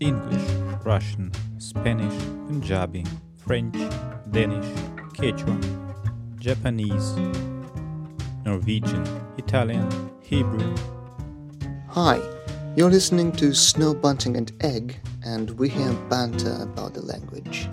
English, 0.00 0.50
Russian, 0.82 1.30
Spanish, 1.58 2.14
Punjabi, 2.48 3.04
French, 3.36 3.76
Danish, 4.30 4.64
Quechua, 5.12 5.60
Japanese, 6.38 7.16
Norwegian, 8.46 9.06
Italian, 9.36 9.86
Hebrew. 10.22 10.74
Hi, 11.88 12.18
you're 12.76 12.90
listening 12.90 13.30
to 13.32 13.52
Snow 13.52 13.92
Bunting 13.92 14.38
and 14.38 14.50
Egg, 14.62 14.96
and 15.22 15.50
we 15.58 15.68
hear 15.68 15.92
banter 16.08 16.62
about 16.62 16.94
the 16.94 17.02
language. 17.02 17.68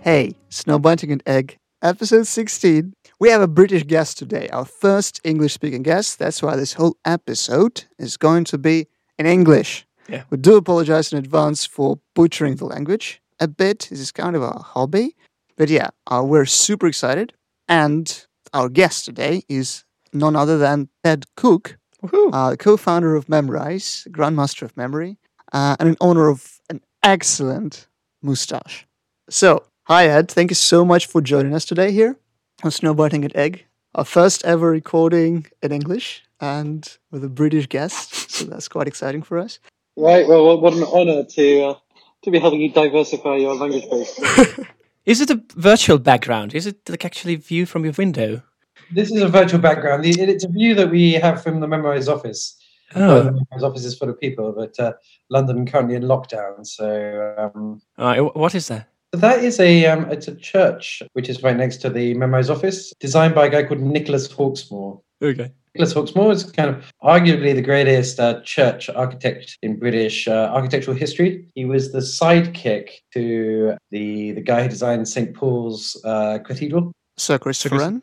Hey, 0.00 0.34
Snow 0.48 0.78
Bunting 0.78 1.12
and 1.12 1.22
Egg, 1.26 1.58
episode 1.82 2.26
16. 2.26 2.94
We 3.20 3.28
have 3.28 3.42
a 3.42 3.48
British 3.48 3.84
guest 3.84 4.16
today, 4.16 4.48
our 4.48 4.64
first 4.64 5.20
English 5.24 5.52
speaking 5.52 5.82
guest. 5.82 6.18
That's 6.18 6.42
why 6.42 6.56
this 6.56 6.72
whole 6.72 6.96
episode 7.04 7.84
is 7.98 8.16
going 8.16 8.44
to 8.44 8.56
be 8.56 8.86
in 9.18 9.26
English. 9.26 9.86
Yeah. 10.08 10.24
We 10.30 10.36
do 10.38 10.56
apologize 10.56 11.12
in 11.12 11.18
advance 11.18 11.64
for 11.64 11.98
butchering 12.14 12.56
the 12.56 12.66
language 12.66 13.22
a 13.40 13.48
bit. 13.48 13.88
This 13.90 14.00
is 14.00 14.12
kind 14.12 14.36
of 14.36 14.42
a 14.42 14.52
hobby. 14.52 15.16
But 15.56 15.70
yeah, 15.70 15.90
uh, 16.06 16.22
we're 16.24 16.46
super 16.46 16.86
excited. 16.86 17.32
And 17.68 18.26
our 18.52 18.68
guest 18.68 19.04
today 19.04 19.42
is 19.48 19.84
none 20.12 20.36
other 20.36 20.58
than 20.58 20.88
Ed 21.04 21.24
Cook, 21.36 21.78
uh, 22.12 22.50
the 22.50 22.56
co-founder 22.56 23.14
of 23.14 23.26
Memrise, 23.26 24.06
Grandmaster 24.08 24.62
of 24.62 24.76
Memory, 24.76 25.16
uh, 25.52 25.76
and 25.78 25.88
an 25.88 25.96
owner 26.00 26.28
of 26.28 26.60
an 26.68 26.80
excellent 27.02 27.88
mustache. 28.22 28.86
So, 29.30 29.64
hi 29.84 30.08
Ed, 30.08 30.30
thank 30.30 30.50
you 30.50 30.54
so 30.54 30.84
much 30.84 31.06
for 31.06 31.20
joining 31.20 31.54
us 31.54 31.64
today 31.64 31.92
here 31.92 32.16
on 32.62 32.70
Snow 32.70 32.94
Bunting 32.94 33.24
and 33.24 33.34
Egg, 33.34 33.64
our 33.94 34.04
first 34.04 34.44
ever 34.44 34.70
recording 34.70 35.46
in 35.62 35.72
English 35.72 36.23
and 36.40 36.96
with 37.10 37.24
a 37.24 37.28
British 37.28 37.68
guest. 37.68 38.30
So 38.30 38.44
that's 38.46 38.68
quite 38.68 38.88
exciting 38.88 39.22
for 39.22 39.38
us. 39.38 39.58
Right. 39.96 40.26
Well, 40.26 40.44
what- 40.44 40.60
what 40.62 40.74
an 40.74 40.82
honour 40.84 41.24
to 41.24 41.64
uh, 41.64 41.74
to 42.22 42.30
be 42.30 42.38
helping 42.38 42.60
you 42.60 42.70
diversify 42.72 43.36
your 43.36 43.54
language 43.54 43.88
base. 43.90 44.18
Is 45.06 45.20
it 45.20 45.30
a 45.30 45.40
virtual 45.54 45.98
background? 45.98 46.54
Is 46.54 46.66
it 46.66 46.88
like 46.88 47.04
actually 47.04 47.36
view 47.36 47.66
from 47.66 47.84
your 47.84 47.92
window? 47.96 48.42
This 48.90 49.10
is 49.10 49.20
a 49.22 49.28
virtual 49.28 49.60
background. 49.60 50.04
It's 50.06 50.44
a 50.44 50.48
view 50.48 50.74
that 50.74 50.90
we 50.90 51.12
have 51.12 51.42
from 51.42 51.60
the 51.60 51.66
Memrise 51.66 52.08
office. 52.08 52.56
Oh, 52.96 53.22
the 53.22 53.30
Memrise 53.30 53.62
office 53.62 53.84
is 53.84 53.96
full 53.98 54.08
of 54.08 54.18
people, 54.18 54.52
but 54.52 54.78
uh, 54.80 54.94
London 55.30 55.66
currently 55.66 55.94
in 55.94 56.02
lockdown. 56.04 56.66
So 56.66 57.34
um, 57.54 57.80
All 57.98 58.06
right. 58.06 58.20
What 58.36 58.54
is 58.54 58.68
that? 58.68 58.88
that 59.12 59.44
is 59.44 59.60
a 59.60 59.86
um, 59.86 60.10
it's 60.10 60.26
a 60.28 60.34
church 60.34 61.02
which 61.12 61.28
is 61.28 61.42
right 61.42 61.56
next 61.56 61.76
to 61.82 61.90
the 61.90 62.14
Memrise 62.14 62.50
office, 62.50 62.92
designed 62.98 63.34
by 63.34 63.46
a 63.46 63.50
guy 63.50 63.62
called 63.64 63.80
Nicholas 63.80 64.26
Hawksmoor. 64.32 65.00
Okay. 65.22 65.52
Nicholas 65.74 65.94
Hawksmoor 65.94 66.32
is 66.32 66.44
kind 66.52 66.70
of 66.70 66.92
arguably 67.02 67.52
the 67.52 67.62
greatest 67.62 68.20
uh, 68.20 68.40
church 68.42 68.88
architect 68.90 69.58
in 69.62 69.76
British 69.76 70.28
uh, 70.28 70.50
architectural 70.52 70.96
history. 70.96 71.48
He 71.56 71.64
was 71.64 71.90
the 71.90 71.98
sidekick 71.98 72.90
to 73.12 73.76
the 73.90 74.32
the 74.32 74.40
guy 74.40 74.62
who 74.62 74.68
designed 74.68 75.08
St 75.08 75.34
Paul's 75.34 76.00
uh, 76.04 76.38
Cathedral. 76.38 76.92
Sir 77.16 77.38
Christopher 77.38 77.76
Chris- 77.76 77.82
Wren. 77.82 78.02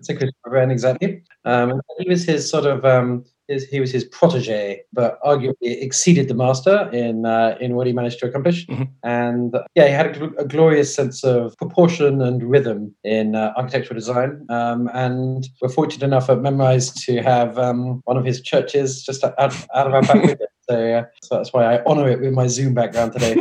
Sir 0.00 0.14
Christopher 0.14 0.50
Wren, 0.50 0.70
exactly. 0.70 1.22
Um, 1.44 1.80
he 1.98 2.08
was 2.08 2.24
his 2.24 2.48
sort 2.48 2.66
of 2.66 2.84
um, 2.84 3.24
his, 3.48 3.64
he 3.68 3.80
was 3.80 3.90
his 3.90 4.04
protege, 4.04 4.80
but 4.92 5.20
arguably 5.22 5.54
exceeded 5.62 6.28
the 6.28 6.34
master 6.34 6.88
in 6.92 7.26
uh, 7.26 7.56
in 7.60 7.74
what 7.74 7.86
he 7.86 7.92
managed 7.92 8.18
to 8.20 8.26
accomplish. 8.26 8.66
Mhm. 8.66 8.88
And 9.02 9.54
uh, 9.54 9.64
yeah, 9.74 9.86
he 9.86 9.92
had 9.92 10.06
a, 10.06 10.12
gl- 10.18 10.38
a 10.38 10.44
glorious 10.44 10.94
sense 10.94 11.22
of 11.24 11.56
proportion 11.58 12.22
and 12.22 12.42
rhythm 12.42 12.94
in 13.04 13.34
uh, 13.34 13.52
architectural 13.56 13.94
design. 13.96 14.46
Um, 14.48 14.88
and 14.94 15.46
we're 15.60 15.68
fortunate 15.68 16.04
enough 16.04 16.30
at 16.30 16.38
Memrise 16.38 16.94
to 17.06 17.22
have 17.22 17.58
um, 17.58 18.00
one 18.04 18.16
of 18.16 18.24
his 18.24 18.40
churches 18.40 19.02
just 19.02 19.22
out, 19.24 19.34
out 19.38 19.86
of 19.86 19.94
our 19.94 20.02
back 20.02 20.22
window. 20.24 20.46
So, 20.66 20.76
uh, 20.94 21.04
so 21.22 21.36
that's 21.36 21.52
why 21.52 21.74
I 21.76 21.84
honour 21.84 22.08
it 22.08 22.20
with 22.22 22.32
my 22.32 22.46
Zoom 22.46 22.72
background 22.72 23.12
today. 23.12 23.36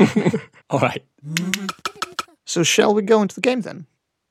Alright. 0.74 1.06
So 2.46 2.64
shall 2.64 2.94
we 2.94 3.02
go 3.02 3.22
into 3.22 3.36
the 3.36 3.40
game 3.40 3.62
then? 3.62 3.86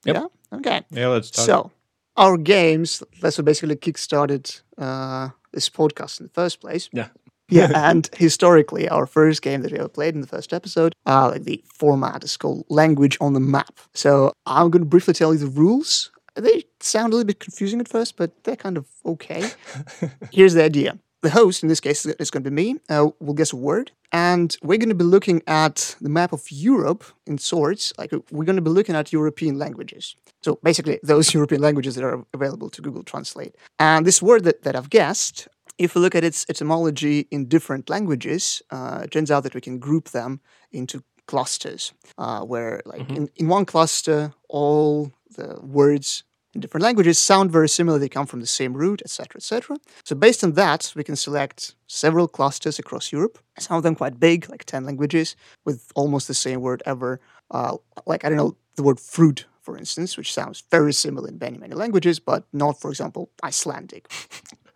Yep. 0.04 0.14
Yeah? 0.16 0.58
Okay. 0.58 0.82
Yeah, 0.90 1.06
let's 1.08 1.28
start. 1.28 1.46
So, 1.46 1.70
our 2.16 2.36
games, 2.36 3.02
that's 3.20 3.38
what 3.38 3.44
basically 3.44 3.76
kickstarted 3.76 4.60
uh, 4.78 5.30
this 5.52 5.68
podcast 5.68 6.20
in 6.20 6.26
the 6.26 6.32
first 6.32 6.60
place. 6.60 6.88
Yeah. 6.92 7.08
Yeah, 7.48 7.70
and 7.74 8.08
historically, 8.16 8.88
our 8.88 9.04
first 9.04 9.42
game 9.42 9.60
that 9.60 9.72
we 9.72 9.78
ever 9.78 9.88
played 9.88 10.14
in 10.14 10.22
the 10.22 10.26
first 10.26 10.54
episode, 10.54 10.94
uh, 11.04 11.28
like 11.28 11.44
the 11.44 11.62
format 11.74 12.24
is 12.24 12.38
called 12.38 12.64
Language 12.70 13.18
on 13.20 13.34
the 13.34 13.40
Map. 13.40 13.78
So, 13.92 14.32
I'm 14.46 14.70
going 14.70 14.80
to 14.80 14.88
briefly 14.88 15.12
tell 15.12 15.34
you 15.34 15.38
the 15.40 15.48
rules. 15.48 16.10
They 16.34 16.64
sound 16.80 17.12
a 17.12 17.16
little 17.16 17.26
bit 17.26 17.40
confusing 17.40 17.78
at 17.80 17.88
first, 17.88 18.16
but 18.16 18.44
they're 18.44 18.56
kind 18.56 18.78
of 18.78 18.86
okay. 19.04 19.50
Here's 20.32 20.54
the 20.54 20.64
idea. 20.64 20.98
The 21.22 21.30
host, 21.30 21.62
in 21.62 21.68
this 21.68 21.78
case, 21.78 22.04
is 22.04 22.30
going 22.32 22.42
to 22.42 22.50
be 22.50 22.54
me, 22.54 22.80
uh, 22.88 23.10
will 23.20 23.34
guess 23.34 23.52
a 23.52 23.56
word, 23.56 23.92
and 24.10 24.56
we're 24.60 24.76
going 24.78 24.88
to 24.88 24.94
be 24.96 25.04
looking 25.04 25.40
at 25.46 25.94
the 26.00 26.08
map 26.08 26.32
of 26.32 26.50
Europe 26.50 27.04
in 27.28 27.38
sorts. 27.38 27.92
Like, 27.96 28.10
we're 28.32 28.44
going 28.44 28.56
to 28.56 28.62
be 28.62 28.70
looking 28.70 28.96
at 28.96 29.12
European 29.12 29.56
languages. 29.56 30.16
So 30.42 30.58
basically, 30.64 30.98
those 31.04 31.32
European 31.38 31.60
languages 31.60 31.94
that 31.94 32.02
are 32.02 32.24
available 32.34 32.68
to 32.70 32.82
Google 32.82 33.04
Translate. 33.04 33.54
And 33.78 34.04
this 34.04 34.20
word 34.20 34.42
that, 34.44 34.62
that 34.64 34.74
I've 34.74 34.90
guessed, 34.90 35.46
if 35.78 35.94
we 35.94 36.00
look 36.00 36.16
at 36.16 36.24
its 36.24 36.44
etymology 36.50 37.28
in 37.30 37.46
different 37.46 37.88
languages, 37.88 38.60
uh, 38.72 39.02
it 39.04 39.12
turns 39.12 39.30
out 39.30 39.44
that 39.44 39.54
we 39.54 39.60
can 39.60 39.78
group 39.78 40.08
them 40.08 40.40
into 40.72 41.04
clusters, 41.28 41.92
uh, 42.18 42.40
where, 42.40 42.82
like, 42.84 43.06
Mhm. 43.06 43.16
in, 43.16 43.30
in 43.36 43.46
one 43.48 43.64
cluster, 43.64 44.34
all 44.48 45.12
the 45.36 45.60
words 45.62 46.24
in 46.54 46.60
different 46.60 46.84
languages 46.84 47.18
sound 47.18 47.50
very 47.50 47.68
similar. 47.68 47.98
They 47.98 48.08
come 48.08 48.26
from 48.26 48.40
the 48.40 48.46
same 48.46 48.74
root, 48.74 49.02
etc., 49.02 49.36
etc. 49.36 49.78
So 50.04 50.14
based 50.14 50.44
on 50.44 50.52
that, 50.52 50.92
we 50.94 51.04
can 51.04 51.16
select 51.16 51.74
several 51.86 52.28
clusters 52.28 52.78
across 52.78 53.12
Europe. 53.12 53.38
Some 53.58 53.76
of 53.76 53.82
them 53.82 53.94
quite 53.94 54.20
big, 54.20 54.48
like 54.48 54.64
ten 54.64 54.84
languages, 54.84 55.36
with 55.64 55.90
almost 55.94 56.28
the 56.28 56.34
same 56.34 56.60
word 56.60 56.82
ever. 56.86 57.20
Uh, 57.50 57.76
like 58.06 58.24
I 58.24 58.28
don't 58.28 58.38
know 58.38 58.56
the 58.76 58.82
word 58.82 59.00
fruit, 59.00 59.46
for 59.60 59.76
instance, 59.76 60.16
which 60.16 60.32
sounds 60.32 60.62
very 60.70 60.92
similar 60.92 61.28
in 61.28 61.38
many 61.38 61.58
many 61.58 61.74
languages, 61.74 62.18
but 62.20 62.44
not, 62.52 62.80
for 62.80 62.90
example, 62.90 63.30
Icelandic. 63.42 64.10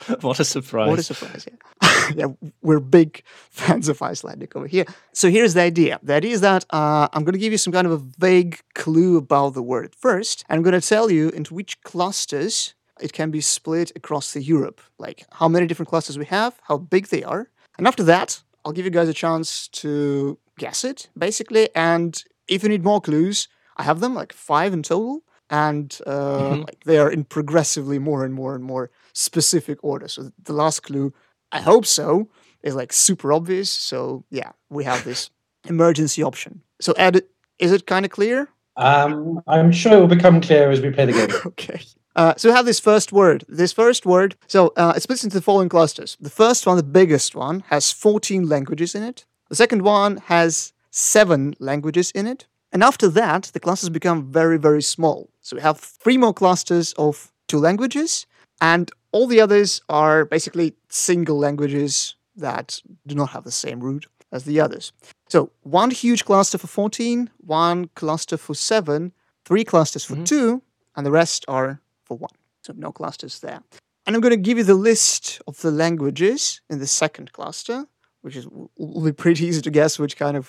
what 0.21 0.41
a 0.41 0.45
surprise. 0.45 0.89
What 0.91 0.99
a 0.99 1.03
surprise! 1.03 1.47
Yeah, 1.49 2.11
yeah, 2.17 2.27
we're 2.62 2.81
big 2.81 3.23
fans 3.51 3.89
of 3.89 4.01
Icelandic 4.03 4.55
over 4.57 4.67
here. 4.67 4.84
So 5.12 5.31
here's 5.31 5.55
the 5.55 5.62
idea. 5.62 5.99
The 6.03 6.15
idea 6.15 6.33
is 6.33 6.41
that 6.41 6.65
uh, 6.71 7.09
I'm 7.12 7.25
going 7.25 7.33
to 7.34 7.39
give 7.39 7.53
you 7.53 7.59
some 7.59 7.73
kind 7.73 7.87
of 7.87 7.93
a 7.93 8.03
vague 8.19 8.61
clue 8.75 9.17
about 9.17 9.55
the 9.55 9.62
word 9.62 9.95
first, 9.95 10.45
and 10.49 10.56
I'm 10.56 10.62
going 10.62 10.81
to 10.81 10.87
tell 10.89 11.11
you 11.11 11.31
into 11.31 11.55
which 11.55 11.81
clusters 11.83 12.75
it 13.01 13.12
can 13.12 13.31
be 13.31 13.41
split 13.41 13.93
across 13.97 14.33
the 14.33 14.43
Europe, 14.43 14.81
like 14.99 15.25
how 15.33 15.49
many 15.49 15.67
different 15.67 15.89
clusters 15.89 16.17
we 16.19 16.25
have, 16.27 16.55
how 16.62 16.79
big 16.79 17.09
they 17.09 17.23
are, 17.23 17.51
and 17.79 17.87
after 17.87 18.03
that, 18.05 18.43
I'll 18.65 18.73
give 18.73 18.85
you 18.85 18.91
guys 18.91 19.09
a 19.09 19.15
chance 19.15 19.69
to 19.83 20.39
guess 20.59 20.83
it, 20.85 21.09
basically. 21.17 21.69
And 21.75 22.23
if 22.49 22.62
you 22.62 22.69
need 22.69 22.83
more 22.85 23.01
clues, 23.01 23.49
I 23.77 23.83
have 23.83 24.01
them, 24.01 24.15
like 24.15 24.33
five 24.33 24.73
in 24.73 24.83
total, 24.83 25.23
and 25.51 25.97
uh, 26.06 26.55
Mhm. 26.55 26.65
like 26.67 26.83
they 26.85 26.99
are 26.99 27.11
in 27.11 27.25
progressively 27.25 27.99
more 27.99 28.25
and 28.25 28.35
more 28.35 28.55
and 28.55 28.65
more 28.65 28.91
specific 29.16 29.78
order. 29.82 30.09
So 30.09 30.31
the 30.43 30.53
last 30.53 30.81
clue, 30.81 31.12
I 31.53 31.60
hope 31.60 31.87
so, 31.87 32.28
is 32.62 32.75
like 32.75 32.93
super 32.93 33.32
obvious. 33.32 33.71
So 33.71 34.25
yeah, 34.31 34.53
we 34.71 34.84
have 34.84 35.04
this 35.04 35.31
emergency 35.69 36.22
option. 36.22 36.62
So 36.81 36.93
Ed, 36.93 37.22
is 37.59 37.72
it 37.72 37.87
kind 37.87 38.05
of 38.05 38.10
clear? 38.10 38.49
um, 38.76 39.41
I'm 39.47 39.72
sure 39.72 39.94
it 39.94 40.00
will 40.00 40.06
become 40.06 40.41
clear 40.41 40.71
as 40.71 40.81
we 40.81 40.91
play 40.91 41.06
the 41.06 41.12
game. 41.12 41.31
okay. 41.47 41.81
Uh, 42.15 42.34
so 42.37 42.49
we 42.49 42.55
have 42.55 42.66
this 42.66 42.81
first 42.81 43.12
word. 43.12 43.44
This 43.49 43.72
first 43.72 44.06
word, 44.06 44.37
so 44.47 44.72
uh, 44.76 44.94
it 44.97 45.03
splits 45.03 45.25
into 45.25 45.37
the 45.37 45.43
following 45.43 45.69
clusters. 45.69 46.16
The 46.21 46.31
first 46.31 46.66
one, 46.66 46.76
the 46.76 46.82
biggest 46.82 47.34
one, 47.34 47.60
has 47.69 47.93
14 47.93 48.49
languages 48.49 48.94
in 48.94 49.03
it. 49.03 49.26
The 49.49 49.56
second 49.56 49.82
one 49.82 50.19
has 50.26 50.72
seven 50.91 51.55
languages 51.59 52.10
in 52.12 52.26
it. 52.26 52.47
And 52.72 52.82
after 52.82 53.09
that, 53.09 53.50
the 53.53 53.60
clusters 53.60 53.91
become 53.91 54.32
very, 54.32 54.59
very 54.59 54.82
small. 54.82 55.31
So 55.41 55.56
we 55.56 55.62
have 55.62 55.78
three 55.78 56.19
more 56.19 56.34
clusters 56.34 56.94
of 56.94 57.32
two 57.49 57.59
languages, 57.59 58.26
and 58.60 58.91
all 59.16 59.27
the 59.27 59.41
others 59.41 59.81
are 59.88 60.19
basically 60.37 60.69
single 61.06 61.38
languages 61.47 62.17
that 62.46 62.67
do 63.11 63.14
not 63.14 63.31
have 63.35 63.44
the 63.44 63.58
same 63.64 63.81
root 63.88 64.05
as 64.37 64.43
the 64.44 64.61
others. 64.64 64.93
So 65.35 65.38
one 65.62 65.91
huge 65.91 66.23
cluster 66.31 66.58
for 66.58 66.67
14, 66.67 67.31
one 67.62 67.88
cluster 68.00 68.37
for 68.37 68.55
seven, 68.55 69.00
three 69.49 69.64
clusters 69.73 70.05
for 70.08 70.17
Mhm. 70.17 70.26
two, 70.32 70.49
and 70.94 71.02
the 71.06 71.17
rest 71.23 71.41
are 71.56 71.70
for 72.06 72.17
one. 72.29 72.37
So 72.64 72.73
no 72.87 72.91
clusters 73.00 73.35
there. 73.46 73.61
And 74.05 74.11
I'm 74.14 74.23
going 74.26 74.38
to 74.43 74.49
give 74.49 74.58
you 74.61 74.64
the 74.73 74.82
list 74.91 75.41
of 75.49 75.55
the 75.64 75.70
languages 75.85 76.61
in 76.73 76.79
the 76.79 76.87
second 77.02 77.26
cluster, 77.38 77.79
which 78.23 78.37
is 78.41 78.46
will 78.76 79.05
be 79.12 79.12
pretty 79.25 79.44
easy 79.49 79.62
to 79.62 79.70
guess 79.79 79.93
which 79.99 80.17
kind 80.25 80.37
of 80.37 80.44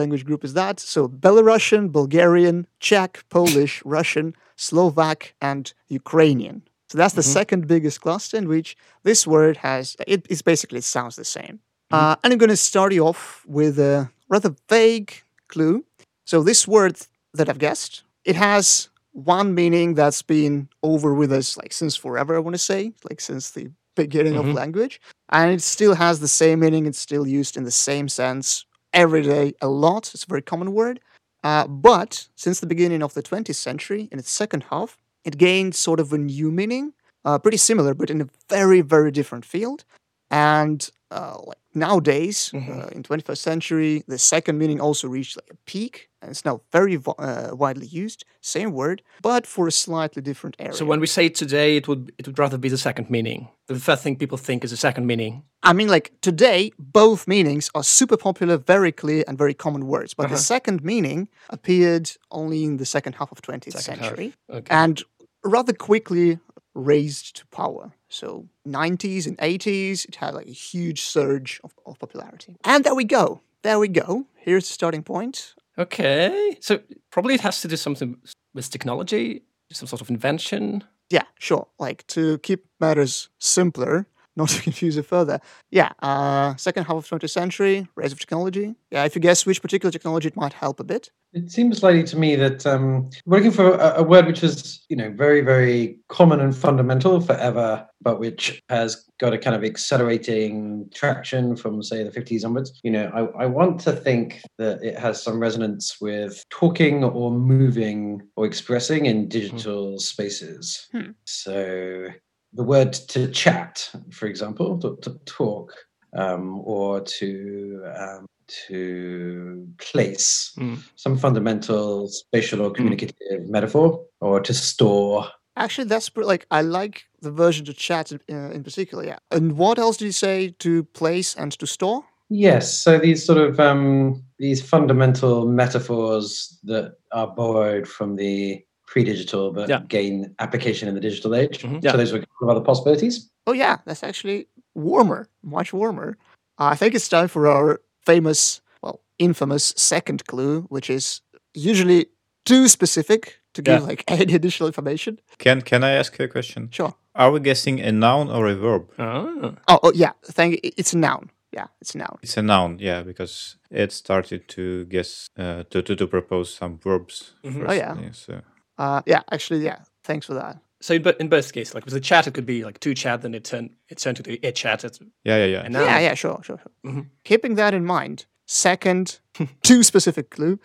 language 0.00 0.24
group 0.28 0.42
is 0.48 0.54
that. 0.60 0.76
So 0.94 1.00
Belarusian, 1.08 1.84
Bulgarian, 1.98 2.66
Czech, 2.86 3.12
Polish, 3.36 3.74
Russian, 3.96 4.28
Slovak, 4.68 5.18
and 5.50 5.64
Ukrainian. 5.88 6.56
So 6.92 6.98
that's 6.98 7.14
the 7.14 7.22
Mhm. 7.22 7.32
second 7.38 7.66
biggest 7.66 8.02
cluster 8.02 8.36
in 8.36 8.48
which 8.48 8.76
this 9.02 9.26
word 9.26 9.56
has. 9.58 9.96
It, 10.06 10.26
it's 10.28 10.42
basically 10.42 10.78
it 10.80 10.84
sounds 10.84 11.16
the 11.16 11.24
same. 11.24 11.60
Uh, 11.90 12.16
and 12.22 12.32
I'm 12.32 12.38
going 12.38 12.50
to 12.50 12.56
start 12.56 12.92
you 12.92 13.06
off 13.06 13.42
with 13.46 13.78
a 13.78 14.10
rather 14.28 14.54
vague 14.68 15.22
clue. 15.48 15.86
So 16.26 16.42
this 16.42 16.68
word 16.68 16.98
that 17.32 17.48
I've 17.48 17.58
guessed, 17.58 18.02
it 18.26 18.36
has 18.36 18.90
one 19.12 19.54
meaning 19.54 19.94
that's 19.94 20.20
been 20.20 20.68
over 20.82 21.14
with 21.14 21.32
us 21.32 21.56
like 21.56 21.72
since 21.72 21.96
forever. 21.96 22.36
I 22.36 22.40
want 22.40 22.54
to 22.56 22.58
say, 22.72 22.92
like 23.08 23.20
since 23.22 23.50
the 23.52 23.70
beginning 23.96 24.34
Mhm. 24.34 24.40
of 24.50 24.54
language, 24.54 25.00
and 25.30 25.50
it 25.50 25.62
still 25.62 25.94
has 25.94 26.20
the 26.20 26.28
same 26.28 26.60
meaning. 26.60 26.84
It's 26.84 26.98
still 26.98 27.26
used 27.26 27.56
in 27.56 27.64
the 27.64 27.70
same 27.88 28.06
sense 28.08 28.66
every 28.92 29.22
day 29.22 29.54
a 29.62 29.68
lot. 29.68 30.10
It's 30.14 30.24
a 30.24 30.26
very 30.26 30.42
common 30.42 30.72
word. 30.74 31.00
Uh, 31.42 31.66
but 31.66 32.28
since 32.36 32.60
the 32.60 32.66
beginning 32.66 33.02
of 33.02 33.14
the 33.14 33.22
20th 33.22 33.56
century, 33.56 34.08
in 34.12 34.18
its 34.18 34.30
second 34.30 34.64
half, 34.70 34.98
it 35.24 35.36
gained 35.38 35.74
sort 35.74 36.00
of 36.00 36.12
a 36.12 36.18
new 36.18 36.50
meaning, 36.50 36.92
uh, 37.24 37.38
pretty 37.38 37.58
similar, 37.58 37.94
but 37.94 38.10
in 38.10 38.20
a 38.20 38.28
very, 38.48 38.80
very 38.80 39.10
different 39.10 39.44
field. 39.44 39.84
And 40.30 40.88
uh, 41.10 41.36
like 41.46 41.58
nowadays, 41.74 42.50
Mhm. 42.54 42.68
uh, 42.70 42.88
in 42.96 43.02
21st 43.02 43.42
century, 43.42 44.02
the 44.08 44.18
second 44.18 44.56
meaning 44.58 44.80
also 44.80 45.06
reached 45.08 45.36
like 45.36 45.50
a 45.50 45.56
peak, 45.66 46.08
and 46.22 46.30
it's 46.30 46.42
now 46.44 46.62
very 46.72 46.98
uh, 47.18 47.50
widely 47.52 47.86
used. 47.86 48.24
Same 48.40 48.72
word, 48.72 49.02
but 49.20 49.46
for 49.46 49.66
a 49.66 49.70
slightly 49.70 50.22
different 50.22 50.56
area. 50.58 50.72
So 50.74 50.86
when 50.86 51.00
we 51.00 51.06
say 51.06 51.28
today, 51.28 51.76
it 51.76 51.86
would 51.86 52.12
it 52.18 52.26
would 52.26 52.38
rather 52.38 52.56
be 52.58 52.70
the 52.70 52.78
second 52.78 53.10
meaning. 53.10 53.48
The 53.68 53.78
first 53.78 54.02
thing 54.02 54.16
people 54.16 54.38
think 54.38 54.64
is 54.64 54.70
the 54.70 54.76
second 54.78 55.06
meaning. 55.06 55.42
I 55.62 55.72
mean, 55.74 55.88
like 55.88 56.12
today, 56.22 56.72
both 56.78 57.28
meanings 57.28 57.70
are 57.74 57.84
super 57.84 58.16
popular, 58.16 58.56
very 58.56 58.90
clear, 58.92 59.22
and 59.28 59.36
very 59.38 59.54
common 59.54 59.86
words. 59.86 60.14
But 60.14 60.24
Uh-huh. 60.26 60.36
the 60.36 60.42
second 60.42 60.82
meaning 60.82 61.28
appeared 61.50 62.10
only 62.30 62.64
in 62.64 62.78
the 62.78 62.86
second 62.86 63.14
half 63.16 63.30
of 63.32 63.40
20th 63.42 63.74
Second 63.82 64.00
century 64.02 64.32
Okay. 64.48 64.74
and 64.74 65.02
rather 65.44 65.72
quickly 65.72 66.38
raised 66.74 67.36
to 67.36 67.46
power. 67.48 67.92
So 68.08 68.48
90s 68.66 69.26
and 69.26 69.36
80s, 69.38 70.06
it 70.06 70.16
had 70.16 70.34
like 70.34 70.46
a 70.46 70.50
huge 70.52 71.02
surge 71.02 71.60
of, 71.64 71.74
of 71.86 71.98
popularity. 71.98 72.56
And 72.64 72.84
there 72.84 72.94
we 72.94 73.04
go. 73.04 73.40
There 73.62 73.78
we 73.78 73.88
go. 73.88 74.26
Here's 74.36 74.66
the 74.68 74.72
starting 74.74 75.02
point. 75.02 75.54
okay. 75.78 76.56
So 76.60 76.80
probably 77.10 77.34
it 77.34 77.40
has 77.42 77.60
to 77.62 77.68
do 77.68 77.76
something 77.76 78.16
with 78.54 78.70
technology, 78.70 79.42
some 79.72 79.86
sort 79.88 80.00
of 80.02 80.10
invention. 80.10 80.84
Yeah, 81.10 81.24
sure. 81.38 81.66
Like 81.78 82.06
to 82.08 82.38
keep 82.38 82.64
matters 82.80 83.28
simpler, 83.38 84.06
not 84.36 84.48
to 84.50 84.62
confuse 84.62 84.96
it 84.96 85.06
further. 85.06 85.40
Yeah, 85.70 85.90
uh, 86.00 86.56
second 86.56 86.84
half 86.84 87.12
of 87.12 87.20
20th 87.20 87.30
century, 87.30 87.86
rise 87.96 88.12
of 88.12 88.20
technology. 88.20 88.74
Yeah, 88.90 89.04
if 89.04 89.14
you 89.14 89.20
guess 89.20 89.46
which 89.46 89.62
particular 89.62 89.90
technology, 89.90 90.28
it 90.28 90.36
might 90.36 90.52
help 90.52 90.80
a 90.80 90.84
bit. 90.84 91.10
It 91.34 91.50
seems 91.50 91.82
likely 91.82 92.04
to 92.04 92.18
me 92.18 92.36
that 92.36 92.66
um, 92.66 93.08
we're 93.24 93.38
looking 93.38 93.52
for 93.52 93.74
a, 93.74 94.00
a 94.00 94.02
word 94.02 94.26
which 94.26 94.42
is, 94.42 94.84
you 94.90 94.96
know, 94.96 95.10
very, 95.10 95.40
very 95.40 95.98
common 96.08 96.40
and 96.40 96.54
fundamental 96.54 97.22
forever, 97.22 97.86
but 98.02 98.20
which 98.20 98.62
has 98.68 99.06
got 99.18 99.32
a 99.32 99.38
kind 99.38 99.56
of 99.56 99.64
accelerating 99.64 100.90
traction 100.92 101.56
from, 101.56 101.82
say, 101.82 102.02
the 102.02 102.10
50s 102.10 102.44
onwards. 102.44 102.78
You 102.82 102.90
know, 102.90 103.10
I, 103.14 103.44
I 103.44 103.46
want 103.46 103.80
to 103.80 103.92
think 103.92 104.42
that 104.58 104.82
it 104.82 104.98
has 104.98 105.22
some 105.22 105.40
resonance 105.40 105.98
with 106.02 106.44
talking 106.50 107.02
or 107.02 107.30
moving 107.30 108.20
or 108.36 108.44
expressing 108.44 109.06
in 109.06 109.28
digital 109.28 109.98
spaces. 109.98 110.86
Hmm. 110.92 111.12
So 111.24 112.08
the 112.52 112.62
word 112.62 112.92
to 112.92 113.28
chat, 113.28 113.90
for 114.10 114.26
example, 114.26 114.78
to, 114.80 114.98
to 115.02 115.18
talk, 115.24 115.72
um, 116.14 116.60
or 116.64 117.00
to 117.00 117.82
um, 117.96 118.26
to 118.66 119.66
place 119.78 120.52
Mm. 120.58 120.78
some 120.96 121.16
fundamental 121.16 122.08
spatial 122.08 122.60
or 122.60 122.70
communicative 122.70 123.48
metaphor, 123.48 124.04
or 124.20 124.40
to 124.40 124.52
store. 124.52 125.26
Actually, 125.56 125.88
that's 125.88 126.10
like 126.16 126.46
I 126.50 126.62
like 126.62 127.04
the 127.20 127.30
version 127.30 127.64
to 127.66 127.72
chat 127.72 128.12
in, 128.12 128.20
uh, 128.30 128.50
in 128.50 128.62
particular. 128.62 129.04
Yeah. 129.04 129.18
And 129.30 129.56
what 129.56 129.78
else 129.78 129.96
did 129.98 130.06
you 130.06 130.12
say 130.12 130.54
to 130.58 130.84
place 130.84 131.34
and 131.34 131.52
to 131.58 131.66
store? 131.66 132.04
Yes, 132.28 132.72
so 132.82 132.98
these 132.98 133.24
sort 133.24 133.38
of 133.38 133.60
um, 133.60 134.22
these 134.38 134.66
fundamental 134.66 135.46
metaphors 135.46 136.58
that 136.64 136.94
are 137.12 137.26
borrowed 137.26 137.86
from 137.86 138.16
the 138.16 138.64
pre-digital 138.92 139.52
but 139.52 139.68
Yeah. 139.68 139.80
gain 139.88 140.34
application 140.38 140.88
in 140.88 140.94
the 140.94 141.00
digital 141.00 141.34
age. 141.34 141.62
Mhm. 141.62 141.82
Yeah. 141.82 141.92
So 141.92 141.96
those 141.96 142.12
were 142.12 142.18
kind 142.18 142.42
of 142.42 142.48
other 142.50 142.64
possibilities. 142.64 143.30
Oh 143.46 143.54
yeah, 143.54 143.76
that's 143.86 144.02
actually 144.04 144.46
warmer, 144.74 145.26
much 145.42 145.72
warmer. 145.72 146.16
I 146.58 146.76
think 146.76 146.94
it's 146.94 147.08
time 147.08 147.28
for 147.28 147.46
our 147.46 147.80
famous, 148.06 148.60
well, 148.82 149.00
infamous 149.18 149.74
second 149.76 150.26
clue, 150.26 150.62
which 150.68 150.90
is 150.90 151.22
usually 151.54 152.06
too 152.44 152.68
specific 152.68 153.38
to 153.54 153.62
give 153.62 153.80
Yeah. 153.80 153.88
like 153.88 154.04
any 154.20 154.34
additional 154.34 154.66
information. 154.68 155.18
Can 155.38 155.62
can 155.62 155.82
I 155.84 155.98
ask 155.98 156.18
you 156.18 156.24
a 156.26 156.28
question? 156.28 156.68
Sure. 156.70 156.92
Are 157.14 157.30
we 157.32 157.40
guessing 157.40 157.80
a 157.80 157.92
noun 157.92 158.28
or 158.30 158.46
a 158.48 158.54
verb? 158.54 158.82
Ah. 158.98 159.52
Oh, 159.68 159.78
oh 159.82 159.92
yeah, 159.94 160.12
thank. 160.34 160.54
i- 160.54 160.72
It's 160.76 160.94
a 160.94 160.98
noun. 160.98 161.30
Yeah, 161.56 161.66
it's 161.82 161.94
a 161.94 161.98
noun. 161.98 162.16
It's 162.22 162.38
a 162.38 162.42
noun, 162.42 162.78
yeah, 162.80 163.04
because 163.04 163.56
it 163.70 163.92
started 163.92 164.40
to 164.48 164.84
guess 164.90 165.26
uh, 165.38 165.62
to, 165.70 165.82
to 165.82 165.94
to 165.96 166.06
propose 166.06 166.54
some 166.58 166.78
verbs. 166.84 167.34
Mhm. 167.44 167.52
First, 167.54 167.70
Oh, 167.70 167.74
yeah. 167.74 168.12
So 168.12 168.32
Uh, 168.78 169.02
yeah, 169.06 169.22
actually, 169.30 169.64
yeah. 169.64 169.80
Thanks 170.04 170.26
for 170.26 170.34
that. 170.34 170.58
So 170.80 170.94
in, 170.94 171.06
in 171.20 171.28
both 171.28 171.52
cases, 171.52 171.74
like 171.74 171.84
with 171.84 171.94
the 171.94 172.00
chat, 172.00 172.26
it 172.26 172.34
could 172.34 172.46
be 172.46 172.64
like 172.64 172.80
two 172.80 172.94
chat, 172.94 173.22
then 173.22 173.34
it 173.34 173.44
turned 173.44 173.70
it 173.88 173.98
turned 173.98 174.16
to 174.16 174.22
the 174.22 174.40
it 174.42 174.56
chat. 174.56 174.84
It's 174.84 174.98
yeah, 175.24 175.36
yeah, 175.38 175.44
yeah. 175.46 175.66
a 175.66 175.68
noun. 175.68 175.84
Yeah, 175.84 176.00
yeah, 176.00 176.14
sure, 176.14 176.40
sure, 176.42 176.58
sure. 176.58 176.92
Mhm. 176.92 177.06
Keeping 177.24 177.54
that 177.54 177.72
in 177.72 177.84
mind, 177.84 178.26
second, 178.46 179.20
two 179.62 179.82
specific 179.82 180.30
clue. 180.30 180.58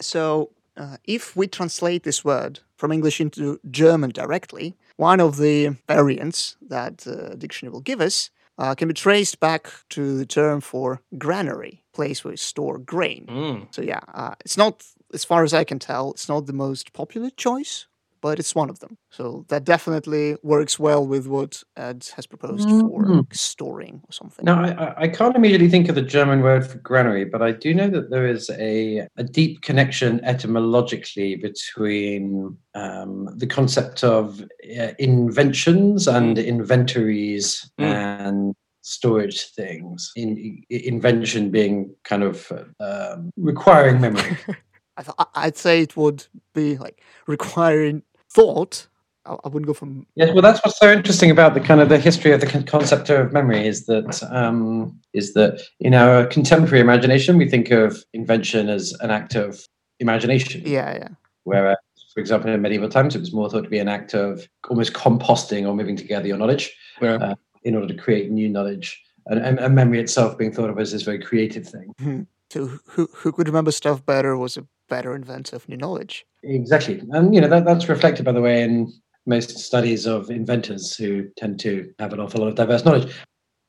So, 0.00 0.50
uh, 0.76 0.96
if 1.04 1.36
we 1.36 1.46
translate 1.48 2.04
this 2.04 2.24
word 2.24 2.60
from 2.76 2.92
English 2.92 3.20
into 3.20 3.60
German 3.70 4.10
directly, 4.10 4.76
one 4.96 5.20
of 5.20 5.36
the 5.38 5.76
variants 5.88 6.56
that 6.68 6.98
the 6.98 7.36
dictionary 7.36 7.72
will 7.72 7.80
give 7.80 8.00
us 8.00 8.30
uh, 8.58 8.74
can 8.74 8.88
be 8.88 8.94
traced 8.94 9.40
back 9.40 9.72
to 9.90 10.16
the 10.16 10.26
term 10.26 10.60
for 10.60 11.00
granary, 11.18 11.83
place 11.94 12.24
where 12.24 12.32
you 12.32 12.36
store 12.36 12.78
grain. 12.78 13.26
Mm. 13.28 13.74
So, 13.74 13.80
yeah, 13.82 14.00
uh, 14.12 14.34
it's 14.44 14.56
not, 14.56 14.84
as 15.12 15.24
far 15.24 15.44
as 15.44 15.54
I 15.54 15.64
can 15.64 15.78
tell, 15.78 16.10
it's 16.12 16.28
not 16.28 16.46
the 16.46 16.52
most 16.52 16.92
popular 16.92 17.30
choice, 17.30 17.86
but 18.20 18.38
it's 18.38 18.54
one 18.54 18.70
of 18.70 18.78
them. 18.80 18.96
So, 19.10 19.44
that 19.48 19.64
definitely 19.64 20.36
works 20.42 20.78
well 20.78 21.06
with 21.06 21.26
what 21.26 21.62
Ed 21.76 22.06
has 22.16 22.26
proposed 22.26 22.68
for 22.80 23.04
Mm. 23.04 23.26
storing 23.32 24.00
or 24.08 24.12
something. 24.12 24.44
Now, 24.44 24.62
I, 24.64 24.70
I- 24.84 24.94
I 25.04 25.08
can't 25.08 25.36
immediately 25.36 25.68
think 25.68 25.88
of 25.88 25.94
the 25.94 26.02
German 26.16 26.40
word 26.42 26.66
for 26.66 26.78
granary, 26.78 27.24
but 27.26 27.42
I 27.42 27.52
do 27.52 27.74
know 27.74 27.88
that 27.90 28.08
there 28.10 28.26
is 28.26 28.50
a, 28.50 29.06
a 29.16 29.24
deep 29.24 29.60
connection 29.68 30.20
etymologically 30.24 31.36
between 31.36 32.56
um, 32.74 33.28
the 33.36 33.46
concept 33.46 34.02
of 34.02 34.40
uh, 34.80 34.92
inventions 34.98 36.08
and 36.08 36.38
inventories 36.38 37.70
Mm. 37.78 37.84
and 37.84 38.54
storage 38.84 39.46
things. 39.54 40.12
In, 40.14 40.62
i- 40.70 40.74
invention 40.84 41.50
being 41.50 41.94
kind 42.04 42.22
of 42.22 42.52
um, 42.80 43.30
requiring 43.36 44.00
memory. 44.00 44.36
I 44.96 45.02
th- 45.02 45.14
I- 45.18 45.26
I'd 45.34 45.56
say 45.56 45.80
it 45.82 45.96
would 45.96 46.26
be 46.54 46.76
like 46.76 47.02
requiring 47.26 48.02
thought. 48.30 48.86
I, 49.26 49.36
I 49.44 49.48
wouldn't 49.48 49.66
go 49.66 49.72
from 49.74 50.06
Yes, 50.16 50.30
well, 50.34 50.42
that's 50.42 50.60
what's 50.64 50.78
so 50.78 50.92
interesting 50.92 51.30
about 51.30 51.54
the 51.54 51.60
kind 51.60 51.80
of 51.80 51.88
the 51.88 51.98
history 51.98 52.32
of 52.32 52.40
the 52.40 52.62
concept 52.66 53.08
of 53.10 53.32
memory 53.32 53.66
is 53.66 53.86
that 53.86 54.22
um, 54.30 55.00
is 55.14 55.32
that 55.32 55.60
in 55.80 55.94
our 55.94 56.26
contemporary 56.26 56.80
imagination 56.80 57.38
we 57.38 57.48
think 57.48 57.70
of 57.70 58.04
invention 58.12 58.68
as 58.68 58.92
an 59.00 59.10
act 59.10 59.34
of 59.34 59.66
imagination, 59.98 60.62
yeah, 60.66 60.94
yeah. 60.96 61.08
whereas, 61.44 61.78
for 62.12 62.20
example, 62.20 62.50
in 62.50 62.60
medieval 62.60 62.88
times 62.90 63.16
it 63.16 63.20
was 63.20 63.32
more 63.32 63.48
thought 63.48 63.64
to 63.64 63.70
be 63.70 63.78
an 63.78 63.88
act 63.88 64.12
of 64.14 64.46
almost 64.68 64.92
composting 64.92 65.66
or 65.66 65.74
moving 65.74 65.96
together 65.96 66.26
your 66.28 66.36
knowledge 66.36 66.76
Yeah. 67.00 67.14
uh, 67.14 67.34
in 67.64 67.74
order 67.74 67.88
to 67.88 67.94
create 67.94 68.30
new 68.30 68.48
knowledge, 68.48 69.02
and, 69.26 69.40
and, 69.40 69.58
and 69.58 69.74
memory 69.74 70.00
itself 70.00 70.38
being 70.38 70.52
thought 70.52 70.70
of 70.70 70.78
as 70.78 70.92
this 70.92 71.02
very 71.02 71.18
creative 71.18 71.66
thing. 71.66 72.26
So 72.50 72.66
who 72.86 73.08
who 73.12 73.32
could 73.32 73.48
remember 73.48 73.72
stuff 73.72 74.04
better 74.04 74.36
was 74.36 74.56
a 74.56 74.66
better 74.88 75.14
inventor 75.14 75.56
of 75.56 75.68
new 75.68 75.76
knowledge. 75.76 76.26
Exactly, 76.42 77.02
and 77.10 77.34
you 77.34 77.40
know 77.40 77.48
that, 77.48 77.64
that's 77.64 77.88
reflected, 77.88 78.24
by 78.24 78.32
the 78.32 78.40
way, 78.40 78.62
in 78.62 78.92
most 79.26 79.58
studies 79.58 80.06
of 80.06 80.30
inventors 80.30 80.94
who 80.94 81.28
tend 81.36 81.58
to 81.60 81.90
have 81.98 82.12
an 82.12 82.20
awful 82.20 82.40
lot 82.40 82.48
of 82.48 82.54
diverse 82.54 82.84
knowledge. 82.84 83.12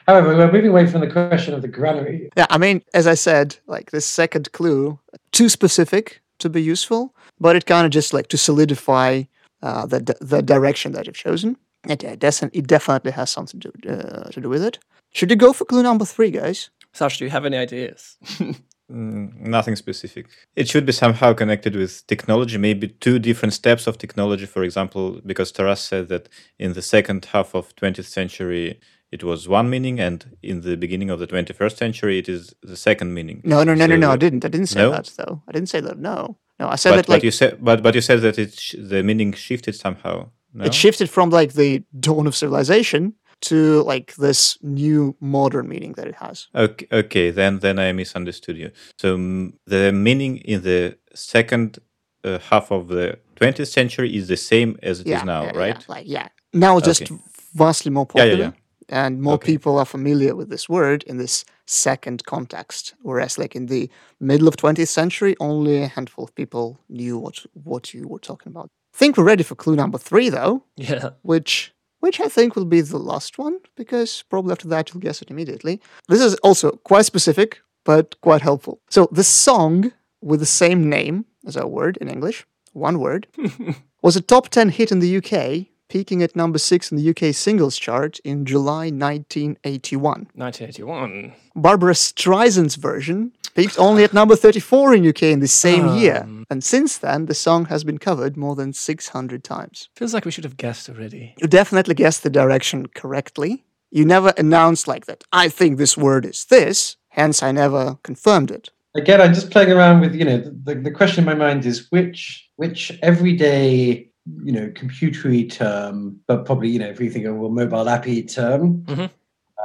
However, 0.06 0.36
we're 0.36 0.52
moving 0.52 0.70
away 0.70 0.86
from 0.86 1.02
the 1.02 1.10
question 1.10 1.54
of 1.54 1.62
the 1.62 1.68
granary. 1.68 2.30
Yeah, 2.38 2.46
I 2.50 2.60
mean, 2.60 2.84
as 2.94 3.08
I 3.08 3.16
said, 3.16 3.58
like 3.66 3.90
this 3.90 4.06
second 4.06 4.52
clue, 4.52 5.00
too 5.32 5.50
specific 5.50 6.22
to 6.40 6.50
be 6.50 6.62
useful, 6.62 7.16
but 7.40 7.56
it 7.56 7.66
kind 7.66 7.86
of 7.86 7.92
just 7.92 8.14
like 8.14 8.28
to 8.28 8.38
solidify 8.38 9.24
uh, 9.64 9.86
the 9.88 10.16
the 10.22 10.42
direction 10.44 10.92
that 10.92 11.08
you've 11.08 11.16
chosen. 11.16 11.58
It, 11.90 12.04
it, 12.04 12.20
definitely, 12.20 12.60
it 12.60 12.68
definitely 12.68 13.12
has 13.12 13.30
something 13.30 13.60
to 13.62 13.72
uh, 13.90 14.30
to 14.32 14.42
do 14.42 14.50
with 14.50 14.64
it. 14.64 14.80
Should 15.14 15.30
you 15.30 15.38
go 15.38 15.54
for 15.54 15.66
clue 15.66 15.84
number 15.84 16.06
three, 16.06 16.32
guys? 16.32 16.70
Sash, 16.94 17.18
do 17.20 17.26
you 17.26 17.32
have 17.32 17.46
any 17.46 17.58
ideas? 17.58 18.18
Mm, 18.92 19.40
nothing 19.40 19.76
specific. 19.76 20.28
It 20.56 20.70
should 20.70 20.86
be 20.86 20.92
somehow 20.92 21.34
connected 21.34 21.76
with 21.76 22.06
technology, 22.06 22.60
maybe 22.60 22.88
two 22.90 23.18
different 23.18 23.54
steps 23.54 23.88
of 23.88 23.98
technology. 23.98 24.46
For 24.46 24.62
example, 24.64 25.22
because 25.26 25.52
Taras 25.52 25.82
said 25.82 26.08
that 26.10 26.30
in 26.60 26.74
the 26.74 26.84
second 26.84 27.26
half 27.26 27.56
of 27.56 27.76
20th 27.78 28.06
century 28.06 28.80
it 29.12 29.24
was 29.24 29.48
one 29.48 29.70
meaning, 29.70 30.00
and 30.00 30.38
in 30.44 30.62
the 30.62 30.76
beginning 30.78 31.10
of 31.10 31.20
the 31.20 31.26
21st 31.26 31.78
century 31.78 32.20
it 32.20 32.28
is 32.30 32.54
the 32.62 32.76
second 32.76 33.14
meaning. 33.14 33.42
No, 33.44 33.64
no, 33.64 33.74
no, 33.74 33.86
no, 33.88 33.96
So 33.96 34.00
no. 34.00 34.12
I 34.12 34.18
didn't. 34.18 34.46
I 34.46 34.50
didn't 34.50 34.68
say 34.68 34.82
No? 34.82 34.92
that 34.92 35.12
though. 35.18 35.42
I 35.48 35.52
didn't 35.52 35.70
say 35.70 35.80
that. 35.80 35.98
No, 35.98 36.38
no. 36.60 36.68
I 36.68 36.76
said 36.76 36.92
But, 36.92 36.96
that 36.98 37.08
but 37.08 37.24
you 37.24 37.32
said, 37.32 37.58
but 37.64 37.82
but 37.82 37.96
you 37.96 38.02
said 38.02 38.22
that 38.22 38.38
it 38.38 38.54
sh- 38.60 38.76
the 38.78 39.02
meaning 39.02 39.34
shifted 39.34 39.74
somehow. 39.76 40.30
No? 40.56 40.66
it 40.66 40.74
shifted 40.74 41.10
from 41.10 41.30
like 41.32 41.54
the 41.54 41.84
dawn 42.00 42.28
of 42.28 42.36
civilization 42.36 43.14
to 43.42 43.84
like 43.84 44.16
this 44.16 44.58
new 44.62 45.16
modern 45.20 45.68
meaning 45.68 45.94
that 45.94 46.08
it 46.08 46.16
has. 46.16 46.48
Okay, 46.56 46.88
okay, 46.92 47.30
then 47.30 47.60
then 47.60 47.78
I 47.78 47.92
misunderstood 47.92 48.58
you. 48.58 48.72
So 48.98 49.18
mm, 49.18 49.54
the 49.68 49.92
meaning 49.92 50.38
in 50.38 50.62
the 50.62 50.98
second 51.14 51.80
uh, 52.24 52.40
half 52.40 52.72
of 52.72 52.88
the 52.88 53.20
20th 53.36 53.68
century 53.68 54.16
is 54.16 54.30
the 54.30 54.38
same 54.38 54.80
as 54.82 55.02
it 55.02 55.08
is 55.08 55.12
yeah, 55.12 55.24
now, 55.24 55.44
yeah, 55.44 55.58
right? 55.58 55.78
Yeah, 55.80 55.94
like 55.96 56.08
yeah, 56.08 56.28
now 56.54 56.78
it's 56.78 56.88
just 56.88 57.02
Okay. 57.04 57.22
vastly 57.54 57.92
more 57.92 58.06
popular. 58.06 58.54
and 58.90 59.20
more 59.20 59.34
Okay. 59.34 59.54
people 59.54 59.80
are 59.80 59.86
familiar 59.86 60.36
with 60.36 60.50
this 60.50 60.70
word 60.70 61.04
in 61.08 61.18
this 61.18 61.44
second 61.66 62.24
context. 62.26 62.94
Whereas, 63.02 63.38
like 63.38 63.56
in 63.56 63.66
the 63.66 63.90
middle 64.20 64.48
of 64.48 64.56
20th 64.58 64.88
century, 64.88 65.36
only 65.40 65.82
a 65.82 65.88
handful 65.88 66.24
of 66.24 66.36
people 66.36 66.78
knew 66.88 67.18
what 67.18 67.46
what 67.54 67.94
you 67.94 68.08
were 68.08 68.20
talking 68.20 68.52
about. 68.56 68.70
Think 68.96 69.18
we're 69.18 69.26
ready 69.26 69.44
for 69.44 69.56
clue 69.56 69.76
number 69.76 69.98
three, 69.98 70.30
though, 70.30 70.64
Yeah. 70.78 71.10
which 71.22 71.74
which 72.00 72.22
I 72.22 72.30
think 72.30 72.56
will 72.56 72.66
be 72.66 72.82
the 72.82 72.98
last 73.00 73.38
one 73.38 73.58
because 73.76 74.24
probably 74.30 74.52
after 74.52 74.68
that 74.70 74.94
you'll 74.94 75.02
guess 75.02 75.22
it 75.22 75.32
immediately. 75.32 75.82
This 76.08 76.22
is 76.22 76.36
also 76.44 76.72
quite 76.92 77.06
specific, 77.06 77.60
but 77.84 78.16
quite 78.22 78.42
helpful. 78.42 78.80
So 78.90 79.10
the 79.12 79.24
song 79.24 79.92
with 80.22 80.40
the 80.40 80.46
same 80.46 80.88
name 80.88 81.26
as 81.48 81.58
our 81.58 81.68
word 81.68 81.98
in 82.00 82.08
English, 82.08 82.46
one 82.74 83.00
word, 83.00 83.28
was 84.04 84.16
a 84.16 84.22
top 84.22 84.50
10 84.50 84.70
hit 84.70 84.92
in 84.92 85.00
the 85.00 85.18
UK, 85.18 85.66
peaking 85.90 86.22
at 86.24 86.36
number 86.36 86.60
6 86.60 86.92
in 86.92 86.98
the 86.98 87.10
UK 87.10 87.34
singles 87.34 87.78
chart 87.78 88.20
in 88.24 88.46
July 88.46 88.92
1981. 88.92 90.28
1981. 90.36 91.34
Barbra 91.56 91.94
Streisand's 91.96 92.76
version 92.76 93.32
peaked 93.56 93.80
only 93.80 94.04
at 94.04 94.14
number 94.14 94.36
34 94.36 94.94
in 94.96 95.08
UK 95.08 95.24
in 95.24 95.40
the 95.40 95.48
same 95.48 95.96
year. 95.96 96.22
Um. 96.24 96.46
And 96.50 96.64
since 96.64 96.98
then, 97.00 97.26
the 97.26 97.34
song 97.34 97.66
has 97.66 97.84
been 97.84 97.98
covered 97.98 98.38
more 98.38 98.56
than 98.56 98.74
600 98.74 99.44
times. 99.44 99.90
Feels 99.96 100.14
like 100.14 100.26
we 100.26 100.32
should 100.32 100.44
have 100.44 100.58
guessed 100.58 100.90
already. 100.90 101.34
You 101.42 101.48
definitely 101.48 101.96
guessed 101.96 102.22
the 102.22 102.30
direction 102.30 102.88
correctly. 102.88 103.64
You 103.92 104.06
never 104.06 104.34
announced 104.38 104.88
like 104.88 105.06
that, 105.06 105.24
I 105.32 105.48
think 105.50 105.78
this 105.78 105.98
word 105.98 106.26
is 106.26 106.46
this, 106.46 106.98
hence 107.10 107.42
I 107.42 107.52
never 107.52 107.98
confirmed 108.04 108.52
it. 108.52 108.70
Again, 108.94 109.22
I'm 109.22 109.34
just 109.34 109.52
playing 109.52 109.72
around 109.72 110.02
with, 110.02 110.14
you 110.16 110.26
know, 110.26 110.38
the, 110.64 110.76
the 110.76 110.92
question 110.92 111.22
in 111.24 111.26
my 111.26 111.36
mind 111.36 111.66
is 111.66 111.88
which 111.92 112.50
which 112.58 112.98
everyday, 113.02 114.10
you 114.44 114.52
know, 114.52 114.68
computery 114.70 115.50
term, 115.52 116.20
but 116.28 116.46
probably, 116.46 116.70
you 116.70 116.80
know, 116.80 116.88
if 116.90 117.00
we 117.00 117.10
think 117.10 117.26
of 117.26 117.36
a 117.42 117.50
mobile 117.50 117.90
appy 117.90 118.24
term, 118.24 118.84
Mhm. 118.88 119.10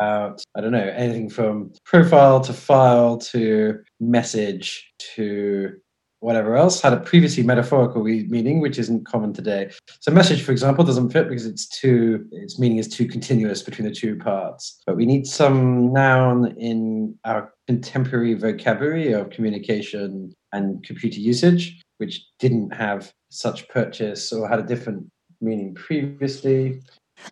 Uh, 0.00 0.30
I 0.54 0.60
don't 0.60 0.72
know, 0.72 0.92
anything 0.96 1.30
from 1.30 1.72
profile 1.84 2.40
to 2.42 2.52
file 2.52 3.18
to 3.18 3.80
message 3.98 4.92
to 5.14 5.72
whatever 6.20 6.54
else 6.54 6.80
had 6.80 6.92
a 6.92 6.98
previously 6.98 7.42
metaphorical 7.42 8.02
meaning, 8.02 8.60
which 8.60 8.78
isn't 8.78 9.06
common 9.06 9.32
today. 9.32 9.70
So 10.00 10.12
message, 10.12 10.42
for 10.42 10.52
example, 10.52 10.84
doesn't 10.84 11.10
fit 11.10 11.28
because 11.28 11.46
it's 11.46 11.66
too 11.66 12.26
its 12.30 12.58
meaning 12.58 12.78
is 12.78 12.88
too 12.88 13.06
continuous 13.06 13.62
between 13.62 13.88
the 13.88 13.94
two 13.94 14.16
parts. 14.16 14.82
But 14.86 14.96
we 14.96 15.06
need 15.06 15.26
some 15.26 15.92
noun 15.92 16.54
in 16.58 17.18
our 17.24 17.52
contemporary 17.66 18.34
vocabulary 18.34 19.12
of 19.12 19.30
communication 19.30 20.32
and 20.52 20.84
computer 20.84 21.20
usage, 21.20 21.80
which 21.98 22.26
didn't 22.38 22.70
have 22.70 23.12
such 23.30 23.68
purchase 23.68 24.32
or 24.32 24.48
had 24.48 24.60
a 24.60 24.64
different 24.64 25.06
meaning 25.40 25.74
previously. 25.74 26.80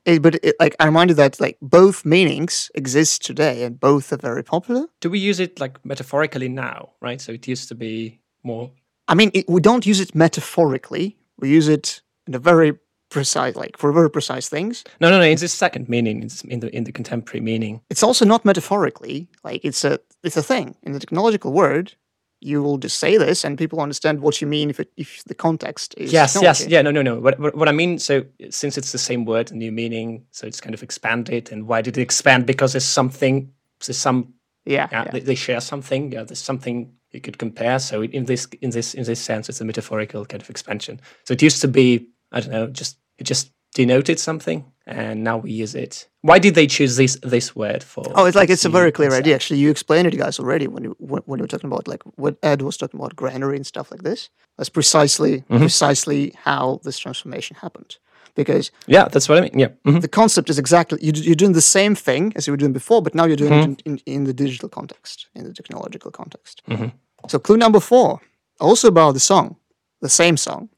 Eh, 0.06 0.18
but 0.18 0.36
it, 0.42 0.56
like 0.60 0.76
I 0.80 0.86
remind 0.86 1.10
you 1.10 1.16
that 1.16 1.40
like 1.40 1.58
both 1.60 2.04
meanings 2.04 2.70
exist 2.74 3.24
today 3.24 3.64
and 3.64 3.78
both 3.78 4.12
are 4.12 4.16
very 4.16 4.42
popular. 4.42 4.86
Do 5.00 5.10
we 5.10 5.18
use 5.18 5.40
it 5.40 5.60
like 5.60 5.84
metaphorically 5.84 6.48
now, 6.48 6.90
right? 7.00 7.20
So 7.20 7.32
it 7.32 7.46
used 7.48 7.68
to 7.68 7.74
be 7.74 8.20
more. 8.42 8.70
I 9.08 9.14
mean, 9.14 9.30
it, 9.34 9.48
we 9.48 9.60
don't 9.60 9.86
use 9.86 10.00
it 10.00 10.14
metaphorically. 10.14 11.16
We 11.38 11.50
use 11.50 11.68
it 11.68 12.02
in 12.26 12.34
a 12.34 12.38
very 12.38 12.78
precise, 13.10 13.56
like 13.56 13.76
for 13.78 13.92
very 13.92 14.10
precise 14.10 14.48
things. 14.48 14.84
No, 15.00 15.10
no, 15.10 15.18
no. 15.18 15.24
It's 15.24 15.42
the 15.42 15.48
second 15.48 15.88
meaning. 15.88 16.22
It's 16.22 16.42
in 16.42 16.60
the 16.60 16.74
in 16.74 16.84
the 16.84 16.92
contemporary 16.92 17.40
meaning. 17.40 17.80
It's 17.90 18.02
also 18.02 18.24
not 18.24 18.44
metaphorically. 18.44 19.28
Like 19.44 19.64
it's 19.64 19.84
a 19.84 19.98
it's 20.22 20.36
a 20.36 20.42
thing 20.42 20.76
in 20.82 20.92
the 20.92 21.00
technological 21.00 21.52
word. 21.52 21.94
You 22.40 22.62
will 22.62 22.78
just 22.78 22.98
say 22.98 23.18
this, 23.18 23.44
and 23.44 23.58
people 23.58 23.80
understand 23.80 24.20
what 24.20 24.40
you 24.40 24.46
mean 24.46 24.70
if 24.70 24.80
it, 24.80 24.90
if 24.96 25.24
the 25.24 25.34
context 25.34 25.94
is. 25.96 26.12
yes, 26.12 26.34
yes, 26.40 26.58
technology. 26.58 26.72
yeah. 26.72 26.82
No, 26.82 26.90
no, 26.90 27.02
no. 27.02 27.18
What, 27.20 27.38
what 27.38 27.54
what 27.56 27.68
I 27.68 27.72
mean. 27.72 27.98
So 27.98 28.24
since 28.50 28.78
it's 28.78 28.92
the 28.92 28.98
same 28.98 29.24
word, 29.24 29.52
new 29.52 29.72
meaning, 29.72 30.24
so 30.30 30.46
it's 30.46 30.60
kind 30.60 30.74
of 30.74 30.82
expanded. 30.82 31.50
And 31.52 31.66
why 31.66 31.82
did 31.82 31.98
it 31.98 32.02
expand? 32.02 32.46
Because 32.46 32.72
there's 32.72 32.84
something. 32.84 33.52
There's 33.84 33.98
some. 33.98 34.34
Yeah, 34.64 34.88
Yeah, 34.92 35.04
yeah. 35.04 35.10
They, 35.12 35.20
they 35.20 35.34
share 35.34 35.60
something. 35.60 36.12
Yeah, 36.12 36.24
there's 36.24 36.42
something 36.42 36.92
you 37.10 37.20
could 37.20 37.38
compare. 37.38 37.78
So 37.78 38.02
in 38.02 38.26
this 38.26 38.46
in 38.60 38.70
this 38.70 38.94
in 38.94 39.04
this 39.04 39.20
sense, 39.20 39.48
it's 39.48 39.60
a 39.60 39.64
metaphorical 39.64 40.24
kind 40.26 40.42
of 40.42 40.50
expansion. 40.50 41.00
So 41.24 41.32
it 41.32 41.42
used 41.42 41.60
to 41.62 41.68
be 41.68 42.08
I 42.32 42.40
don't 42.40 42.52
know, 42.52 42.66
just 42.68 42.98
it 43.18 43.24
just 43.24 43.50
denoted 43.74 44.18
something, 44.18 44.64
and 44.86 45.22
now 45.24 45.36
we 45.38 45.52
use 45.52 45.74
it. 45.74 46.08
Why 46.22 46.38
did 46.38 46.54
they 46.54 46.66
choose 46.66 46.96
this 46.96 47.16
this 47.22 47.54
word 47.54 47.82
for? 47.82 48.04
Oh, 48.14 48.26
it's 48.26 48.36
like 48.36 48.50
it's 48.50 48.64
a 48.64 48.68
very 48.70 48.92
clear 48.92 49.12
idea. 49.12 49.34
Actually, 49.34 49.60
you 49.60 49.70
explained 49.70 50.06
it, 50.08 50.16
guys, 50.16 50.38
already 50.38 50.66
when 50.66 50.84
you 50.84 50.96
when, 50.98 51.22
when 51.26 51.38
you 51.38 51.44
were 51.44 51.48
talking 51.48 51.70
about 51.72 51.86
like 51.88 52.02
what 52.16 52.36
Ed 52.42 52.62
was 52.62 52.76
talking 52.76 52.98
about 53.00 53.14
granary 53.16 53.56
and 53.56 53.66
stuff 53.66 53.90
like 53.90 54.02
this. 54.02 54.30
That's 54.56 54.70
precisely 54.70 55.44
Mhm. 55.50 55.58
precisely 55.60 56.32
how 56.44 56.80
this 56.84 56.98
transformation 56.98 57.56
happened. 57.60 57.98
Because 58.34 58.70
Yeah, 58.86 59.08
that's 59.08 59.28
what 59.28 59.38
I 59.38 59.40
mean. 59.42 59.58
Yeah. 59.58 59.70
mhm. 59.84 60.00
the 60.00 60.08
concept 60.08 60.48
is 60.50 60.58
exactly 60.58 60.98
you, 61.02 61.12
you're 61.14 61.34
doing 61.44 61.54
the 61.54 61.60
same 61.78 61.94
thing 61.96 62.32
as 62.36 62.46
you 62.46 62.52
were 62.52 62.56
doing 62.60 62.72
before, 62.72 63.02
but 63.02 63.14
now 63.14 63.24
you're 63.26 63.36
doing 63.44 63.52
Mhm. 63.52 63.72
it 63.72 63.82
in, 63.84 63.92
in, 64.06 64.14
in 64.14 64.24
the 64.24 64.32
digital 64.34 64.68
context, 64.68 65.28
in 65.34 65.44
the 65.44 65.52
technological 65.52 66.10
context. 66.10 66.62
Mhm. 66.68 66.92
So 67.28 67.38
clue 67.38 67.56
number 67.56 67.80
four, 67.80 68.20
also 68.60 68.88
about 68.88 69.14
the 69.14 69.20
song, 69.20 69.56
the 70.00 70.08
same 70.08 70.36
song. 70.36 70.68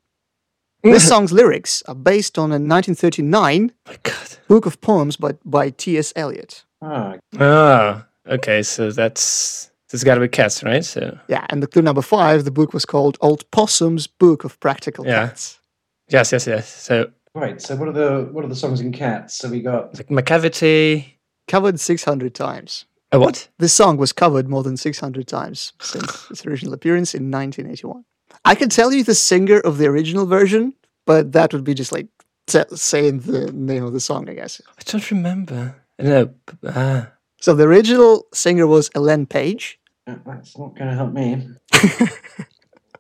This 0.83 1.07
song's 1.07 1.33
lyrics 1.33 1.83
are 1.87 1.95
based 1.95 2.39
on 2.39 2.51
a 2.51 2.59
1939 2.59 3.73
my 3.87 3.97
book 4.49 4.67
of 4.67 4.81
poems 4.81 5.17
by, 5.17 5.33
by 5.45 5.71
T.S. 5.71 6.13
Eliot. 6.17 6.65
Ah, 6.83 7.17
Ah, 7.39 8.07
okay. 8.27 8.63
So 8.63 8.91
that's 8.91 9.71
there's 9.91 10.05
got 10.05 10.15
to 10.15 10.21
be 10.21 10.29
cats, 10.29 10.63
right? 10.63 10.85
So 10.85 11.19
Yeah, 11.29 11.47
and 11.51 11.63
the 11.63 11.67
clue 11.67 11.83
number 11.83 12.03
five, 12.03 12.45
the 12.45 12.51
book 12.51 12.73
was 12.73 12.87
called 12.87 13.19
Old 13.21 13.51
Possum's 13.51 14.07
Book 14.07 14.45
of 14.45 14.59
Practical 14.61 15.05
Yeah. 15.07 15.27
Cats. 15.29 15.59
yes, 16.09 16.33
yes, 16.33 16.47
yes. 16.47 16.69
So 16.69 17.11
right. 17.35 17.61
So 17.61 17.77
what 17.77 17.89
are 17.89 17.93
the 17.93 18.29
what 18.33 18.45
are 18.45 18.49
the 18.49 18.57
songs 18.57 18.81
in 18.81 18.93
Cats? 18.93 19.37
So 19.37 19.49
we 19.49 19.61
got 19.61 19.95
like 19.97 20.09
Macavity. 20.09 21.15
Covered 21.49 21.81
600 21.81 22.33
times. 22.35 22.85
A 23.13 23.19
what? 23.19 23.49
This 23.59 23.73
song 23.75 23.97
was 23.97 24.13
covered 24.13 24.49
more 24.49 24.63
than 24.63 24.77
600 24.77 25.27
times 25.27 25.73
since 25.81 26.31
its 26.31 26.47
original 26.47 26.73
appearance 26.73 27.13
in 27.13 27.29
1981. 27.29 28.05
I 28.45 28.55
can 28.55 28.69
tell 28.69 28.93
you 28.93 29.05
the 29.05 29.15
singer 29.15 29.61
of 29.61 29.79
the 29.79 29.87
original 29.87 30.27
version, 30.27 30.75
but 31.07 31.33
that 31.33 31.53
would 31.53 31.65
be 31.65 31.75
just 31.75 31.93
like 31.93 32.09
t- 32.47 32.63
saying 32.75 33.21
the 33.21 33.53
name 33.53 33.85
of 33.85 33.93
the 33.93 34.01
song, 34.01 34.29
I 34.29 34.35
guess. 34.35 34.61
I 34.79 34.83
don't 34.85 35.11
remember. 35.11 35.77
I 35.99 36.03
don't 36.03 36.13
know. 36.13 36.27
p- 36.47 36.69
Ah. 36.69 37.13
So 37.41 37.55
the 37.55 37.65
original 37.65 38.27
singer 38.35 38.67
was 38.67 38.91
Elaine 38.95 39.27
Paige. 39.27 39.79
that's 40.07 40.57
not 40.59 40.77
going 40.77 40.91
to 40.91 40.95
help 40.97 41.13
me. 41.13 41.49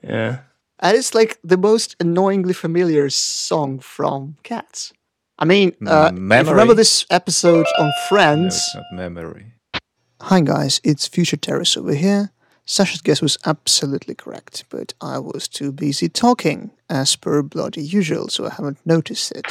Yeah. 0.02 0.38
And 0.78 0.96
it's 0.96 1.14
like 1.14 1.38
the 1.44 1.58
most 1.58 1.94
annoyingly 2.00 2.54
familiar 2.54 3.10
song 3.10 3.80
from 3.80 4.36
Cats. 4.42 4.92
I 5.38 5.44
mean, 5.44 5.74
uh, 5.86 6.10
if 6.14 6.46
you 6.46 6.50
remember 6.52 6.72
this 6.74 7.04
episode 7.10 7.66
on 7.78 7.86
No, 7.86 7.92
Friends? 8.08 8.54
it's 8.56 8.74
not 8.74 8.84
memory. 8.92 9.52
Hi 10.22 10.40
guys, 10.40 10.80
it's 10.84 11.06
Future 11.06 11.36
Taras 11.36 11.76
over 11.76 11.94
here. 11.94 12.30
Sasha's 12.70 13.00
guess 13.00 13.20
was 13.20 13.36
absolutely 13.44 14.14
correct, 14.14 14.62
but 14.68 14.94
I 15.00 15.18
was 15.18 15.48
too 15.48 15.72
busy 15.72 16.08
talking, 16.08 16.70
as 16.88 17.16
per 17.16 17.42
bloody 17.42 17.82
usual, 17.82 18.28
so 18.28 18.46
I 18.46 18.50
haven't 18.50 18.78
noticed 18.86 19.32
it. 19.32 19.44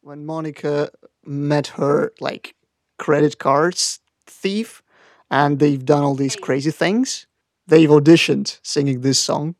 When 0.00 0.26
Monica 0.26 0.90
met 1.24 1.68
her, 1.78 2.12
like, 2.18 2.56
credit 2.98 3.38
cards 3.38 4.00
thief, 4.26 4.82
and 5.30 5.60
they've 5.60 5.84
done 5.84 6.02
all 6.02 6.16
these 6.16 6.34
crazy 6.34 6.72
things, 6.72 7.28
they've 7.68 7.88
auditioned 7.88 8.58
singing 8.64 9.02
this 9.02 9.20
song 9.20 9.54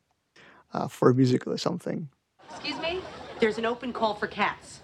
uh, 0.75 0.89
for 0.89 1.11
a 1.11 1.15
musical 1.15 1.53
or 1.53 1.59
something. 1.59 2.09
Excuse 2.51 2.81
me? 2.81 3.01
There's 3.39 3.59
an 3.59 3.65
open 3.65 3.93
call 3.93 4.17
for 4.17 4.27
cats. 4.27 4.81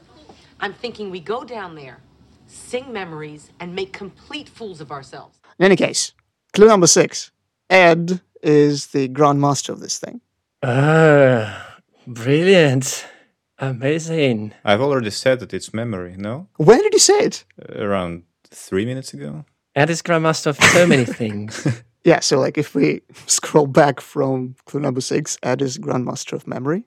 I'm 0.61 0.73
thinking 0.73 1.11
we 1.11 1.19
go 1.19 1.43
down 1.43 1.75
there, 1.75 1.99
sing 2.47 2.93
memories, 2.93 3.51
and 3.59 3.75
make 3.75 3.93
complete 3.93 4.49
fools 4.49 4.81
of 4.81 4.93
ourselves. 4.93 5.41
In 5.59 5.65
any 5.65 5.75
case, 5.75 6.13
clue 6.53 6.69
number 6.69 6.87
six 6.87 7.33
Ed 7.73 8.21
is 8.43 8.89
the 8.89 9.09
grandmaster 9.09 9.71
of 9.71 9.81
this 9.81 9.99
thing. 9.99 10.21
Ah, 10.63 11.79
brilliant. 12.07 13.07
Amazing. 13.59 14.53
I've 14.63 14.83
already 14.83 15.11
said 15.11 15.41
that 15.41 15.55
it's 15.55 15.73
memory, 15.73 16.15
no? 16.19 16.49
When 16.59 16.83
did 16.83 16.93
you 16.93 16.99
say 16.99 17.19
it? 17.21 17.45
Around 17.75 18.25
three 18.45 18.85
minutes 18.85 19.15
ago. 19.15 19.47
Ed 19.75 19.89
is 19.89 20.03
grandmaster 20.03 20.49
of 20.49 20.63
so 20.63 20.87
many 20.87 21.05
things. 21.05 21.67
Yeah, 22.05 22.19
so 22.19 22.41
like 22.41 22.59
if 22.59 22.75
we 22.75 23.01
scroll 23.27 23.69
back 23.69 24.01
from 24.01 24.57
clue 24.67 24.81
number 24.81 25.01
six, 25.01 25.39
Ed 25.45 25.63
is 25.63 25.79
Grandmaster 25.79 26.33
of 26.33 26.49
Memory. 26.49 26.85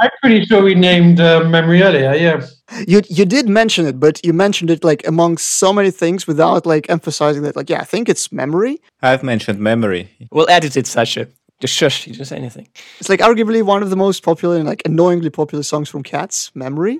I'm 0.00 0.10
pretty 0.20 0.44
sure 0.44 0.62
we 0.62 0.74
named 0.74 1.20
uh, 1.20 1.44
memory 1.44 1.82
earlier. 1.82 2.14
Yeah. 2.14 2.46
You 2.86 3.02
you 3.08 3.24
did 3.24 3.48
mention 3.48 3.86
it, 3.86 3.98
but 4.00 4.24
you 4.24 4.32
mentioned 4.32 4.70
it 4.70 4.84
like 4.84 5.06
among 5.06 5.38
so 5.38 5.72
many 5.72 5.90
things 5.90 6.26
without 6.26 6.66
like 6.66 6.90
emphasizing 6.90 7.42
that. 7.42 7.56
Like, 7.56 7.70
yeah, 7.70 7.80
I 7.80 7.84
think 7.84 8.08
it's 8.08 8.32
memory. 8.32 8.80
I've 9.02 9.22
mentioned 9.22 9.58
memory. 9.60 10.10
we'll 10.30 10.50
edit 10.50 10.76
it, 10.76 10.86
Sasha. 10.86 11.28
Just 11.60 11.74
shush. 11.74 12.06
You 12.06 12.12
didn't 12.12 12.26
say 12.26 12.36
anything. 12.36 12.68
It's 13.00 13.08
like 13.08 13.20
arguably 13.20 13.62
one 13.62 13.82
of 13.82 13.90
the 13.90 13.96
most 13.96 14.22
popular 14.22 14.56
and 14.56 14.66
like 14.66 14.82
annoyingly 14.84 15.30
popular 15.30 15.62
songs 15.62 15.88
from 15.88 16.02
Cats. 16.02 16.50
Memory. 16.54 16.98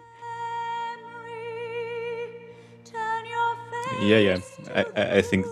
Yeah, 4.00 4.19
yeah. 4.19 4.38
I, 4.75 4.85
I, 4.97 5.17
I 5.17 5.23
think 5.23 5.47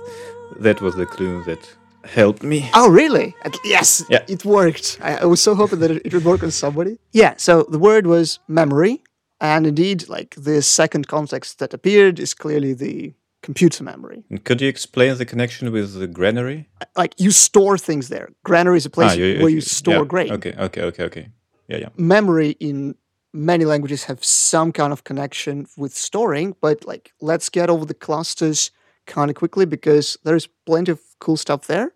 that 0.61 0.81
was 0.81 0.95
the 0.95 1.07
clue 1.07 1.43
that 1.45 1.77
helped 2.07 2.43
me. 2.43 2.69
Oh, 2.75 2.89
really? 2.91 3.35
At- 3.45 3.57
yes, 3.65 4.03
Yeah. 4.09 4.25
it 4.29 4.45
worked. 4.45 4.99
I, 5.03 5.17
I 5.19 5.25
was 5.25 5.41
so 5.41 5.55
hoping 5.55 5.81
that 5.81 5.91
it, 5.91 6.03
it 6.05 6.13
would 6.15 6.25
work 6.25 6.43
on 6.43 6.51
somebody. 6.51 6.99
Yeah. 7.13 7.35
So 7.37 7.63
the 7.71 7.79
word 7.79 8.07
was 8.07 8.39
memory, 8.49 9.03
And 9.41 9.67
indeed, 9.67 10.09
like 10.09 10.35
the 10.45 10.63
second 10.63 11.07
context 11.07 11.59
that 11.59 11.75
appeared 11.75 12.19
is 12.19 12.35
clearly 12.35 12.75
the 12.75 13.13
computer 13.43 13.85
memory. 13.85 14.23
And 14.31 14.43
could 14.45 14.61
you 14.63 14.69
explain 14.69 15.17
the 15.19 15.27
connection 15.27 15.71
with 15.73 15.99
the 15.99 16.07
granary? 16.07 16.67
Like 16.97 17.15
you 17.19 17.31
store 17.31 17.77
things 17.79 18.09
there. 18.09 18.29
Granary 18.45 18.77
is 18.77 18.87
a 18.87 18.91
place 18.91 19.13
Ah, 19.13 19.15
you- 19.17 19.41
where 19.41 19.51
you 19.51 19.57
yeah, 19.61 19.79
store 19.81 20.05
grain. 20.07 20.33
Okay, 20.33 20.55
okay, 20.59 20.83
okay, 20.83 21.05
okay. 21.05 21.29
Yeah, 21.69 21.79
yeah. 21.81 21.89
Memory 21.97 22.51
in 22.61 22.95
many 23.33 23.65
languages 23.65 24.05
have 24.05 24.19
some 24.25 24.73
kind 24.73 24.93
of 24.93 25.03
connection 25.03 25.67
with 25.77 25.93
storing, 25.95 26.55
but 26.61 26.85
like 26.87 27.13
let's 27.21 27.49
get 27.51 27.69
over 27.71 27.85
the 27.87 27.95
clusters 28.07 28.71
kind 29.07 29.31
of 29.31 29.37
quickly 29.37 29.67
because 29.67 30.17
there's 30.25 30.49
plenty 30.67 30.93
of 30.93 31.01
cool 31.19 31.37
stuff 31.37 31.67
there. 31.67 31.93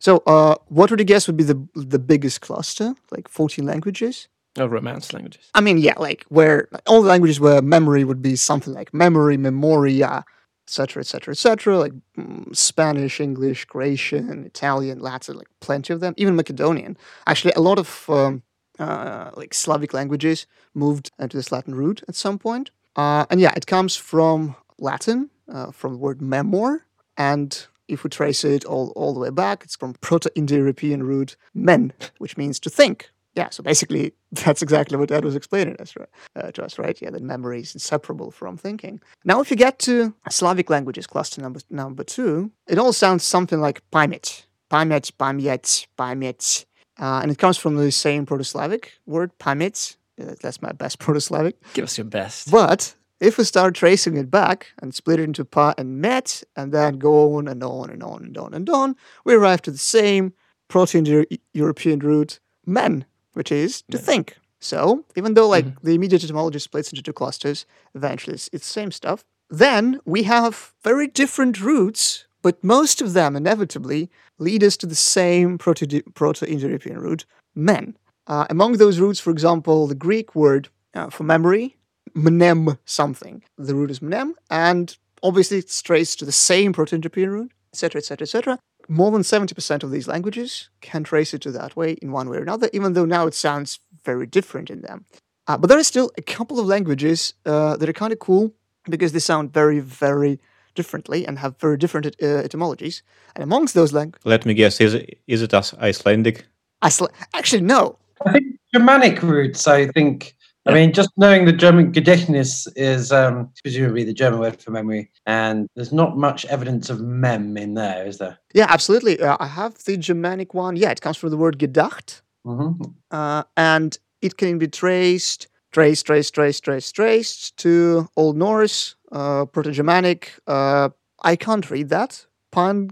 So, 0.00 0.22
uh, 0.26 0.56
what 0.68 0.90
would 0.90 1.00
you 1.00 1.04
guess 1.04 1.26
would 1.26 1.36
be 1.36 1.44
the 1.44 1.60
the 1.74 1.98
biggest 1.98 2.40
cluster? 2.40 2.94
Like 3.10 3.28
14 3.28 3.64
languages? 3.64 4.28
Oh, 4.58 4.66
romance 4.66 5.12
languages. 5.12 5.50
I 5.54 5.60
mean, 5.60 5.78
yeah, 5.78 5.94
like 5.98 6.24
where 6.28 6.68
all 6.86 7.02
the 7.02 7.08
languages 7.08 7.38
where 7.38 7.62
memory 7.62 8.04
would 8.04 8.22
be 8.22 8.34
something 8.36 8.74
like 8.74 8.92
memory, 8.92 9.36
memoria, 9.36 10.24
etc., 10.66 11.00
etc., 11.00 11.32
etc., 11.32 11.78
like 11.78 11.92
mm, 12.16 12.54
Spanish, 12.56 13.20
English, 13.20 13.66
Croatian, 13.66 14.44
Italian, 14.44 14.98
Latin, 15.00 15.36
like 15.36 15.48
plenty 15.60 15.92
of 15.92 16.00
them. 16.00 16.14
Even 16.16 16.34
Macedonian. 16.34 16.96
Actually, 17.26 17.52
a 17.52 17.60
lot 17.60 17.78
of 17.78 18.04
um, 18.08 18.42
uh, 18.78 19.30
like 19.34 19.54
Slavic 19.54 19.94
languages 19.94 20.46
moved 20.74 21.10
into 21.18 21.36
this 21.36 21.52
Latin 21.52 21.74
root 21.74 22.02
at 22.08 22.14
some 22.14 22.38
point. 22.38 22.70
Uh, 22.96 23.26
and 23.30 23.40
yeah, 23.40 23.52
it 23.56 23.66
comes 23.66 23.96
from 23.96 24.56
Latin, 24.78 25.30
uh, 25.52 25.70
from 25.70 25.92
the 25.92 25.98
word 25.98 26.20
memor, 26.20 26.84
and 27.16 27.66
if 27.88 28.04
we 28.04 28.10
trace 28.10 28.44
it 28.44 28.64
all, 28.64 28.92
all 28.94 29.14
the 29.14 29.20
way 29.20 29.30
back, 29.30 29.64
it's 29.64 29.76
from 29.76 29.94
Proto-Indo-European 29.94 31.02
root 31.02 31.36
men, 31.54 31.92
which 32.18 32.36
means 32.36 32.60
to 32.60 32.70
think. 32.70 33.10
Yeah, 33.34 33.50
so 33.50 33.62
basically 33.62 34.14
that's 34.32 34.62
exactly 34.62 34.96
what 34.96 35.10
Ed 35.10 35.24
was 35.24 35.36
explaining 35.36 35.76
us, 35.80 35.94
right? 35.96 36.08
Uh, 36.36 36.50
to 36.52 36.64
us, 36.64 36.78
right? 36.78 37.00
Yeah, 37.00 37.10
that 37.10 37.22
memory 37.22 37.60
is 37.60 37.74
inseparable 37.74 38.30
from 38.30 38.56
thinking. 38.56 39.00
Now, 39.24 39.40
if 39.40 39.50
you 39.50 39.56
get 39.56 39.78
to 39.80 40.14
Slavic 40.28 40.70
languages, 40.70 41.06
cluster 41.06 41.40
number 41.40 41.60
number 41.70 42.04
two, 42.04 42.50
it 42.66 42.78
all 42.78 42.92
sounds 42.92 43.24
something 43.24 43.60
like 43.60 43.82
*pamet*, 43.90 44.46
*pamet*, 44.70 45.10
*pamet*, 45.18 45.86
*pamet*, 45.96 46.66
uh, 46.98 47.20
and 47.22 47.30
it 47.30 47.38
comes 47.38 47.56
from 47.56 47.76
the 47.76 47.92
same 47.92 48.26
Proto-Slavic 48.26 48.92
word 49.06 49.30
pamięć. 49.38 49.96
That's 50.16 50.60
my 50.60 50.72
best 50.72 50.98
Proto-Slavic. 51.04 51.56
Give 51.74 51.84
us 51.84 51.96
your 51.96 52.06
best. 52.06 52.50
But 52.50 52.94
if 53.20 53.38
we 53.38 53.44
start 53.44 53.74
tracing 53.74 54.16
it 54.16 54.30
back 54.30 54.68
and 54.80 54.94
split 54.94 55.20
it 55.20 55.24
into 55.24 55.44
pa 55.44 55.74
and 55.76 56.00
met, 56.00 56.42
and 56.56 56.72
then 56.72 56.98
go 56.98 57.36
on 57.36 57.48
and 57.48 57.62
on 57.62 57.90
and 57.90 58.02
on 58.02 58.22
and 58.24 58.36
on 58.38 58.54
and 58.54 58.68
on, 58.70 58.96
we 59.24 59.34
arrive 59.34 59.62
to 59.62 59.70
the 59.70 59.78
same 59.78 60.32
Proto-Indo-European 60.68 62.00
root 62.00 62.40
men, 62.66 63.04
which 63.32 63.50
is 63.52 63.82
to 63.90 63.96
Yeah. 63.98 64.04
think. 64.04 64.36
So 64.60 65.04
even 65.16 65.34
though 65.34 65.48
like 65.48 65.66
the 65.82 65.94
immediate 65.94 66.24
etymology 66.24 66.58
splits 66.58 66.90
into 66.90 67.02
two 67.02 67.12
clusters, 67.12 67.64
eventually 67.94 68.34
it's, 68.34 68.50
it's 68.52 68.66
the 68.66 68.72
same 68.72 68.90
stuff. 68.90 69.24
Then 69.50 70.00
we 70.04 70.24
have 70.24 70.74
very 70.84 71.06
different 71.06 71.60
roots, 71.60 72.26
but 72.42 72.62
most 72.62 73.00
of 73.00 73.12
them 73.14 73.34
inevitably 73.36 74.10
lead 74.38 74.62
us 74.62 74.76
to 74.78 74.86
the 74.86 74.94
same 74.94 75.58
Proto- 75.58 76.02
Proto-Indo-European 76.14 76.98
root, 76.98 77.24
men. 77.54 77.96
Uh, 78.26 78.46
among 78.50 78.72
those 78.74 78.98
roots, 79.00 79.20
for 79.20 79.30
example, 79.30 79.86
the 79.86 79.94
Greek 79.94 80.34
word 80.34 80.68
uh, 80.94 81.08
for 81.08 81.24
memory, 81.24 81.76
mnem 82.14 82.78
something. 82.84 83.42
The 83.56 83.74
root 83.74 83.90
is 83.90 84.00
mnem, 84.00 84.32
and 84.50 84.96
obviously 85.22 85.58
it's 85.58 85.82
traced 85.82 86.18
to 86.20 86.24
the 86.24 86.32
same 86.32 86.72
Proto-Indo-European 86.72 87.30
root, 87.30 87.52
etc., 87.72 87.98
etc., 88.00 88.24
etc. 88.24 88.58
More 88.88 89.10
than 89.10 89.22
70% 89.22 89.82
of 89.82 89.90
these 89.90 90.08
languages 90.08 90.70
can 90.80 91.04
trace 91.04 91.34
it 91.34 91.42
to 91.42 91.50
that 91.52 91.76
way 91.76 91.92
in 92.00 92.10
one 92.12 92.28
way 92.30 92.38
or 92.38 92.42
another, 92.42 92.70
even 92.72 92.94
though 92.94 93.04
now 93.04 93.26
it 93.26 93.34
sounds 93.34 93.80
very 94.04 94.26
different 94.26 94.70
in 94.70 94.80
them. 94.80 95.04
Uh, 95.46 95.58
but 95.58 95.68
there 95.68 95.78
are 95.78 95.84
still 95.84 96.10
a 96.16 96.22
couple 96.22 96.58
of 96.58 96.66
languages 96.66 97.34
uh, 97.44 97.76
that 97.76 97.88
are 97.88 97.92
kind 97.92 98.12
of 98.12 98.18
cool 98.18 98.52
because 98.88 99.12
they 99.12 99.18
sound 99.18 99.52
very, 99.52 99.80
very 99.80 100.38
differently 100.74 101.26
and 101.26 101.38
have 101.38 101.58
very 101.58 101.76
different 101.76 102.06
et- 102.06 102.16
uh, 102.22 102.42
etymologies. 102.44 103.02
And 103.34 103.42
amongst 103.42 103.74
those 103.74 103.92
languages, 103.92 104.24
Let 104.24 104.46
me 104.46 104.54
guess. 104.54 104.80
Is 104.80 104.94
it, 104.94 105.18
is 105.26 105.42
it 105.42 105.52
as 105.52 105.74
Icelandic? 105.74 106.46
Iceland, 106.80 107.12
actually, 107.34 107.62
no. 107.62 107.98
I 108.24 108.32
think 108.32 108.58
Germanic 108.72 109.22
roots, 109.22 109.66
I 109.66 109.88
think. 109.88 110.34
I 110.68 110.74
mean, 110.74 110.92
just 110.92 111.08
knowing 111.16 111.46
the 111.46 111.52
German 111.52 111.92
Gedächtnis 111.92 112.68
is 112.76 113.10
um, 113.10 113.50
presumably 113.62 114.04
the 114.04 114.12
German 114.12 114.38
word 114.38 114.60
for 114.60 114.70
memory, 114.70 115.10
and 115.24 115.66
there's 115.74 115.92
not 115.92 116.18
much 116.18 116.44
evidence 116.46 116.90
of 116.90 117.00
mem 117.00 117.56
in 117.56 117.72
there, 117.72 118.06
is 118.06 118.18
there? 118.18 118.38
Yeah, 118.52 118.66
absolutely. 118.68 119.18
Uh, 119.18 119.38
I 119.40 119.46
have 119.46 119.82
the 119.84 119.96
Germanic 119.96 120.52
one. 120.52 120.76
Yeah, 120.76 120.90
it 120.90 121.00
comes 121.00 121.16
from 121.16 121.30
the 121.30 121.38
word 121.38 121.58
gedacht. 121.58 122.20
hmm 122.44 122.72
uh, 123.10 123.44
and 123.56 123.98
it 124.20 124.36
can 124.36 124.58
be 124.58 124.68
traced, 124.68 125.48
traced, 125.72 126.04
traced, 126.04 126.34
traced, 126.34 126.64
traced, 126.64 126.94
traced 126.94 127.56
to 127.56 128.08
Old 128.16 128.36
Norse, 128.36 128.96
uh, 129.10 129.46
Proto-Germanic. 129.46 130.32
Uh, 130.46 130.90
I 131.22 131.36
can't 131.36 131.70
read 131.70 131.88
that. 131.88 132.26
Pan, 132.50 132.90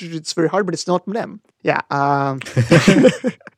it's 0.00 0.32
very 0.32 0.48
hard, 0.48 0.64
but 0.64 0.74
it's 0.74 0.86
not 0.86 1.06
mem. 1.06 1.42
Yeah. 1.62 1.80
Um, 1.90 2.40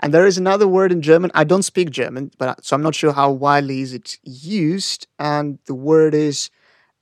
and 0.00 0.12
there 0.12 0.26
is 0.26 0.38
another 0.38 0.66
word 0.68 0.92
in 0.92 1.02
German. 1.02 1.30
I 1.34 1.44
don't 1.44 1.62
speak 1.62 1.90
German, 1.90 2.30
but 2.38 2.64
so 2.64 2.74
I'm 2.76 2.82
not 2.82 2.94
sure 2.94 3.12
how 3.12 3.30
widely 3.30 3.80
is 3.80 3.92
it 3.92 4.18
used. 4.22 5.06
And 5.18 5.58
the 5.66 5.74
word 5.74 6.14
is 6.14 6.50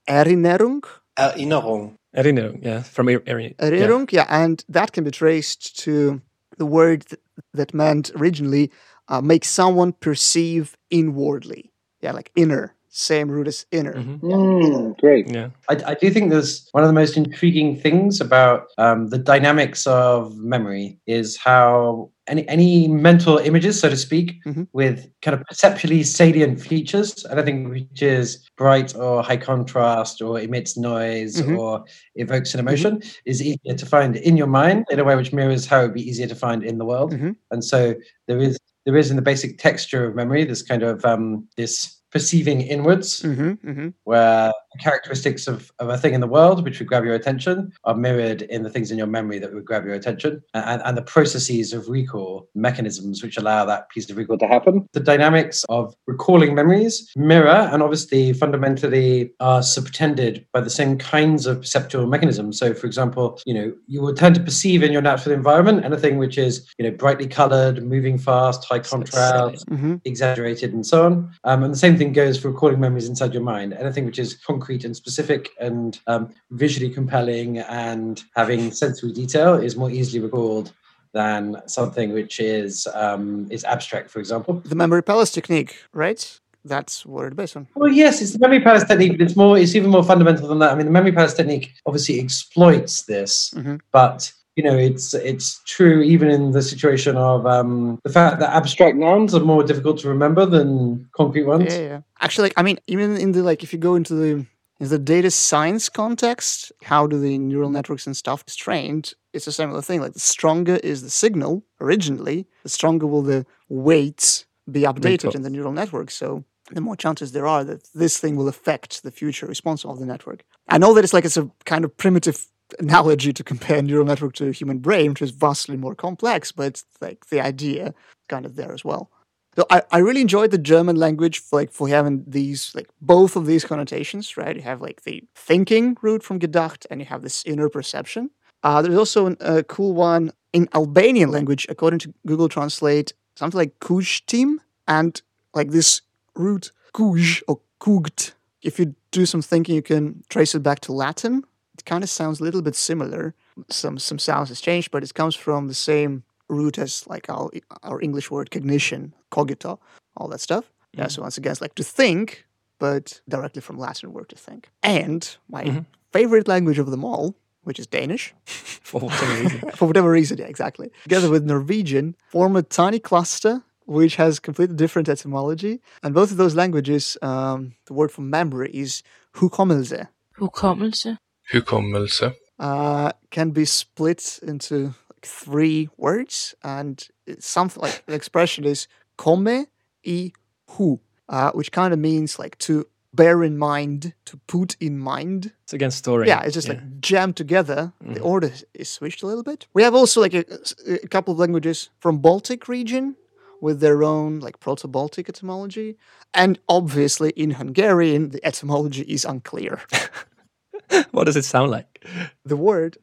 Erinnerung. 0.09 0.85
Erinnerung. 1.19 1.97
Erinnerung, 2.17 2.65
yeah, 2.65 2.83
from 2.83 3.09
Er- 3.09 3.23
Eri- 3.27 3.55
yeah. 3.59 3.67
Erinnerung, 3.67 4.11
yeah. 4.13 4.27
and 4.29 4.65
that 4.69 4.93
can 4.93 5.05
be 5.05 5.11
traced 5.13 5.79
to 5.81 6.21
the 6.59 6.67
word 6.67 7.07
th- 7.07 7.21
that 7.55 7.73
meant 7.73 8.11
originally 8.17 8.71
uh, 9.09 9.21
make 9.21 9.45
someone 9.45 9.93
perceive 9.93 10.77
inwardly. 10.91 11.71
Yeah, 12.01 12.13
like 12.13 12.33
inner, 12.35 12.75
same 12.93 13.31
root 13.31 13.47
as 13.47 13.65
inner. 13.71 13.95
Mhm. 13.95 14.21
Mm, 14.21 14.99
great. 14.99 15.29
Yeah. 15.29 15.51
I, 15.69 15.77
I 15.87 15.95
do 15.95 16.11
think 16.11 16.31
there's 16.31 16.69
one 16.73 16.83
of 16.83 16.89
the 16.89 16.93
most 16.95 17.17
intriguing 17.17 17.77
things 17.77 18.21
about 18.21 18.67
um, 18.79 19.09
the 19.11 19.19
dynamics 19.19 19.87
of 19.87 20.37
memory 20.37 20.99
is 21.07 21.37
how 21.37 22.11
any 22.27 22.47
any 22.49 22.89
mental 22.89 23.39
images, 23.39 23.79
so 23.81 23.89
to 23.89 23.97
speak, 23.97 24.43
Mhm. 24.45 24.67
with 24.73 25.09
kind 25.23 25.35
of 25.37 25.43
perceptually 25.47 26.03
salient 26.03 26.61
features, 26.61 27.25
anything 27.31 27.69
which 27.71 28.03
is 28.03 28.45
bright 28.57 28.95
or 28.97 29.23
high 29.23 29.37
contrast 29.37 30.21
or 30.21 30.41
emits 30.41 30.77
noise 30.77 31.41
Mhm. 31.41 31.59
or 31.59 31.85
evokes 32.17 32.55
an 32.55 32.61
emotion, 32.61 33.03
is 33.25 33.41
easier 33.41 33.75
to 33.77 33.87
find 33.87 34.17
in 34.17 34.37
your 34.37 34.47
mind 34.49 34.85
in 34.91 34.99
a 34.99 35.05
way 35.05 35.15
which 35.15 35.33
mirrors 35.33 35.65
how 35.67 35.81
it 35.81 35.83
would 35.85 35.95
be 35.95 36.09
easier 36.09 36.27
to 36.27 36.35
find 36.35 36.65
in 36.65 36.79
the 36.79 36.85
world. 36.85 37.13
Mhm. 37.13 37.37
And 37.53 37.65
so 37.65 37.95
there 38.27 38.39
is 38.39 38.59
there 38.87 38.97
is 38.97 39.11
in 39.11 39.17
the 39.17 39.23
basic 39.23 39.59
texture 39.59 40.07
of 40.07 40.15
memory 40.17 40.43
this 40.45 40.63
kind 40.63 40.83
of 40.83 41.05
um, 41.05 41.47
this 41.57 42.00
perceiving 42.11 42.61
inwards 42.61 43.23
hmm 43.23 43.53
hmm 43.63 43.89
where 44.05 44.53
characteristics 44.79 45.47
of, 45.47 45.73
of 45.79 45.89
a 45.89 45.99
thing 45.99 46.15
in 46.15 46.21
the 46.21 46.27
world 46.27 46.65
which 46.65 46.79
would 46.79 46.89
grab 46.89 47.05
your 47.05 47.15
attention 47.15 47.73
are 47.85 47.95
mirrored 47.95 48.43
in 48.43 48.63
the 48.63 48.71
things 48.71 48.91
in 48.91 48.99
your 48.99 49.07
memory 49.07 49.39
that 49.39 49.53
would 49.53 49.65
grab 49.65 49.85
your 49.85 49.95
attention 49.95 50.43
and, 50.55 50.83
and 50.85 50.97
the 50.97 51.03
processes 51.03 51.73
of 51.73 51.89
recall 51.89 52.49
mechanisms 52.55 53.23
which 53.23 53.37
allow 53.37 53.65
that 53.65 53.89
piece 53.91 54.09
of 54.11 54.17
recall 54.17 54.39
to 54.39 54.47
happen 54.47 54.87
the 54.93 55.01
dynamics 55.01 55.65
of 55.69 55.95
recalling 56.07 56.55
memories 56.55 57.11
mirror 57.17 57.69
and 57.73 57.83
obviously 57.83 58.33
fundamentally 58.33 59.33
are 59.41 59.63
subtended 59.63 60.47
by 60.53 60.61
the 60.61 60.71
same 60.71 60.97
kinds 60.97 61.47
of 61.47 61.61
perceptual 61.61 62.07
mechanisms 62.07 62.59
so 62.59 62.73
for 62.75 62.87
example 62.87 63.41
you 63.47 63.55
know 63.55 63.73
you 63.87 64.01
will 64.01 64.15
tend 64.15 64.35
to 64.35 64.41
perceive 64.41 64.83
in 64.83 64.93
your 64.93 65.03
natural 65.03 65.35
environment 65.35 65.85
anything 65.85 66.19
which 66.19 66.39
is 66.39 66.73
you 66.79 66.85
know 66.85 66.97
brightly 66.97 67.27
colored 67.27 67.83
moving 67.83 68.19
fast 68.19 68.65
high 68.65 68.79
contrast 68.79 69.65
hmm 69.69 69.97
exaggerated 70.05 70.73
and 70.73 70.87
so 70.87 71.07
on. 71.07 71.33
Um, 71.45 71.63
and 71.63 71.73
the 71.73 71.79
same 71.79 71.97
thing 71.97 72.13
goes 72.13 72.39
for 72.39 72.51
recalling 72.51 72.81
memories 72.81 73.09
inside 73.09 73.33
your 73.33 73.43
mind. 73.43 73.73
Anything 73.73 74.05
which 74.05 74.19
is 74.19 74.35
concrete 74.61 74.85
and 74.85 74.95
specific 74.95 75.49
and 75.59 75.99
um, 76.07 76.29
visually 76.51 76.91
compelling 76.93 77.59
and 77.59 78.23
having 78.37 78.71
sensory 78.71 79.11
detail 79.13 79.55
is 79.55 79.75
more 79.75 79.91
easily 79.91 80.21
recalled 80.23 80.73
than 81.13 81.57
something 81.67 82.13
which 82.13 82.39
is 82.39 82.87
um, 82.95 83.49
is 83.51 83.65
abstract, 83.65 84.11
for 84.11 84.21
example. 84.21 84.53
The 84.65 84.75
memory 84.85 85.03
palace 85.03 85.33
technique, 85.33 85.73
right? 85.95 86.23
That's 86.65 87.07
what 87.07 87.25
it's 87.27 87.35
based 87.37 87.57
on. 87.57 87.67
Well, 87.75 87.91
yes, 87.91 88.21
it's 88.21 88.33
the 88.35 88.39
memory 88.39 88.61
palace 88.61 88.85
technique, 88.85 89.13
but 89.13 89.23
it's 89.23 89.35
more 89.35 89.57
it's 89.59 89.75
even 89.75 89.91
more 89.91 90.05
fundamental 90.05 90.47
than 90.47 90.59
that. 90.59 90.73
I 90.73 90.75
mean, 90.75 90.87
the 90.87 90.93
memory 90.93 91.13
palace 91.13 91.35
technique 91.35 91.73
obviously 91.87 92.21
exploits 92.21 93.05
this, 93.07 93.51
Mhm. 93.57 93.81
but 93.93 94.31
you 94.57 94.63
know, 94.65 94.77
it's 94.77 95.15
it's 95.15 95.49
true 95.65 96.03
even 96.03 96.29
in 96.31 96.53
the 96.53 96.63
situation 96.63 97.17
of 97.17 97.47
um, 97.47 97.99
the 98.05 98.13
fact 98.13 98.41
that 98.41 98.55
abstract 98.55 98.97
nouns 98.97 99.35
are 99.35 99.41
more 99.53 99.65
difficult 99.65 99.97
to 100.01 100.09
remember 100.09 100.45
than 100.45 101.09
concrete 101.17 101.47
ones. 101.55 101.73
Yeah, 101.75 101.87
yeah. 101.93 102.01
Actually, 102.21 102.47
like 102.47 102.55
I 102.57 102.63
mean, 102.63 102.79
even 102.87 103.17
in 103.17 103.33
the 103.33 103.43
like, 103.43 103.63
if 103.63 103.73
you 103.73 103.79
go 103.79 103.95
into 103.95 104.15
the 104.15 104.47
in 104.81 104.89
the 104.89 104.99
data 104.99 105.31
science 105.31 105.89
context, 105.89 106.73
how 106.83 107.07
do 107.07 107.19
the 107.19 107.39
neural 107.39 107.71
networks 107.71 108.07
and 108.07 108.17
stuff 108.17 108.45
is 108.47 108.57
trained? 108.57 109.15
It's 109.33 109.47
a 109.47 109.53
similar 109.53 109.83
thing. 109.83 110.01
Like 110.01 110.15
the 110.15 110.21
stronger 110.21 110.77
is 110.77 111.03
the 111.03 111.11
signal 111.11 111.63
originally, 111.81 112.47
the 112.63 112.69
stronger 112.69 113.07
will 113.07 113.23
the 113.23 113.47
weights 113.69 114.47
be 114.71 114.83
updated 114.83 115.35
in 115.35 115.43
the 115.43 115.51
neural 115.51 115.73
network. 115.73 116.11
So 116.11 116.45
the 116.71 116.81
more 116.81 116.97
chances 116.97 117.33
there 117.33 117.47
are 117.47 117.65
that 117.65 117.89
this 117.95 118.19
thing 118.19 118.37
will 118.37 118.49
affect 118.49 119.03
the 119.03 119.11
future 119.11 119.47
response 119.47 119.85
of 119.85 119.99
the 119.99 120.07
network. 120.07 120.45
I 120.69 120.79
know 120.79 120.95
that 120.95 121.05
it's 121.05 121.13
like 121.13 121.25
it's 121.25 121.37
a 121.37 121.51
kind 121.65 121.85
of 121.85 121.97
primitive 121.97 122.47
analogy 122.79 123.33
to 123.33 123.45
compare 123.45 123.83
neural 123.83 124.07
network 124.07 124.35
to 124.35 124.49
a 124.49 124.53
human 124.53 124.79
brain, 124.79 125.11
which 125.11 125.23
is 125.23 125.31
vastly 125.31 125.77
more 125.77 125.95
complex, 125.95 126.53
but 126.53 126.83
like 127.01 127.27
the 127.27 127.41
idea 127.41 127.95
kind 128.29 128.47
of 128.47 128.57
there 128.57 128.73
as 128.73 128.85
well. 128.85 129.11
So 129.57 129.67
I, 129.69 129.83
I 129.91 129.99
really 129.99 130.21
enjoyed 130.21 130.53
the 130.53 130.59
German 130.59 130.97
language 130.97 131.41
for 131.41 131.61
like 131.61 131.73
for 131.73 131.89
having 131.89 132.25
these 132.27 132.73
like 132.75 132.89
both 133.01 133.37
of 133.37 133.47
these 133.47 133.65
connotations, 133.65 134.37
right? 134.37 134.55
You 134.55 134.63
have 134.63 134.81
like 134.81 135.03
the 135.03 135.25
thinking 135.35 135.97
root 136.03 136.23
from 136.23 136.39
gedacht, 136.39 136.87
and 136.91 137.01
you 137.01 137.07
have 137.07 137.23
this 137.23 137.45
inner 137.45 137.69
perception. 137.69 138.31
Uh, 138.63 138.83
there's 138.83 138.97
also 138.97 139.35
a 139.41 139.63
cool 139.65 139.95
one 139.95 140.33
in 140.53 140.69
Albanian 140.75 141.31
language, 141.31 141.67
according 141.69 141.99
to 142.01 142.15
Google 142.27 142.49
Translate, 142.49 143.13
something 143.35 143.59
like 143.59 143.79
kujtim, 143.81 144.57
and 144.87 145.21
like 145.55 145.71
this 145.71 146.03
root 146.37 146.71
kuj 146.95 147.43
or 147.49 147.61
kugt. 147.81 148.35
If 148.63 148.79
you 148.79 148.95
do 149.11 149.27
some 149.27 149.43
thinking, 149.43 149.75
you 149.75 149.83
can 149.83 150.23
trace 150.29 150.55
it 150.55 150.63
back 150.63 150.81
to 150.81 150.93
Latin. 150.93 151.45
It 151.75 151.85
kind 151.85 152.05
of 152.05 152.11
sounds 152.11 152.41
a 152.41 152.45
little 152.45 152.63
bit 152.63 152.77
similar. 152.77 153.35
Some 153.69 153.99
some 153.99 154.19
sounds 154.19 154.49
has 154.51 154.61
changed, 154.61 154.91
but 154.91 155.03
it 155.03 155.15
comes 155.15 155.35
from 155.35 155.67
the 155.67 155.75
same 155.75 156.23
root 156.51 156.79
as 156.79 157.07
like 157.07 157.29
our 157.31 157.51
our 157.83 158.01
English 158.03 158.31
word 158.31 158.51
cognition, 158.51 159.15
cogito, 159.31 159.79
all 160.17 160.29
that 160.29 160.41
stuff. 160.41 160.65
Yeah. 160.99 161.09
So 161.09 161.23
once 161.23 161.39
again, 161.39 161.53
it's 161.53 161.61
like 161.61 161.75
to 161.77 161.85
think, 161.85 162.45
but 162.79 163.21
directly 163.29 163.63
from 163.63 163.79
Latin 163.79 164.13
word 164.13 164.29
to 164.29 164.37
think. 164.37 164.69
And 164.83 165.37
my 165.49 165.65
Mhm. 165.65 165.87
favorite 166.13 166.49
language 166.49 166.79
of 166.81 166.91
them 166.91 167.05
all, 167.05 167.35
which 167.67 167.79
is 167.79 167.87
Danish, 167.87 168.35
For 168.91 169.01
whatever 169.01 169.35
reason. 169.43 169.61
for 169.77 169.87
whatever 169.89 170.11
reason, 170.11 170.39
yeah, 170.39 170.47
exactly. 170.49 170.91
Together 171.05 171.31
with 171.31 171.45
Norwegian, 171.45 172.15
form 172.33 172.57
a 172.57 172.63
tiny 172.63 172.99
cluster 172.99 173.63
which 173.87 174.17
has 174.17 174.41
completely 174.41 174.77
different 174.77 175.09
etymology. 175.09 175.81
And 176.03 176.15
both 176.15 176.31
of 176.31 176.37
those 176.37 176.55
languages, 176.55 177.17
um, 177.23 177.73
the 177.87 177.95
word 177.95 178.11
for 178.13 178.23
memory 178.23 178.71
is 178.73 179.03
hukommelse, 179.35 180.07
Hukommelse. 180.39 181.19
Hukommelse. 181.53 182.35
uh, 182.59 183.13
can 183.31 183.51
be 183.51 183.65
split 183.65 184.39
into 184.43 184.75
like 184.87 184.95
three 185.23 185.89
words, 185.97 186.55
and 186.63 187.07
it's 187.27 187.47
something 187.47 187.83
like 187.83 188.05
the 188.07 188.15
expression 188.15 188.65
is 188.65 188.89
"come 189.17 189.67
i 190.07 190.33
hu, 190.71 191.01
uh, 191.29 191.51
which 191.53 191.73
kind 191.73 191.93
of 191.93 191.99
means 191.99 192.39
like 192.39 192.57
to 192.59 192.87
bear 193.13 193.43
in 193.43 193.59
mind, 193.59 194.15
to 194.25 194.37
put 194.47 194.77
in 194.81 194.97
mind. 194.99 195.53
It's 195.65 195.73
again 195.73 195.91
story. 195.91 196.29
Yeah, 196.29 196.43
it's 196.45 196.55
just 196.55 196.69
like 196.69 196.81
jammed 197.01 197.37
together. 197.37 197.93
The 198.01 198.21
Mhm. 198.21 198.25
order 198.25 198.47
is- 198.49 198.65
is 198.75 198.89
switched 198.89 199.23
a 199.23 199.27
little 199.27 199.43
bit. 199.43 199.67
We 199.75 199.83
have 199.83 199.95
also 199.97 200.21
like 200.21 200.35
a, 200.35 200.45
a 200.87 201.09
couple 201.09 201.33
of 201.33 201.39
languages 201.41 201.91
from 201.99 202.19
Baltic 202.19 202.69
region 202.69 203.17
with 203.61 203.81
their 203.81 204.03
own 204.05 204.39
like 204.41 204.59
Proto-Baltic 204.61 205.29
etymology, 205.29 205.97
and 206.33 206.59
obviously 206.69 207.31
in 207.37 207.51
Hungarian 207.53 208.31
the 208.31 208.41
etymology 208.47 209.03
is 209.03 209.25
unclear. 209.25 209.81
what 211.11 211.25
does 211.25 211.37
it 211.37 211.45
sound 211.45 211.71
like? 211.71 212.05
the 212.45 212.57
word. 212.57 212.97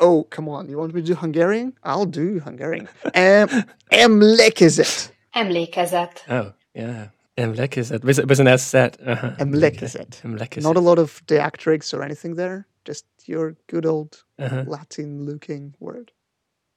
Oh, 0.00 0.24
come 0.30 0.48
on! 0.48 0.68
You 0.68 0.78
want 0.78 0.94
me 0.94 1.00
to 1.02 1.06
do 1.06 1.14
Hungarian? 1.14 1.72
I'll 1.82 2.06
do 2.06 2.40
Hungarian. 2.40 2.88
Um, 3.14 3.48
emlékezet. 3.92 5.12
Emlékezet. 5.34 6.24
Oh, 6.28 6.52
yeah. 6.72 7.08
Emlékezet. 7.36 8.02
With, 8.04 8.18
with 8.28 8.40
an 8.40 8.58
SZ. 8.58 8.74
Uh-huh. 8.74 9.34
Emlékezet. 9.38 10.20
Emlékezet. 10.24 10.62
Not 10.62 10.76
a 10.76 10.80
lot 10.80 10.98
of 10.98 11.20
diacritics 11.26 11.92
or 11.92 12.02
anything 12.02 12.36
there. 12.36 12.66
Just 12.84 13.04
your 13.26 13.56
good 13.66 13.86
old 13.86 14.24
Uh-huh. 14.38 14.64
Latin-looking 14.66 15.74
word. 15.78 16.12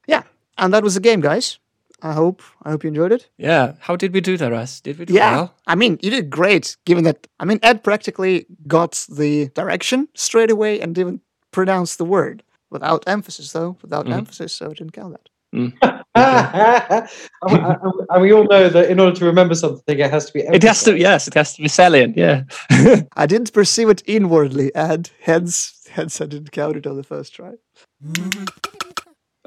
Yeah, 0.08 0.24
and 0.56 0.74
that 0.74 0.84
was 0.84 0.94
the 0.94 1.00
game, 1.10 1.22
guys. 1.22 1.60
I 2.04 2.14
hope 2.14 2.42
I 2.66 2.70
hope 2.70 2.84
you 2.84 2.90
enjoyed 2.90 3.12
it. 3.12 3.30
Yeah. 3.38 3.74
How 3.80 3.96
did 3.98 4.14
we 4.14 4.22
do 4.22 4.38
that, 4.38 4.52
Russ? 4.52 4.82
Did 4.82 4.98
we 5.00 5.06
do 5.06 5.14
Yeah, 5.14 5.36
well? 5.36 5.54
I 5.66 5.76
mean, 5.76 5.98
you 6.02 6.12
did 6.12 6.30
great. 6.30 6.78
Given 6.86 7.04
that, 7.06 7.28
I 7.40 7.46
mean, 7.46 7.60
Ed 7.64 7.84
practically 7.84 8.46
got 8.68 9.08
the 9.18 9.50
direction 9.56 10.08
straight 10.14 10.52
away 10.52 10.80
and 10.82 10.94
didn't 10.96 11.22
pronounce 11.52 11.96
the 11.98 12.06
word 12.06 12.44
without 12.72 13.04
emphasis, 13.08 13.52
though. 13.52 13.78
Without 13.82 14.06
Mhm. 14.06 14.14
emphasis, 14.14 14.54
so 14.54 14.72
it 14.72 14.78
didn't 14.78 14.94
count 14.94 15.14
that. 15.14 15.30
and, 15.54 15.74
and- 17.42 18.08
and 18.10 18.22
we 18.22 18.32
all 18.34 18.44
know 18.46 18.70
that 18.70 18.90
in 18.90 19.00
order 19.00 19.16
to 19.16 19.26
remember 19.26 19.56
something, 19.56 19.98
it 20.00 20.10
has 20.12 20.26
to 20.28 20.34
be. 20.34 20.40
It 20.42 20.64
has 20.64 20.84
to, 20.84 20.98
yes, 20.98 21.28
it 21.28 21.34
has 21.36 21.56
to 21.56 21.62
be 21.62 21.68
salient. 21.70 22.18
Yeah. 22.18 22.44
I 23.16 23.26
didn't 23.26 23.54
perceive 23.54 23.90
it 23.90 24.04
inwardly, 24.06 24.74
and 24.76 25.10
Hence, 25.22 25.82
hence 25.90 26.20
I 26.22 26.26
didn't 26.26 26.52
count 26.52 26.76
it 26.78 26.86
on 26.88 26.98
the 26.98 27.04
first 27.04 27.34
try. 27.34 27.54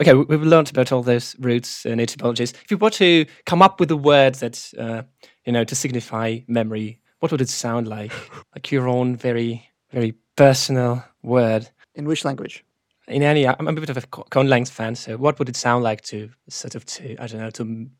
Okay, 0.01 0.15
we- 0.15 0.25
we've 0.25 0.43
learned 0.43 0.71
about 0.71 0.93
all 0.93 1.03
those 1.03 1.37
roots 1.39 1.85
and 1.85 2.01
etymologies. 2.01 2.53
If 2.65 2.71
you 2.71 2.79
were 2.79 2.91
to 2.91 3.27
come 3.45 3.61
up 3.63 3.79
with 3.81 3.91
a 3.91 3.97
word 3.97 4.37
that, 4.37 4.73
uh, 4.79 5.03
you 5.45 5.53
know, 5.53 5.65
to 5.65 5.75
signify 5.75 6.39
memory, 6.49 7.01
what 7.19 7.31
would 7.31 7.41
it 7.43 7.51
sound 7.51 7.87
like? 7.89 8.13
Like 8.55 8.73
your 8.73 8.89
own 8.89 9.17
very, 9.17 9.69
very 9.93 10.15
personal 10.37 11.05
word. 11.23 11.69
In 11.95 12.07
which 12.07 12.25
language? 12.25 12.65
In 13.11 13.23
any, 13.23 13.47
I'm 13.47 13.67
a 13.67 13.73
bit 13.73 13.91
of 13.91 13.97
a 13.97 14.03
co- 14.03 14.27
conlang 14.31 14.69
fan, 14.69 14.95
so 14.95 15.17
what 15.17 15.39
would 15.39 15.49
it 15.49 15.57
sound 15.57 15.83
like 15.83 16.01
to 16.03 16.31
sort 16.49 16.75
of 16.77 16.85
to 16.87 17.17
I 17.21 17.27
don't 17.27 17.41
know 17.41 17.51
to 17.51 17.91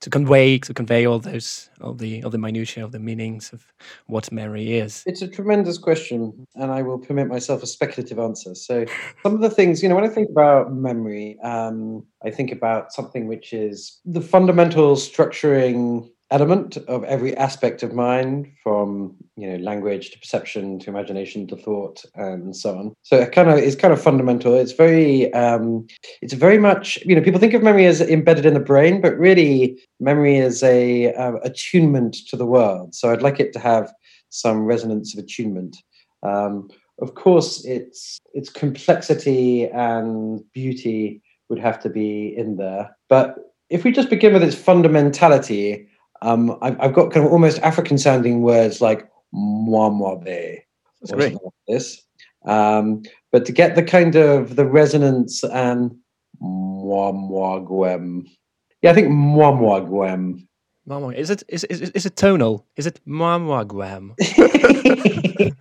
to 0.00 0.10
convey 0.10 0.58
to 0.58 0.74
convey 0.74 1.06
all 1.06 1.18
those 1.18 1.70
all 1.80 1.94
the 1.94 2.24
all 2.24 2.30
the 2.30 2.38
minutiae 2.38 2.84
of 2.84 2.90
the 2.90 2.98
meanings 2.98 3.52
of 3.52 3.64
what 4.06 4.32
memory 4.32 4.78
is? 4.78 5.04
It's 5.06 5.22
a 5.22 5.28
tremendous 5.28 5.78
question, 5.78 6.46
and 6.56 6.72
I 6.72 6.82
will 6.82 6.98
permit 6.98 7.28
myself 7.28 7.62
a 7.62 7.66
speculative 7.66 8.18
answer. 8.18 8.54
So, 8.54 8.86
some 9.22 9.34
of 9.34 9.40
the 9.40 9.50
things, 9.50 9.82
you 9.82 9.88
know, 9.88 9.94
when 9.94 10.04
I 10.04 10.08
think 10.08 10.30
about 10.30 10.72
memory, 10.72 11.38
um, 11.44 12.04
I 12.24 12.30
think 12.30 12.50
about 12.50 12.92
something 12.92 13.28
which 13.28 13.52
is 13.52 14.00
the 14.04 14.20
fundamental 14.20 14.96
structuring 14.96 16.10
element 16.30 16.76
of 16.88 17.04
every 17.04 17.36
aspect 17.36 17.82
of 17.82 17.92
mind, 17.92 18.50
from 18.62 19.16
you 19.36 19.50
know 19.50 19.56
language 19.56 20.10
to 20.10 20.18
perception 20.18 20.78
to 20.78 20.90
imagination 20.90 21.46
to 21.48 21.56
thought 21.56 22.04
and 22.14 22.56
so 22.56 22.78
on. 22.78 22.94
So 23.02 23.16
it 23.16 23.32
kind 23.32 23.50
of 23.50 23.58
is 23.58 23.76
kind 23.76 23.92
of 23.92 24.00
fundamental. 24.00 24.54
It's 24.54 24.72
very, 24.72 25.32
um, 25.34 25.86
it's 26.22 26.34
very 26.34 26.58
much, 26.58 26.98
you 27.04 27.14
know, 27.14 27.22
people 27.22 27.40
think 27.40 27.54
of 27.54 27.62
memory 27.62 27.86
as 27.86 28.00
embedded 28.00 28.46
in 28.46 28.54
the 28.54 28.60
brain, 28.60 29.00
but 29.00 29.18
really, 29.18 29.78
memory 29.98 30.36
is 30.36 30.62
a 30.62 31.12
uh, 31.14 31.36
attunement 31.42 32.14
to 32.28 32.36
the 32.36 32.46
world. 32.46 32.94
So 32.94 33.10
I'd 33.10 33.22
like 33.22 33.40
it 33.40 33.52
to 33.54 33.58
have 33.58 33.92
some 34.28 34.64
resonance 34.64 35.12
of 35.14 35.24
attunement. 35.24 35.76
Um, 36.22 36.68
of 37.00 37.14
course, 37.14 37.64
its 37.64 38.20
its 38.34 38.50
complexity 38.50 39.66
and 39.68 40.44
beauty 40.52 41.22
would 41.48 41.58
have 41.58 41.80
to 41.80 41.88
be 41.88 42.34
in 42.36 42.56
there. 42.56 42.96
But 43.08 43.36
if 43.70 43.84
we 43.84 43.92
just 43.92 44.10
begin 44.10 44.32
with 44.32 44.42
its 44.42 44.56
fundamentality, 44.56 45.86
um, 46.22 46.56
I've, 46.62 46.78
I've 46.80 46.92
got 46.92 47.10
kind 47.12 47.26
of 47.26 47.32
almost 47.32 47.58
African 47.60 47.98
sounding 47.98 48.42
words 48.42 48.80
like 48.80 49.08
mwamwabe 49.34 50.58
That's 51.00 51.12
great. 51.12 51.32
like 51.34 51.52
this. 51.68 52.02
Um, 52.46 53.02
but 53.32 53.44
to 53.46 53.52
get 53.52 53.74
the 53.74 53.82
kind 53.82 54.16
of 54.16 54.56
the 54.56 54.64
resonance 54.64 55.44
and 55.44 55.94
mwamwagwem. 56.42 58.26
Yeah, 58.82 58.90
I 58.90 58.94
think 58.94 59.08
mwamwagwem. 59.08 60.46
Mama, 60.86 61.08
is 61.08 61.30
it 61.30 61.42
is 61.48 61.64
is, 61.64 61.82
is 61.90 62.06
it 62.06 62.16
tonal? 62.16 62.66
Is 62.76 62.86
it 62.86 62.98
mamwagwam? 63.06 64.14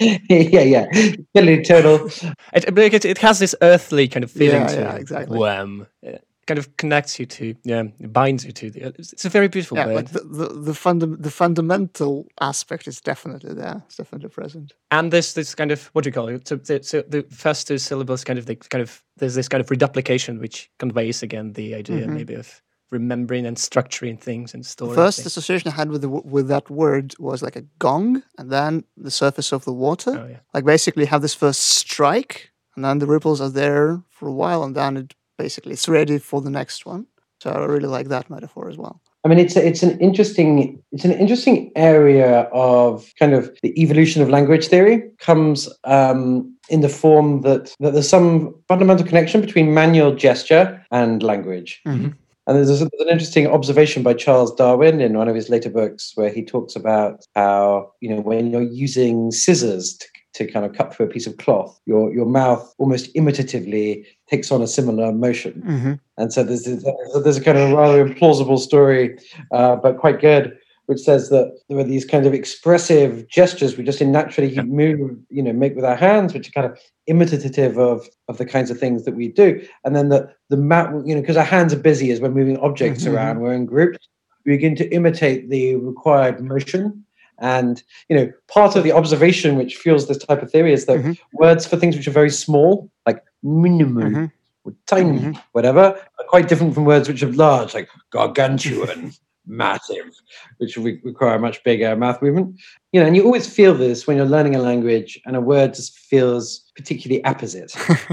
yeah, 0.00 0.60
yeah. 0.60 0.86
Billy 1.34 1.62
Turtle. 1.62 2.06
It, 2.52 2.64
it, 2.66 2.94
it, 2.94 3.04
it 3.04 3.18
has 3.18 3.38
this 3.38 3.54
earthly 3.62 4.08
kind 4.08 4.24
of 4.24 4.30
feeling 4.30 4.62
Yeah, 4.62 4.66
to 4.68 4.80
yeah, 4.80 4.94
it. 4.94 5.00
exactly. 5.00 5.38
Wham. 5.38 5.86
It 6.02 6.24
kind 6.46 6.58
of 6.58 6.76
connects 6.76 7.18
you 7.18 7.26
to, 7.26 7.54
yeah, 7.64 7.82
binds 8.08 8.44
you 8.44 8.52
to. 8.52 8.70
The, 8.70 8.80
it's, 8.98 9.24
a 9.24 9.28
very 9.28 9.48
beautiful 9.48 9.76
Yeah, 9.78 9.86
like 9.86 10.10
the 10.10 10.20
the 10.20 10.48
the, 10.48 10.74
funda- 10.74 11.06
the 11.22 11.30
fundamental 11.30 12.26
aspect 12.40 12.86
is 12.88 13.00
definitely 13.00 13.54
there. 13.54 13.82
It's 13.86 13.96
definitely 13.96 14.28
present. 14.30 14.72
and 14.90 15.10
this 15.12 15.32
this 15.34 15.54
kind 15.54 15.70
of 15.72 15.86
what 15.92 16.04
do 16.04 16.08
you 16.08 16.12
call 16.12 16.28
it? 16.28 16.48
So, 16.48 16.56
the- 16.56 16.82
so 16.82 17.02
the 17.08 17.22
first 17.30 17.66
two 17.68 17.78
syllables 17.78 18.24
kind 18.24 18.38
of 18.38 18.46
the 18.46 18.56
kind 18.56 18.82
of 18.82 19.02
there's 19.16 19.34
this 19.34 19.48
kind 19.48 19.60
of 19.60 19.70
reduplication 19.70 20.38
which 20.40 20.70
conveys 20.78 21.22
again 21.22 21.52
the 21.54 21.74
idea 21.74 22.06
Mhm. 22.06 22.14
maybe 22.14 22.34
of 22.34 22.60
remembering 22.90 23.46
and 23.46 23.56
structuring 23.56 24.20
things 24.20 24.54
and 24.54 24.62
The 24.62 24.68
storing. 24.68 24.94
first 24.94 25.18
things. 25.18 25.26
association 25.26 25.68
I 25.72 25.74
had 25.74 25.90
with 25.90 26.02
the, 26.02 26.08
with 26.08 26.46
that 26.48 26.70
word 26.70 27.14
was 27.18 27.42
like 27.42 27.56
a 27.56 27.64
gong, 27.78 28.22
and 28.38 28.50
then 28.50 28.84
the 28.96 29.10
surface 29.10 29.52
of 29.52 29.64
the 29.64 29.72
water. 29.72 30.10
Oh 30.16 30.28
yeah. 30.30 30.40
Like 30.54 30.64
basically 30.64 31.06
have 31.06 31.22
this 31.22 31.34
first 31.34 31.60
strike, 31.60 32.52
and 32.76 32.84
then 32.84 32.98
the 32.98 33.06
ripples 33.06 33.40
are 33.40 33.50
there 33.50 34.02
for 34.10 34.28
a 34.28 34.32
while, 34.32 34.62
and 34.62 34.74
then 34.76 34.96
it 34.96 35.14
basically 35.38 35.72
it's 35.72 35.88
ready 35.88 36.18
for 36.18 36.40
the 36.40 36.50
next 36.50 36.86
one. 36.86 37.06
So 37.40 37.50
I 37.50 37.58
really 37.64 37.88
like 37.88 38.08
that 38.08 38.30
metaphor 38.30 38.68
as 38.68 38.78
well. 38.78 39.00
I 39.24 39.28
mean, 39.28 39.38
it's 39.38 39.56
a, 39.56 39.66
it's 39.66 39.82
an 39.82 39.98
interesting 40.00 40.82
it's 40.92 41.04
an 41.04 41.12
interesting 41.12 41.72
area 41.76 42.42
of 42.52 43.12
kind 43.18 43.32
of 43.32 43.50
the 43.62 43.80
evolution 43.80 44.22
of 44.22 44.28
language 44.28 44.66
theory 44.68 45.02
comes 45.18 45.68
um, 45.84 46.54
in 46.68 46.82
the 46.82 46.88
form 46.88 47.40
that 47.42 47.74
that 47.80 47.92
there's 47.92 48.08
some 48.08 48.54
fundamental 48.68 49.06
connection 49.06 49.40
between 49.40 49.72
manual 49.72 50.14
gesture 50.14 50.84
and 50.90 51.22
language. 51.22 51.80
Mhm. 51.86 52.14
And 52.46 52.58
there's, 52.58 52.82
a, 52.82 52.84
there's 52.84 53.06
an 53.06 53.08
interesting 53.08 53.46
observation 53.46 54.02
by 54.02 54.12
Charles 54.12 54.54
Darwin 54.54 55.00
in 55.00 55.16
one 55.16 55.28
of 55.28 55.34
his 55.34 55.48
later 55.48 55.70
books 55.70 56.12
where 56.14 56.28
he 56.28 56.44
talks 56.44 56.76
about 56.76 57.24
how 57.34 57.92
you 58.00 58.10
know 58.10 58.20
when 58.20 58.50
you're 58.50 58.62
using 58.62 59.30
scissors 59.30 59.96
to, 59.96 60.06
to 60.34 60.46
kind 60.50 60.66
of 60.66 60.72
cut 60.74 60.92
through 60.94 61.06
a 61.06 61.08
piece 61.08 61.26
of 61.26 61.36
cloth, 61.38 61.80
your 61.86 62.12
your 62.12 62.26
mouth 62.26 62.74
almost 62.78 63.08
imitatively 63.14 64.06
takes 64.28 64.50
on 64.50 64.60
a 64.62 64.66
similar 64.66 65.12
motion. 65.12 65.62
Mm-hmm. 65.66 65.92
And 66.18 66.32
so 66.32 66.42
there's 66.42 66.64
there's 66.64 67.36
a 67.36 67.44
kind 67.44 67.58
of 67.58 67.72
rather 67.72 68.06
implausible 68.06 68.58
story, 68.58 69.16
uh, 69.52 69.76
but 69.76 69.98
quite 69.98 70.20
good, 70.20 70.56
which 70.86 70.98
says 71.00 71.28
that 71.30 71.56
there 71.68 71.78
are 71.78 71.84
these 71.84 72.04
kind 72.04 72.26
of 72.26 72.34
expressive 72.34 73.28
gestures 73.28 73.76
we 73.76 73.84
just 73.84 74.00
naturally 74.02 74.60
move, 74.62 75.16
you 75.30 75.42
know, 75.42 75.52
make 75.52 75.74
with 75.76 75.84
our 75.84 75.96
hands, 75.96 76.34
which 76.34 76.48
are 76.48 76.52
kind 76.52 76.66
of 76.70 76.78
imitative 77.06 77.78
of 77.78 78.06
of 78.28 78.38
the 78.38 78.46
kinds 78.46 78.70
of 78.70 78.78
things 78.78 79.04
that 79.04 79.14
we 79.14 79.28
do. 79.28 79.64
And 79.84 79.94
then 79.94 80.08
the 80.08 80.28
the 80.50 80.56
map, 80.56 80.92
you 81.04 81.14
know, 81.14 81.20
because 81.20 81.36
our 81.36 81.44
hands 81.44 81.72
are 81.72 81.78
busy 81.78 82.10
as 82.10 82.20
we're 82.20 82.30
moving 82.30 82.58
objects 82.58 83.04
Mhm. 83.04 83.12
around, 83.12 83.40
we're 83.40 83.54
in 83.54 83.66
groups. 83.66 83.98
we 84.46 84.52
begin 84.52 84.76
to 84.76 84.86
imitate 84.92 85.48
the 85.48 85.74
required 85.76 86.38
motion. 86.42 87.02
And 87.38 87.82
you 88.08 88.16
know, 88.16 88.32
part 88.48 88.76
of 88.76 88.84
the 88.84 88.92
observation 88.92 89.56
which 89.56 89.76
fuels 89.76 90.06
this 90.06 90.18
type 90.18 90.42
of 90.42 90.50
theory 90.50 90.72
is 90.72 90.86
that 90.86 90.98
Mhm. 91.00 91.18
words 91.32 91.66
for 91.66 91.76
things 91.76 91.96
which 91.96 92.06
are 92.08 92.12
very 92.12 92.30
small, 92.30 92.90
like 93.06 93.22
minimum 93.42 94.14
Mhm. 94.14 94.32
or 94.64 94.72
tiny, 94.86 95.18
Mhm. 95.18 95.40
whatever, 95.52 95.82
are 96.18 96.26
quite 96.28 96.48
different 96.48 96.74
from 96.74 96.84
words 96.84 97.08
which 97.08 97.22
are 97.22 97.32
large, 97.32 97.74
like 97.74 97.88
gargantuan, 98.10 99.12
massive, 99.46 100.10
which 100.58 100.76
re- 100.76 101.00
require 101.04 101.34
a 101.34 101.38
much 101.38 101.62
bigger 101.64 101.94
mouth 101.96 102.22
movement. 102.22 102.58
You 102.92 103.00
know, 103.00 103.06
and 103.06 103.16
you 103.16 103.24
always 103.24 103.46
feel 103.48 103.74
this 103.74 104.06
when 104.06 104.16
you're 104.16 104.26
learning 104.26 104.54
a 104.54 104.60
language 104.60 105.20
and 105.26 105.36
a 105.36 105.40
word 105.40 105.74
just 105.74 105.98
feels 105.98 106.70
particularly 106.76 107.22
apposite. 107.24 107.74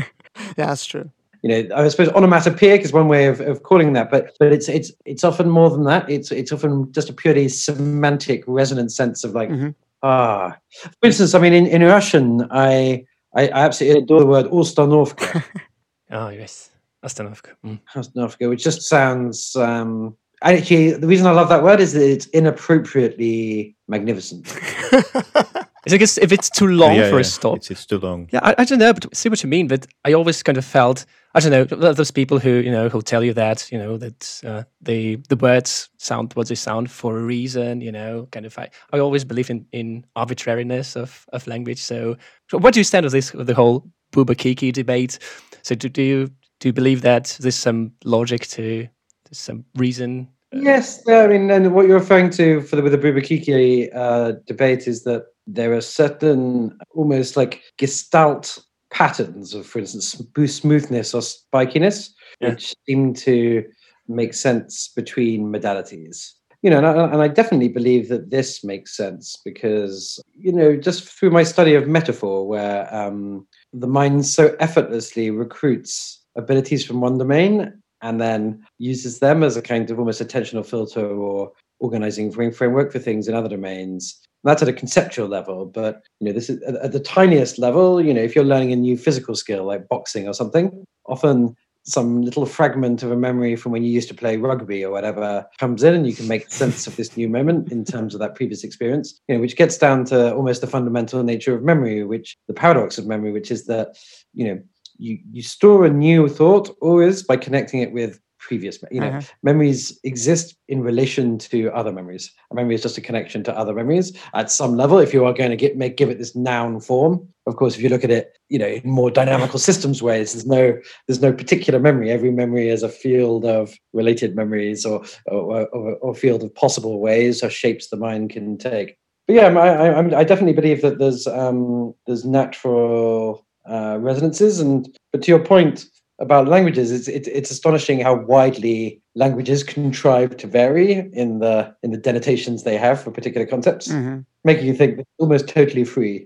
yeah, 0.58 0.66
that's 0.68 0.86
true 0.86 1.10
you 1.42 1.50
know, 1.50 1.76
I 1.76 1.88
suppose 1.88 2.10
onomatopoeic 2.10 2.82
is 2.82 2.94
one 2.94 3.08
way 3.08 3.26
of, 3.26 3.42
of 3.42 3.64
calling 3.64 3.94
that, 3.94 4.12
but 4.12 4.36
but 4.40 4.54
it's 4.54 4.70
it's 4.70 4.92
it's 5.06 5.24
often 5.24 5.50
more 5.50 5.72
than 5.72 5.84
that. 5.86 6.10
It's 6.10 6.32
it's 6.32 6.52
often 6.52 6.92
just 6.92 7.10
a 7.10 7.14
purely 7.14 7.50
semantic 7.50 8.44
resonance 8.46 8.96
sense 8.96 9.24
of 9.24 9.34
like 9.34 9.50
mm-hmm. 9.50 9.70
ah. 10.04 10.56
For 11.00 11.08
instance, 11.08 11.34
I 11.34 11.40
mean, 11.40 11.54
in, 11.54 11.66
in 11.66 11.82
Russian, 11.82 12.48
I, 12.52 13.06
I 13.36 13.48
I 13.48 13.66
absolutely 13.66 14.04
adore 14.04 14.20
the 14.20 14.28
word 14.28 14.46
ostanovka. 14.48 15.44
oh 16.12 16.30
yes, 16.30 16.70
ostanovka. 17.04 17.56
Mm. 17.66 17.80
Ostanovka, 17.96 18.50
which 18.50 18.64
just 18.64 18.84
sounds. 18.84 19.56
um 19.56 20.16
Actually, 20.44 20.94
the 20.94 21.06
reason 21.06 21.28
I 21.28 21.32
love 21.32 21.50
that 21.50 21.62
word 21.62 21.80
is 21.80 21.94
that 21.94 22.04
it's 22.04 22.26
inappropriately 22.28 23.76
magnificent. 23.88 24.52
It's 25.86 25.94
because 25.94 26.18
if 26.20 26.32
it's 26.32 26.50
too 26.50 26.68
long 26.68 26.96
Yeah, 26.96 27.10
for 27.10 27.16
yeah, 27.16 27.22
a 27.22 27.24
stop. 27.24 27.58
It's, 27.58 27.72
it's 27.72 27.86
too 27.88 27.98
long. 27.98 28.30
Yeah, 28.32 28.42
I, 28.44 28.56
I 28.60 28.66
don't 28.66 28.78
know, 28.78 28.94
but 28.94 29.16
see 29.16 29.30
what 29.30 29.42
you 29.42 29.50
mean. 29.50 29.68
But 29.68 29.88
I 30.06 30.14
always 30.14 30.44
kind 30.44 30.58
of 30.58 30.66
felt, 30.66 31.06
I 31.34 31.40
don't 31.40 31.52
know, 31.52 31.94
those 31.94 32.12
people 32.12 32.38
who 32.38 32.50
you 32.50 32.72
know 32.72 32.88
who 32.88 33.02
tell 33.02 33.24
you 33.24 33.34
that 33.34 33.68
you 33.72 33.80
know 33.80 33.98
that 33.98 34.42
uh, 34.46 34.64
the 34.80 35.16
the 35.30 35.36
words 35.36 35.90
sound 35.98 36.34
what 36.34 36.50
they 36.50 36.56
sound 36.56 36.92
for 36.92 37.18
a 37.18 37.24
reason. 37.24 37.82
You 37.82 37.92
know, 37.92 38.28
kind 38.32 38.46
of. 38.46 38.58
I, 38.60 38.70
I 38.94 39.00
always 39.00 39.26
believe 39.26 39.50
in 39.50 39.66
in 39.72 40.06
arbitrariness 40.16 40.96
of 40.96 41.26
of 41.34 41.48
language. 41.48 41.82
So, 41.82 42.16
so 42.50 42.60
what 42.60 42.76
do 42.76 42.80
you 42.80 42.84
stand 42.84 43.04
with 43.06 43.14
this 43.14 43.34
with 43.34 43.48
the 43.48 43.56
whole 43.56 43.88
Bouba 44.12 44.38
Kiki 44.38 44.72
debate? 44.72 45.18
So, 45.64 45.74
do, 45.74 45.90
do 45.90 46.04
you 46.04 46.30
do 46.60 46.70
you 46.70 46.74
believe 46.74 47.02
that 47.02 47.38
there's 47.40 47.56
some 47.56 47.92
logic 48.06 48.46
to 48.50 48.88
there's 49.26 49.40
some 49.40 49.66
reason? 49.76 50.28
Yes, 50.54 51.08
I 51.08 51.28
mean, 51.28 51.50
and 51.50 51.74
what 51.74 51.88
you're 51.88 51.98
referring 51.98 52.30
to 52.32 52.62
for 52.62 52.76
the 52.76 52.84
with 52.84 52.92
the 52.92 52.98
Bouba-Kiki 52.98 53.90
uh, 53.94 54.34
debate 54.46 54.86
is 54.86 55.04
that 55.06 55.28
there 55.48 55.74
are 55.74 55.82
certain 55.82 56.78
almost 56.96 57.36
like 57.38 57.62
gestalt 57.78 58.60
patterns 58.92 59.54
of, 59.54 59.66
for 59.66 59.80
instance, 59.80 60.16
smoothness 60.48 61.14
or 61.14 61.22
spikiness, 61.22 62.10
Yeah. 62.40 62.50
which 62.50 62.76
seem 62.88 63.14
to 63.14 63.64
make 64.08 64.34
sense 64.34 64.90
between 64.96 65.52
modalities. 65.52 66.34
You 66.62 66.70
know, 66.70 66.78
and 66.78 66.86
I, 66.86 67.06
and 67.14 67.22
I 67.24 67.28
definitely 67.28 67.70
believe 67.70 68.10
that 68.10 68.30
this 68.30 68.64
makes 68.64 68.96
sense 68.96 69.36
because, 69.44 70.20
you 70.38 70.52
know, 70.52 70.76
just 70.76 71.04
through 71.06 71.32
my 71.32 71.42
study 71.44 71.74
of 71.74 71.88
metaphor, 71.88 72.48
where 72.48 72.94
um, 72.94 73.48
the 73.74 73.88
mind 73.88 74.26
so 74.28 74.56
effortlessly 74.60 75.32
recruits 75.32 76.24
abilities 76.36 76.86
from 76.86 77.02
one 77.02 77.18
domain 77.18 77.74
and 78.04 78.22
then 78.22 78.64
uses 78.78 79.20
them 79.20 79.44
as 79.44 79.58
a 79.58 79.62
kind 79.62 79.90
of 79.90 79.98
almost 79.98 80.22
attentional 80.22 80.66
filter 80.66 81.06
or 81.06 81.52
organizing 81.80 82.32
framework 82.32 82.92
for 82.92 83.00
things 83.00 83.28
in 83.28 83.34
other 83.34 83.50
domains. 83.50 84.22
That's 84.44 84.62
at 84.62 84.68
a 84.68 84.74
conceptual 84.74 85.28
level, 85.28 85.66
but 85.66 86.02
you 86.20 86.28
know, 86.28 86.34
this 86.34 86.50
is 86.50 86.62
at, 86.64 86.92
the 86.92 87.00
tiniest 87.00 87.60
level. 87.60 88.02
You 88.02 88.14
know, 88.14 88.22
if 88.22 88.36
you're 88.36 88.44
learning 88.44 88.72
a 88.72 88.76
new 88.76 88.98
physical 88.98 89.36
skill 89.36 89.66
like 89.66 89.88
boxing 89.88 90.28
or 90.28 90.34
something, 90.34 90.84
often 91.06 91.56
some 91.84 92.22
little 92.22 92.46
fragment 92.46 93.02
of 93.02 93.12
a 93.12 93.16
memory 93.16 93.56
from 93.56 93.72
when 93.72 93.84
you 93.84 93.92
used 93.92 94.08
to 94.08 94.14
play 94.14 94.38
rugby 94.38 94.84
or 94.84 94.92
whatever 94.92 95.46
comes 95.60 95.84
in, 95.84 95.94
and 95.94 96.08
you 96.08 96.14
can 96.14 96.28
make 96.28 96.50
sense 96.52 96.86
of 96.88 96.96
this 96.96 97.16
new 97.18 97.28
moment 97.28 97.72
in 97.72 97.84
terms 97.84 98.14
of 98.14 98.20
that 98.20 98.36
previous 98.36 98.64
experience. 98.64 99.20
You 99.28 99.36
know, 99.36 99.42
which 99.42 99.56
gets 99.56 99.78
down 99.78 100.06
to 100.06 100.34
almost 100.36 100.62
the 100.62 100.68
fundamental 100.68 101.24
nature 101.24 101.56
of 101.56 101.64
memory, 101.64 102.04
which 102.04 102.38
the 102.48 102.54
paradox 102.54 102.98
of 102.98 103.08
memory, 103.08 103.32
which 103.32 103.52
is 103.52 103.66
that 103.66 103.96
you 104.34 104.46
know 104.46 104.62
you 104.98 105.20
you 105.32 105.42
store 105.42 105.86
a 105.86 105.90
new 105.90 106.28
thought 106.28 106.76
always 106.82 107.24
by 107.24 107.38
connecting 107.38 107.82
it 107.82 107.92
with 107.92 108.20
previous 108.42 108.80
you 108.92 109.00
know 109.00 109.08
Uh-huh. 109.08 109.22
memories 109.44 110.00
exist 110.04 110.56
in 110.68 110.82
relation 110.82 111.38
to 111.38 111.58
other 111.80 111.92
memories. 111.92 112.26
A 112.52 112.56
memory 112.56 112.76
is 112.76 112.82
just 112.82 112.98
a 112.98 113.02
connection 113.02 113.44
to 113.44 113.58
other 113.58 113.74
memories 113.74 114.08
at 114.34 114.52
some 114.52 114.76
level. 114.76 114.98
If 115.00 115.14
you 115.14 115.26
are 115.26 115.34
going 115.34 115.52
to 115.52 115.62
get 115.64 115.78
make 115.78 115.96
give 115.98 116.10
it 116.10 116.18
this 116.18 116.36
noun 116.36 116.82
form 116.82 117.28
of 117.48 117.56
course 117.56 117.76
if 117.76 117.82
you 117.82 117.90
look 117.90 118.04
at 118.04 118.12
it 118.12 118.38
you 118.50 118.60
know 118.60 118.68
in 118.68 118.90
more 118.90 119.10
dynamical 119.12 119.60
systems 119.70 120.02
ways 120.04 120.34
there's 120.34 120.46
no 120.46 120.78
there's 121.08 121.22
no 121.22 121.34
particular 121.34 121.80
memory. 121.80 122.12
Every 122.12 122.32
memory 122.32 122.70
is 122.70 122.84
a 122.84 122.90
field 122.90 123.46
of 123.46 123.74
related 123.94 124.36
memories 124.36 124.86
or 124.86 125.04
or, 125.28 125.68
or, 125.68 125.96
or 126.04 126.16
field 126.16 126.44
of 126.44 126.54
possible 126.56 127.00
ways 127.00 127.44
or 127.44 127.50
shapes 127.50 127.88
the 127.90 127.98
mind 127.98 128.32
can 128.32 128.58
take. 128.58 128.98
But 129.28 129.36
yeah 129.36 129.48
I, 129.48 129.88
I, 129.88 130.20
I 130.22 130.24
definitely 130.24 130.60
believe 130.62 130.82
that 130.82 130.98
there's 131.00 131.28
um 131.28 131.94
there's 132.06 132.26
natural 132.26 133.46
uh, 133.70 133.98
resonances 134.00 134.60
and 134.60 134.90
but 135.12 135.22
to 135.22 135.32
your 135.32 135.44
point 135.54 135.86
about 136.26 136.48
languages 136.48 136.92
it's, 136.92 137.08
it's 137.18 137.28
it's 137.40 137.52
astonishing 137.52 138.00
how 138.08 138.14
widely 138.34 139.02
languages 139.24 139.64
contrive 139.64 140.32
to 140.42 140.48
vary 140.48 140.92
in 141.22 141.40
the 141.44 141.56
in 141.84 141.90
the 141.92 141.98
denotations 142.08 142.64
they 142.64 142.78
have 142.78 142.98
for 143.04 143.12
particular 143.12 143.46
concepts 143.54 143.88
Mhm. 143.90 144.26
making 144.50 144.66
you 144.70 144.76
think 144.80 144.92
almost 145.22 145.48
totally 145.58 145.84
free 145.94 146.18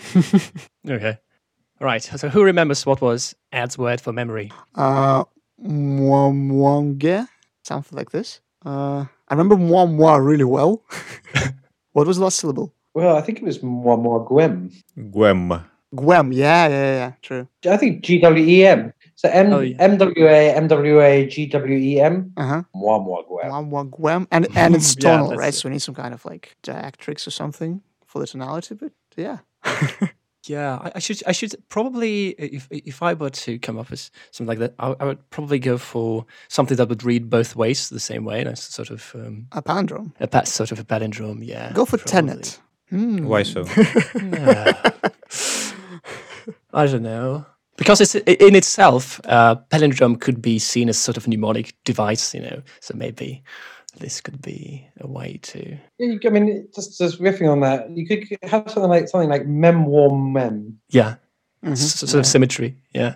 Okay. 0.97 1.15
All 1.81 1.87
right. 1.91 2.03
So, 2.03 2.29
who 2.29 2.41
remembers 2.43 2.85
what 2.85 3.01
was 3.01 3.35
Ed's 3.51 3.77
word 3.77 3.99
for 3.99 4.13
memory? 4.13 4.49
Uh, 4.75 5.23
mwamwange, 5.61 7.27
something 7.63 7.97
like 7.97 8.11
this. 8.11 8.39
Uh, 8.65 9.05
I 9.27 9.31
remember 9.35 9.55
mwamwa 9.57 10.19
really 10.25 10.45
well. 10.45 10.83
what 11.93 12.07
was 12.07 12.17
the 12.17 12.23
last 12.23 12.39
syllable? 12.39 12.71
well 12.97 13.17
i 13.17 13.21
think 13.21 13.39
it 13.39 13.43
was 13.43 13.61
more 13.61 13.97
more 13.97 14.21
gwem 14.25 14.71
Gwem. 15.11 15.51
Gwem. 15.93 16.31
Yeah, 16.33 16.67
yeah, 16.69 16.93
yeah. 17.01 17.11
True. 17.21 17.45
i 17.69 17.77
think 17.77 18.03
gwem 18.05 18.93
so 19.29 19.37
M, 19.37 19.53
Oh, 19.53 19.59
yeah. 19.59 19.77
mwa 19.79 19.99
mwa 19.99 20.13
gwem 20.13 20.33
Uh 22.37 22.47
huh. 22.47 22.63
more 22.73 22.99
more 23.01 23.23
gwem 23.23 23.51
Mwamwa 23.51 23.85
gwem, 23.89 24.27
and 24.31 24.47
and 24.55 24.75
it's 24.75 24.95
tonal, 25.05 25.29
that's 25.29 25.39
right? 25.39 25.53
it. 25.53 25.57
So 25.57 25.69
we 25.69 25.73
need 25.73 25.81
some 25.81 25.95
kind 25.95 26.13
of 26.13 26.25
like 26.25 26.55
diacritics 26.63 27.27
or 27.27 27.31
something 27.31 27.81
for 28.05 28.19
the 28.19 28.27
tonality. 28.27 28.75
But 28.75 28.91
yeah. 29.17 29.37
Yeah, 30.47 30.75
I, 30.79 30.91
I 30.97 30.99
should. 30.99 31.23
I 31.25 31.31
should 31.31 31.55
probably, 31.69 32.35
if 32.37 32.67
if 32.69 33.01
I 33.01 33.15
were 33.15 33.31
to 33.31 33.57
come 33.57 33.79
up 33.79 33.89
with 33.89 34.11
something 34.29 34.47
like 34.47 34.59
that, 34.59 34.75
I, 34.77 34.93
I 34.99 35.05
would 35.05 35.27
probably 35.31 35.57
go 35.57 35.79
for 35.79 36.27
something 36.49 36.77
that 36.77 36.87
would 36.87 37.03
read 37.03 37.31
both 37.31 37.55
ways 37.55 37.89
the 37.89 37.99
same 37.99 38.25
way. 38.25 38.43
That's 38.43 38.61
sort 38.61 38.91
of 38.91 39.11
um, 39.15 39.47
a 39.53 39.63
palindrome. 39.63 40.11
a 40.19 40.27
pa- 40.27 40.43
sort 40.43 40.71
of 40.71 40.77
a 40.79 40.83
palindrome. 40.83 41.43
Yeah. 41.43 41.71
Go 41.73 41.83
for 41.83 41.97
probably. 41.97 42.11
tenet. 42.11 42.59
Hmm. 42.91 43.25
Why 43.25 43.41
so? 43.41 43.65
I 46.73 46.85
don't 46.85 47.01
know. 47.01 47.47
Because 47.77 47.99
it's 48.01 48.15
in 48.15 48.55
itself, 48.55 49.19
uh, 49.25 49.55
palindrome 49.69 50.19
could 50.19 50.41
be 50.41 50.59
seen 50.59 50.87
as 50.89 50.97
sort 50.97 51.17
of 51.17 51.27
mnemonic 51.27 51.73
device, 51.83 52.33
you 52.33 52.41
know. 52.41 52.61
So 52.79 52.93
maybe 52.95 53.43
this 53.99 54.21
could 54.21 54.41
be 54.41 54.87
a 55.01 55.07
way 55.07 55.39
to. 55.43 55.77
Yeah, 55.97 56.07
you- 56.13 56.19
I 56.25 56.29
mean, 56.29 56.67
just 56.73 56.97
just 56.97 57.19
riffing 57.19 57.51
on 57.51 57.59
that, 57.61 57.89
you 57.89 58.07
could 58.07 58.23
have 58.43 58.69
something 58.71 58.89
like 58.89 59.07
something 59.09 59.29
like 59.29 59.45
memoir 59.45 60.09
mem, 60.17 60.79
Yeah, 60.89 61.15
Mhm. 61.63 61.71
s- 61.73 61.99
sort 61.99 62.13
of 62.15 62.25
symmetry. 62.25 62.77
Yeah. 62.93 63.15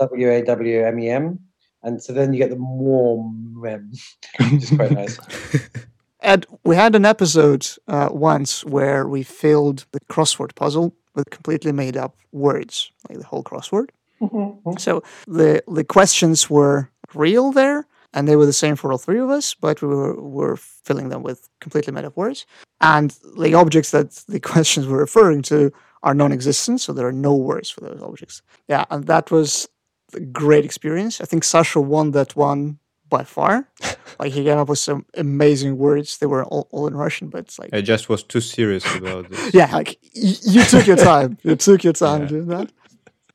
W 0.00 0.30
A 0.30 0.42
W 0.42 0.84
M 0.84 0.98
E 0.98 1.08
M, 1.10 1.38
and 1.84 2.02
so 2.02 2.12
then 2.12 2.32
you 2.32 2.38
get 2.38 2.50
the 2.50 2.56
more 2.56 3.30
mem, 3.54 3.92
which 4.52 4.64
is 4.64 4.70
quite 4.70 4.90
nice. 4.92 5.18
Ed, 6.20 6.46
we 6.64 6.76
had 6.76 6.94
an 6.96 7.04
episode 7.04 7.66
uh, 7.88 8.08
once 8.10 8.64
where 8.64 9.06
we 9.06 9.22
filled 9.22 9.84
the 9.92 10.00
crossword 10.10 10.54
puzzle 10.54 10.94
with 11.14 11.30
completely 11.30 11.72
made 11.72 11.96
up 11.96 12.16
words, 12.32 12.90
like 13.08 13.18
the 13.18 13.26
whole 13.26 13.42
crossword. 13.42 13.90
Mm-hmm, 14.20 14.36
mm-hmm. 14.36 14.78
So 14.78 15.02
the 15.26 15.62
the 15.66 15.84
questions 15.84 16.48
were 16.48 16.90
real 17.14 17.52
there, 17.52 17.86
and 18.14 18.28
they 18.28 18.36
were 18.36 18.46
the 18.46 18.52
same 18.52 18.76
for 18.76 18.92
all 18.92 18.98
three 18.98 19.18
of 19.18 19.30
us, 19.30 19.54
but 19.54 19.82
we 19.82 19.88
were, 19.88 20.20
were 20.20 20.56
filling 20.56 21.08
them 21.08 21.22
with 21.22 21.48
completely 21.60 21.92
made 21.92 22.04
up 22.04 22.16
words. 22.16 22.46
And 22.80 23.16
the 23.36 23.54
objects 23.54 23.90
that 23.90 24.10
the 24.28 24.40
questions 24.52 24.86
were 24.86 24.98
referring 24.98 25.42
to 25.42 25.72
are 26.02 26.14
non-existent, 26.14 26.80
so 26.80 26.92
there 26.92 27.06
are 27.06 27.12
no 27.12 27.34
words 27.34 27.70
for 27.70 27.80
those 27.80 28.02
objects. 28.02 28.42
Yeah, 28.68 28.84
and 28.90 29.06
that 29.06 29.30
was 29.30 29.68
a 30.14 30.20
great 30.20 30.64
experience. 30.64 31.20
I 31.20 31.24
think 31.24 31.44
Sasha 31.44 31.80
won 31.80 32.10
that 32.12 32.36
one 32.36 32.78
by 33.12 33.24
far. 33.24 33.68
like 34.20 34.32
he 34.32 34.42
came 34.44 34.58
up 34.58 34.68
with 34.68 34.78
some 34.78 35.04
amazing 35.14 35.78
words. 35.78 36.18
They 36.18 36.26
were 36.26 36.44
all, 36.44 36.66
all 36.72 36.86
in 36.88 36.94
Russian, 36.96 37.28
but 37.28 37.40
it's 37.40 37.58
like 37.58 37.70
I 37.72 37.80
just 37.80 38.08
was 38.08 38.22
too 38.24 38.40
serious 38.40 38.84
about 38.96 39.30
this. 39.30 39.54
yeah, 39.60 39.70
like 39.72 39.98
y- 40.16 40.34
you 40.54 40.64
took 40.64 40.86
your 40.86 40.96
time. 41.12 41.38
You 41.44 41.54
took 41.56 41.84
your 41.84 41.92
time 41.92 42.22
Yeah. 42.22 42.28
doing 42.28 42.46
that. 42.48 42.72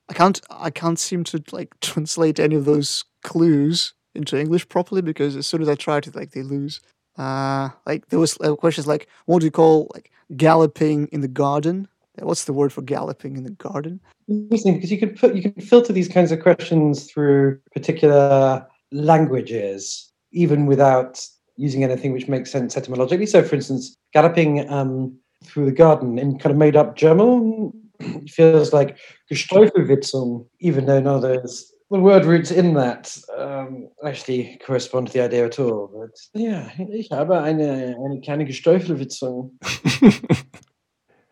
I 0.10 0.14
can't. 0.14 0.42
I 0.50 0.70
can't 0.82 1.00
seem 1.00 1.24
to 1.26 1.42
like 1.52 1.70
translate 1.80 2.40
any 2.40 2.56
of 2.56 2.66
those 2.66 3.06
clues 3.24 3.94
into 4.16 4.40
English 4.40 4.68
properly 4.68 5.02
because 5.02 5.36
as 5.36 5.46
soon 5.48 5.62
as 5.62 5.70
I 5.70 5.76
try 5.76 6.00
to, 6.02 6.12
like, 6.20 6.32
they 6.32 6.44
lose. 6.44 6.82
Uh, 7.18 7.70
like 7.86 8.08
there 8.10 8.20
was 8.20 8.38
uh, 8.42 8.56
questions 8.56 8.88
like, 8.88 9.08
"What 9.26 9.40
do 9.40 9.46
you 9.46 9.52
call 9.52 9.90
like 9.94 10.12
galloping 10.36 11.08
in 11.12 11.22
the 11.22 11.28
garden?" 11.46 11.88
What's 12.20 12.46
the 12.46 12.54
word 12.54 12.74
for 12.74 12.82
galloping 12.82 13.38
in 13.38 13.44
the 13.44 13.52
garden? 13.52 14.00
Interesting 14.28 14.76
because 14.76 14.92
you 14.92 14.98
could 14.98 15.16
put 15.20 15.36
you 15.36 15.44
could 15.44 15.64
filter 15.64 15.94
these 15.94 16.08
kinds 16.08 16.32
of 16.32 16.40
questions 16.42 17.06
through 17.12 17.60
particular 17.76 18.66
languages, 18.92 20.12
even 20.32 20.66
without 20.66 21.26
using 21.56 21.84
anything 21.84 22.14
which 22.14 22.28
makes 22.28 22.52
sense 22.52 22.78
etymologically. 22.78 23.26
So, 23.26 23.44
for 23.44 23.56
instance, 23.56 23.96
galloping 24.14 24.70
um, 24.70 25.18
through 25.44 25.66
the 25.66 25.72
garden 25.72 26.20
in 26.20 26.38
kind 26.40 26.52
of 26.52 26.58
made 26.58 26.76
up 26.76 26.96
German 26.96 27.72
feels 28.28 28.74
like 28.74 28.98
Gesteufelwitzung, 29.32 30.48
even 30.60 30.86
though 30.86 31.00
none 31.00 31.16
of 31.16 31.22
those 31.22 31.74
the 31.90 32.00
word 32.00 32.26
roots 32.26 32.52
in 32.52 32.74
that 32.74 33.18
um, 33.38 33.88
actually 34.06 34.60
correspond 34.66 35.08
to 35.08 35.14
the 35.14 35.24
idea 35.24 35.46
at 35.46 35.60
all. 35.60 35.90
But 35.94 36.12
yeah, 36.34 36.70
ich 36.78 37.10
habe 37.12 37.42
eine, 37.42 37.96
eine 38.04 38.22
kleine 38.22 38.46
Gesteufelwitzung. 38.46 39.52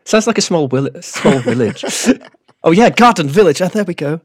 Sounds 0.06 0.28
like 0.28 0.38
a 0.38 0.42
small, 0.42 0.68
will- 0.68 1.02
small 1.02 1.40
village. 1.40 1.84
oh 2.64 2.72
yeah, 2.72 2.90
garden 2.90 3.28
village. 3.28 3.62
Oh, 3.62 3.68
there 3.68 3.84
we 3.84 3.96
go. 3.96 4.22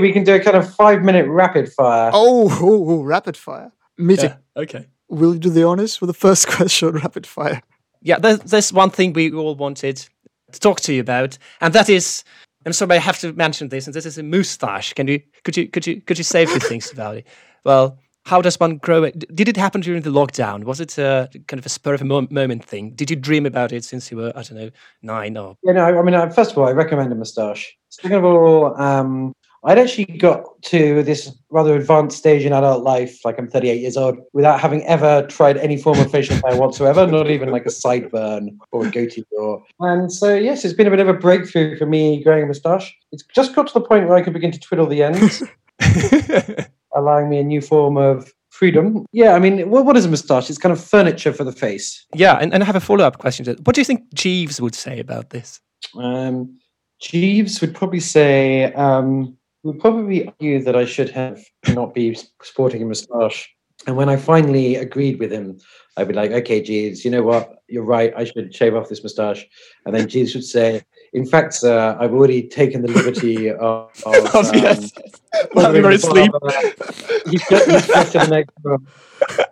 We 0.00 0.12
can 0.12 0.24
do 0.24 0.34
a 0.34 0.40
kind 0.40 0.56
of 0.56 0.72
five 0.74 1.02
minute 1.02 1.26
rapid 1.26 1.72
fire. 1.72 2.10
Oh, 2.12 2.48
oh, 2.60 2.90
oh, 2.90 3.02
rapid 3.02 3.36
fire. 3.36 3.72
Meeting. 3.96 4.30
Yeah, 4.30 4.62
okay. 4.62 4.86
Will 5.08 5.34
you 5.34 5.40
do 5.40 5.50
the 5.50 5.64
honors 5.64 5.96
for 5.96 6.06
the 6.06 6.14
first 6.14 6.46
question, 6.56 6.90
rapid 6.90 7.26
fire? 7.26 7.62
Yeah, 8.02 8.18
there's, 8.18 8.40
there's 8.40 8.72
one 8.72 8.90
thing 8.90 9.14
we 9.14 9.32
all 9.32 9.54
wanted 9.54 10.06
to 10.52 10.60
talk 10.60 10.80
to 10.82 10.92
you 10.92 11.00
about, 11.00 11.38
and 11.60 11.72
that 11.74 11.88
is. 11.88 12.24
I'm 12.64 12.72
sorry, 12.72 12.96
I 12.96 12.98
have 12.98 13.20
to 13.20 13.32
mention 13.32 13.68
this, 13.68 13.86
and 13.86 13.94
this 13.94 14.04
is 14.04 14.18
a 14.18 14.24
moustache. 14.24 14.92
Can 14.92 15.06
you, 15.06 15.20
could 15.44 15.56
you, 15.56 15.68
could 15.68 15.86
you, 15.86 16.00
could 16.00 16.18
you 16.18 16.24
say 16.24 16.42
a 16.42 16.46
few 16.48 16.58
things 16.68 16.90
about 16.92 17.16
it? 17.18 17.26
Well, 17.64 17.96
how 18.26 18.42
does 18.42 18.58
one 18.58 18.78
grow 18.78 19.04
it? 19.04 19.34
Did 19.34 19.48
it 19.48 19.56
happen 19.56 19.80
during 19.80 20.02
the 20.02 20.10
lockdown? 20.10 20.64
Was 20.64 20.80
it 20.80 20.98
a 20.98 21.30
kind 21.46 21.60
of 21.60 21.64
a 21.64 21.68
spur 21.68 21.94
of 21.94 22.02
a 22.02 22.04
moment 22.04 22.64
thing? 22.64 22.90
Did 22.90 23.08
you 23.08 23.14
dream 23.14 23.46
about 23.46 23.70
it 23.70 23.84
since 23.84 24.10
you 24.10 24.16
were, 24.16 24.32
I 24.34 24.42
don't 24.42 24.58
know, 24.58 24.70
nine 25.00 25.36
or? 25.36 25.56
Yeah, 25.62 25.74
no, 25.74 25.84
I 25.84 26.02
mean, 26.02 26.14
uh, 26.14 26.28
first 26.30 26.50
of 26.50 26.58
all, 26.58 26.66
I 26.66 26.72
recommend 26.72 27.12
a 27.12 27.14
moustache. 27.14 27.76
Second 27.88 28.14
of 28.14 28.24
all, 28.24 28.80
um, 28.80 29.32
I'd 29.66 29.80
actually 29.80 30.04
got 30.04 30.62
to 30.62 31.02
this 31.02 31.36
rather 31.50 31.74
advanced 31.74 32.16
stage 32.16 32.44
in 32.44 32.52
adult 32.52 32.84
life, 32.84 33.24
like 33.24 33.36
I'm 33.36 33.48
38 33.48 33.80
years 33.80 33.96
old, 33.96 34.16
without 34.32 34.60
having 34.60 34.84
ever 34.86 35.26
tried 35.26 35.56
any 35.56 35.76
form 35.76 35.98
of 35.98 36.08
facial 36.08 36.36
hair 36.36 36.56
whatsoever, 36.56 37.04
not 37.04 37.28
even 37.30 37.50
like 37.50 37.66
a 37.66 37.70
sideburn 37.70 38.56
or 38.70 38.86
a 38.86 38.90
goatee 38.92 39.24
or. 39.36 39.64
And 39.80 40.12
so, 40.12 40.36
yes, 40.36 40.64
it's 40.64 40.72
been 40.72 40.86
a 40.86 40.90
bit 40.90 41.00
of 41.00 41.08
a 41.08 41.14
breakthrough 41.14 41.76
for 41.76 41.84
me 41.84 42.22
growing 42.22 42.44
a 42.44 42.46
moustache. 42.46 42.96
It's 43.10 43.24
just 43.34 43.56
got 43.56 43.66
to 43.66 43.74
the 43.74 43.80
point 43.80 44.06
where 44.06 44.16
I 44.16 44.22
can 44.22 44.32
begin 44.32 44.52
to 44.52 44.60
twiddle 44.60 44.86
the 44.86 45.02
ends, 45.02 45.42
allowing 46.94 47.28
me 47.28 47.38
a 47.38 47.44
new 47.44 47.60
form 47.60 47.96
of 47.96 48.32
freedom. 48.50 49.04
Yeah, 49.10 49.32
I 49.32 49.40
mean, 49.40 49.68
what, 49.68 49.84
what 49.84 49.96
is 49.96 50.04
a 50.04 50.08
moustache? 50.08 50.48
It's 50.48 50.60
kind 50.60 50.72
of 50.72 50.82
furniture 50.82 51.32
for 51.32 51.42
the 51.42 51.50
face. 51.50 52.06
yeah, 52.14 52.38
and, 52.40 52.54
and 52.54 52.62
I 52.62 52.66
have 52.66 52.76
a 52.76 52.80
follow 52.80 53.04
up 53.04 53.18
question. 53.18 53.44
to. 53.46 53.54
What 53.64 53.74
do 53.74 53.80
you 53.80 53.84
think 53.84 54.14
Jeeves 54.14 54.60
would 54.60 54.76
say 54.76 55.00
about 55.00 55.30
this? 55.30 55.60
Um, 55.96 56.56
Jeeves 57.00 57.60
would 57.60 57.74
probably 57.74 58.00
say, 58.00 58.72
um, 58.74 59.36
would 59.66 59.80
probably 59.80 60.26
argue 60.26 60.62
that 60.62 60.76
I 60.76 60.84
should 60.84 61.10
have 61.10 61.42
not 61.74 61.94
be 61.94 62.16
sporting 62.42 62.82
a 62.82 62.86
moustache. 62.86 63.52
And 63.86 63.96
when 63.96 64.08
I 64.08 64.16
finally 64.16 64.76
agreed 64.76 65.18
with 65.18 65.30
him, 65.30 65.58
I'd 65.96 66.08
be 66.08 66.14
like, 66.14 66.30
okay, 66.30 66.62
Jeeves, 66.62 67.04
you 67.04 67.10
know 67.10 67.22
what? 67.22 67.62
You're 67.68 67.84
right. 67.84 68.12
I 68.16 68.24
should 68.24 68.54
shave 68.54 68.74
off 68.74 68.88
this 68.88 69.02
moustache. 69.02 69.46
And 69.84 69.94
then 69.94 70.08
Jeeves 70.08 70.34
would 70.34 70.44
say, 70.44 70.82
in 71.12 71.24
fact, 71.26 71.54
sir, 71.54 71.96
I've 72.00 72.12
already 72.12 72.48
taken 72.48 72.82
the 72.82 72.90
liberty 72.90 73.50
of. 73.50 73.58
of 74.06 74.30
Oh, 74.34 74.50
yes. 74.54 74.92
ordering 74.92 75.52
While 75.52 75.76
you 75.76 75.82
were 75.82 75.88
the 75.88 75.94
asleep. 75.94 76.32
barber. 76.32 77.30
He's 77.30 77.48
just, 77.48 77.70
he's 77.70 77.86
just 77.86 78.14
in 78.14 78.20
the 78.22 78.28
next 78.28 78.54
room. 78.62 78.86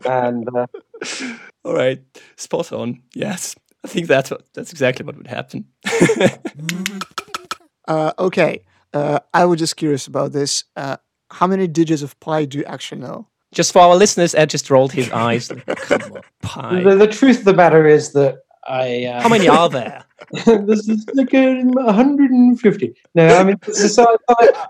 And 0.07 0.49
uh, 0.57 0.67
All 1.65 1.75
right, 1.75 2.03
spot 2.37 2.73
on. 2.73 3.03
Yes, 3.15 3.55
I 3.85 3.89
think 3.89 4.07
that's 4.07 4.31
what, 4.31 4.43
that's 4.55 4.73
exactly 4.73 5.05
what 5.05 5.17
would 5.17 5.27
happen. 5.29 5.67
Uh, 7.87 8.13
okay. 8.19 8.65
Uh, 8.95 9.19
I 9.35 9.45
was 9.45 9.59
just 9.59 9.77
curious 9.77 10.07
about 10.07 10.33
this. 10.33 10.65
Uh, 10.77 10.97
how 11.31 11.47
many 11.47 11.67
digits 11.67 12.03
of 12.03 12.19
pi 12.21 12.45
do 12.47 12.59
you 12.59 12.65
actually 12.65 13.01
know? 13.01 13.29
just 13.55 13.73
for 13.73 13.81
our 13.81 13.97
listeners, 13.97 14.35
Ed 14.35 14.51
just 14.51 14.69
rolled 14.69 14.93
his 14.93 15.11
eyes. 15.13 15.49
Come 15.49 16.03
on, 16.03 16.21
pie. 16.43 16.83
the, 16.83 16.97
the 16.97 17.07
truth 17.07 17.39
of 17.39 17.45
the 17.45 17.55
matter 17.55 17.87
is 17.87 18.13
that 18.13 18.39
I. 18.67 19.05
Uh, 19.05 19.23
How 19.23 19.29
many 19.29 19.49
are 19.49 19.69
there? 19.69 20.05
this 20.45 20.89
is 20.89 21.07
like 21.15 21.33
a 21.33 21.63
150. 21.63 22.95
No, 23.15 23.27
I 23.29 23.45
mean, 23.45 23.57
so 23.73 24.17
I, 24.29 24.67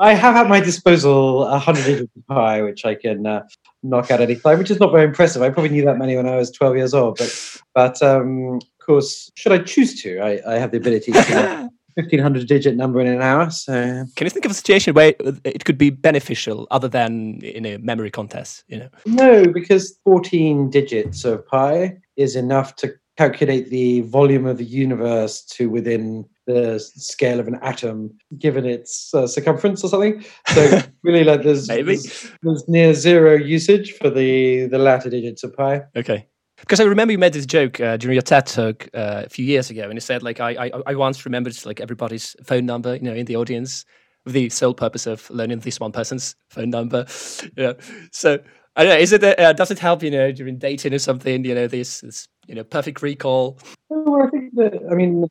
I 0.00 0.14
have 0.14 0.36
at 0.36 0.48
my 0.48 0.60
disposal 0.60 1.44
a 1.44 1.52
100 1.52 1.84
digit 1.84 2.10
pi, 2.28 2.62
which 2.62 2.84
I 2.84 2.94
can 2.94 3.26
uh, 3.26 3.42
knock 3.82 4.10
out 4.10 4.20
any 4.20 4.36
time, 4.36 4.58
which 4.58 4.70
is 4.70 4.78
not 4.80 4.92
very 4.92 5.04
impressive. 5.04 5.42
I 5.42 5.50
probably 5.50 5.70
knew 5.70 5.84
that 5.84 5.98
many 5.98 6.16
when 6.16 6.28
I 6.28 6.36
was 6.36 6.50
12 6.50 6.76
years 6.76 6.94
old. 6.94 7.18
But, 7.18 7.60
but 7.74 8.02
um, 8.02 8.56
of 8.56 8.86
course, 8.86 9.30
should 9.34 9.52
I 9.52 9.58
choose 9.58 10.00
to, 10.02 10.20
I, 10.20 10.40
I 10.46 10.58
have 10.58 10.70
the 10.70 10.78
ability 10.78 11.12
to 11.12 11.22
get 11.22 11.70
1500 11.96 12.46
digit 12.46 12.76
number 12.76 13.00
in 13.00 13.06
an 13.06 13.22
hour. 13.22 13.50
So, 13.50 13.72
Can 14.16 14.26
you 14.26 14.30
think 14.30 14.44
of 14.44 14.50
a 14.50 14.54
situation 14.54 14.94
where 14.94 15.14
it 15.44 15.64
could 15.64 15.78
be 15.78 15.90
beneficial 15.90 16.66
other 16.70 16.88
than 16.88 17.40
in 17.42 17.64
a 17.64 17.78
memory 17.78 18.10
contest? 18.10 18.64
You 18.68 18.78
know, 18.80 18.88
no, 19.06 19.46
because 19.46 19.98
14 20.04 20.70
digits 20.70 21.24
of 21.24 21.46
pi 21.46 21.96
is 22.16 22.36
enough 22.36 22.76
to 22.76 22.92
calculate 23.16 23.70
the 23.70 24.02
volume 24.02 24.44
of 24.44 24.58
the 24.58 24.64
universe 24.64 25.42
to 25.42 25.70
within 25.70 26.26
the 26.46 26.78
scale 26.78 27.40
of 27.40 27.48
an 27.48 27.58
atom, 27.62 28.16
given 28.38 28.66
its 28.66 29.12
uh, 29.14 29.26
circumference 29.26 29.82
or 29.82 29.88
something. 29.88 30.22
So 30.48 30.80
really, 31.02 31.24
like 31.24 31.42
there's, 31.42 31.66
Maybe. 31.66 31.96
there's 31.96 32.30
there's 32.42 32.68
near 32.68 32.92
zero 32.92 33.34
usage 33.36 33.92
for 33.92 34.10
the 34.10 34.66
the 34.66 34.78
latter 34.78 35.08
digits 35.10 35.42
of 35.44 35.56
pi. 35.56 35.82
okay. 35.96 36.26
Because 36.58 36.80
I 36.80 36.84
remember 36.84 37.12
you 37.12 37.18
made 37.18 37.34
this 37.34 37.46
joke 37.46 37.80
uh, 37.80 37.96
during 37.96 38.14
your 38.14 38.22
TED 38.22 38.46
talk 38.46 38.88
uh, 38.94 39.24
a 39.26 39.28
few 39.28 39.44
years 39.44 39.70
ago, 39.70 39.84
and 39.84 39.94
you 39.94 40.00
said 40.00 40.22
like 40.22 40.40
I, 40.40 40.66
I 40.66 40.70
I 40.86 40.94
once 40.94 41.24
remembered 41.24 41.54
like 41.66 41.80
everybody's 41.80 42.34
phone 42.44 42.66
number, 42.66 42.94
you 42.94 43.02
know, 43.02 43.14
in 43.14 43.26
the 43.26 43.36
audience, 43.36 43.84
with 44.24 44.34
the 44.34 44.48
sole 44.48 44.74
purpose 44.74 45.06
of 45.06 45.28
learning 45.30 45.60
this 45.60 45.80
one 45.80 45.92
person's 45.92 46.34
phone 46.50 46.70
number. 46.70 47.06
You 47.56 47.62
know, 47.62 47.74
so 48.10 48.38
I 48.74 48.84
don't 48.84 48.94
know. 48.94 48.98
Is 48.98 49.12
it 49.12 49.22
uh, 49.24 49.52
does 49.52 49.70
it 49.70 49.78
help 49.78 50.02
you 50.02 50.10
know 50.10 50.32
during 50.32 50.58
dating 50.58 50.94
or 50.94 50.98
something? 50.98 51.44
You 51.44 51.54
know, 51.54 51.66
this, 51.66 52.00
this 52.00 52.28
you 52.46 52.54
know 52.54 52.64
perfect 52.64 53.02
recall. 53.02 53.58
Well, 53.88 54.26
I 54.26 54.30
think 54.30 54.54
that 54.54 54.80
I 54.90 54.94
mean 54.94 55.26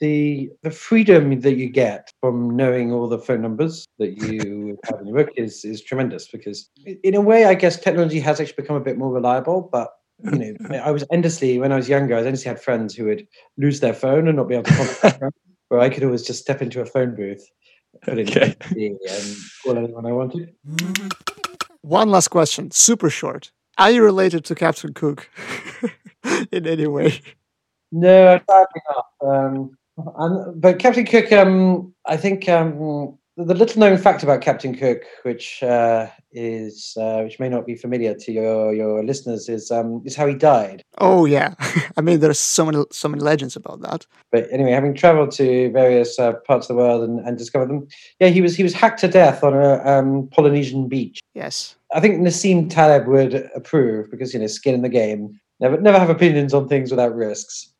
the 0.00 0.50
the 0.62 0.70
freedom 0.70 1.40
that 1.40 1.56
you 1.56 1.70
get 1.70 2.10
from 2.20 2.56
knowing 2.56 2.92
all 2.92 3.08
the 3.08 3.18
phone 3.18 3.40
numbers 3.40 3.86
that 3.98 4.18
you 4.18 4.76
have 4.84 5.00
in 5.00 5.06
your 5.06 5.24
book 5.24 5.30
is 5.36 5.64
is 5.64 5.82
tremendous 5.82 6.28
because 6.28 6.68
in 6.84 7.14
a 7.14 7.20
way 7.20 7.44
I 7.44 7.54
guess 7.54 7.78
technology 7.78 8.20
has 8.20 8.40
actually 8.40 8.62
become 8.62 8.76
a 8.76 8.80
bit 8.80 8.98
more 8.98 9.12
reliable 9.12 9.68
but 9.70 9.92
you 10.24 10.56
know 10.60 10.76
I 10.76 10.90
was 10.90 11.04
endlessly 11.10 11.58
when 11.58 11.72
I 11.72 11.76
was 11.76 11.88
younger 11.88 12.14
I 12.14 12.18
endlessly 12.18 12.48
had 12.48 12.60
friends 12.60 12.94
who 12.94 13.06
would 13.06 13.26
lose 13.56 13.80
their 13.80 13.94
phone 13.94 14.28
and 14.28 14.36
not 14.36 14.48
be 14.48 14.54
able 14.54 14.64
to 14.64 14.74
contact 14.74 15.20
them 15.20 15.30
where 15.68 15.80
I 15.80 15.88
could 15.88 16.04
always 16.04 16.22
just 16.22 16.40
step 16.40 16.62
into 16.62 16.80
a 16.80 16.86
phone 16.86 17.14
booth 17.14 17.44
put 18.02 18.18
in 18.18 18.28
Okay. 18.28 18.54
PC 18.60 18.96
and 19.08 19.36
call 19.64 19.78
anyone 19.78 20.06
I 20.06 20.12
wanted 20.12 20.54
One 21.82 22.10
last 22.10 22.28
question, 22.28 22.70
super 22.70 23.10
short. 23.10 23.50
Are 23.78 23.90
you 23.90 24.02
related 24.04 24.44
to 24.46 24.54
Captain 24.54 24.92
Cook 24.94 25.28
in 26.52 26.66
any 26.66 26.86
way? 26.86 27.20
No, 27.90 28.40
sadly 28.48 28.82
not. 28.90 29.06
Um, 29.20 29.76
and, 30.16 30.60
but 30.60 30.78
Captain 30.78 31.04
Cook, 31.04 31.32
um, 31.32 31.94
I 32.06 32.16
think 32.16 32.48
um, 32.48 33.18
the, 33.36 33.54
little 33.54 33.80
known 33.80 33.96
fact 33.96 34.22
about 34.22 34.42
Captain 34.42 34.74
Cook, 34.74 35.04
which 35.22 35.62
uh, 35.62 36.08
is 36.32 36.96
uh, 37.00 37.22
which 37.22 37.38
may 37.40 37.48
not 37.48 37.66
be 37.66 37.74
familiar 37.74 38.14
to 38.14 38.32
your 38.32 38.74
your 38.74 39.02
listeners, 39.02 39.48
is 39.48 39.70
um, 39.70 40.02
is 40.04 40.14
how 40.14 40.26
he 40.26 40.34
died. 40.34 40.82
Oh 40.98 41.24
yeah, 41.24 41.54
I 41.96 42.00
mean 42.02 42.20
there's 42.20 42.38
so 42.38 42.66
many 42.66 42.84
so 42.90 43.08
many 43.08 43.22
legends 43.22 43.56
about 43.56 43.80
that. 43.80 44.06
But 44.30 44.48
anyway, 44.52 44.72
having 44.72 44.94
travelled 44.94 45.30
to 45.32 45.70
various 45.72 46.18
uh, 46.18 46.34
parts 46.46 46.68
of 46.68 46.76
the 46.76 46.82
world 46.82 47.08
and, 47.08 47.20
and 47.20 47.38
discovered 47.38 47.68
them, 47.68 47.86
yeah, 48.20 48.28
he 48.28 48.42
was 48.42 48.56
he 48.56 48.62
was 48.62 48.74
hacked 48.74 49.00
to 49.00 49.08
death 49.08 49.42
on 49.42 49.54
a 49.54 49.82
um, 49.84 50.28
Polynesian 50.28 50.88
beach. 50.88 51.20
Yes. 51.34 51.76
I 51.94 52.00
think 52.00 52.20
Nassim 52.20 52.70
Taleb 52.70 53.06
would 53.06 53.50
approve 53.54 54.10
because 54.10 54.34
you 54.34 54.40
know 54.40 54.46
skin 54.46 54.74
in 54.74 54.82
the 54.82 54.88
game. 54.88 55.40
Never 55.60 55.80
never 55.80 55.98
have 55.98 56.10
opinions 56.10 56.52
on 56.52 56.68
things 56.68 56.90
without 56.90 57.14
risks. 57.14 57.72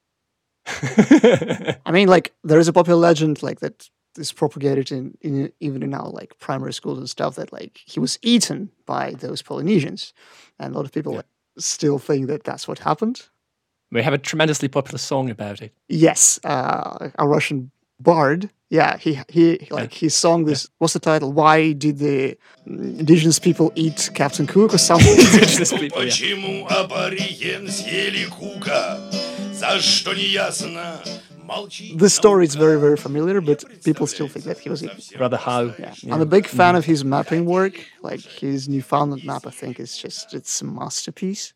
I 0.67 1.91
mean, 1.91 2.09
like 2.09 2.33
there 2.45 2.59
is 2.59 2.69
a 2.69 2.73
popular 2.73 2.99
legend 2.99 3.43
like 3.43 3.61
that 3.61 3.89
is 4.18 4.32
propagated 4.32 4.92
in, 4.92 5.18
in 5.22 5.52
even 5.60 5.84
in 5.84 5.94
our 5.94 6.10
like 6.10 6.38
primary 6.40 6.74
schools 6.74 6.98
and 6.98 7.10
stuff 7.10 7.36
that 7.36 7.54
like 7.54 7.82
he 7.86 8.00
was 8.00 8.18
eaten 8.22 8.70
by 8.86 9.12
those 9.12 9.42
Polynesians, 9.42 10.14
and 10.60 10.74
a 10.74 10.78
lot 10.78 10.86
of 10.86 10.92
people 10.92 11.14
like, 11.16 11.26
still 11.58 12.00
think 12.00 12.28
that 12.28 12.44
that's 12.44 12.68
what 12.68 12.80
happened. 12.80 13.30
we 13.92 14.02
have 14.04 14.14
a 14.14 14.18
tremendously 14.18 14.68
popular 14.68 14.98
song 14.98 15.30
about 15.30 15.62
it. 15.62 15.72
Yes, 15.88 16.40
uh, 16.44 17.10
a 17.18 17.28
Russian 17.28 17.72
bard. 18.00 18.50
Yeah, 18.70 18.98
he 18.98 19.20
he 19.30 19.68
like 19.72 19.94
he 19.94 20.10
sung 20.10 20.44
this. 20.44 20.70
What's 20.78 20.94
the 20.94 21.00
title? 21.00 21.32
Why 21.32 21.72
did 21.72 22.00
the 22.00 22.38
mm, 22.68 23.00
indigenous 23.00 23.40
people 23.40 23.72
eat 23.76 24.10
Captain 24.14 24.46
Cook 24.46 24.74
or 24.74 24.78
something? 24.78 25.18
Indigenous 25.18 25.72
people, 25.72 26.04
yeah. 26.04 26.10
Почему 26.10 26.68
абориген 26.70 27.70
съели 27.72 28.26
кука? 28.26 29.00
За 29.54 29.80
что 29.80 30.14
не 30.14 30.26
ясно? 30.26 31.02
the 31.97 32.11
story 32.11 32.45
is 32.45 32.55
very, 32.55 32.79
very 32.79 32.97
familiar, 32.97 33.41
but 33.41 33.65
people 33.85 34.07
still 34.07 34.29
think 34.29 34.45
that 34.45 34.59
he 34.59 34.71
was 34.71 34.83
Rather 35.19 35.37
how? 35.37 35.63
Yeah. 35.63 35.95
yeah. 36.03 36.15
I'm 36.15 36.21
a 36.21 36.27
big 36.27 36.47
fan 36.47 36.75
mm. 36.75 36.79
of 36.79 36.85
his 36.85 37.05
mapping 37.05 37.45
work. 37.45 37.75
Like 38.03 38.21
his 38.21 38.69
Newfoundland 38.69 39.25
map, 39.25 39.47
I 39.47 39.51
think 39.51 39.81
is 39.81 39.97
just 39.97 40.35
it's 40.35 40.61
a 40.61 40.65
masterpiece. 40.65 41.55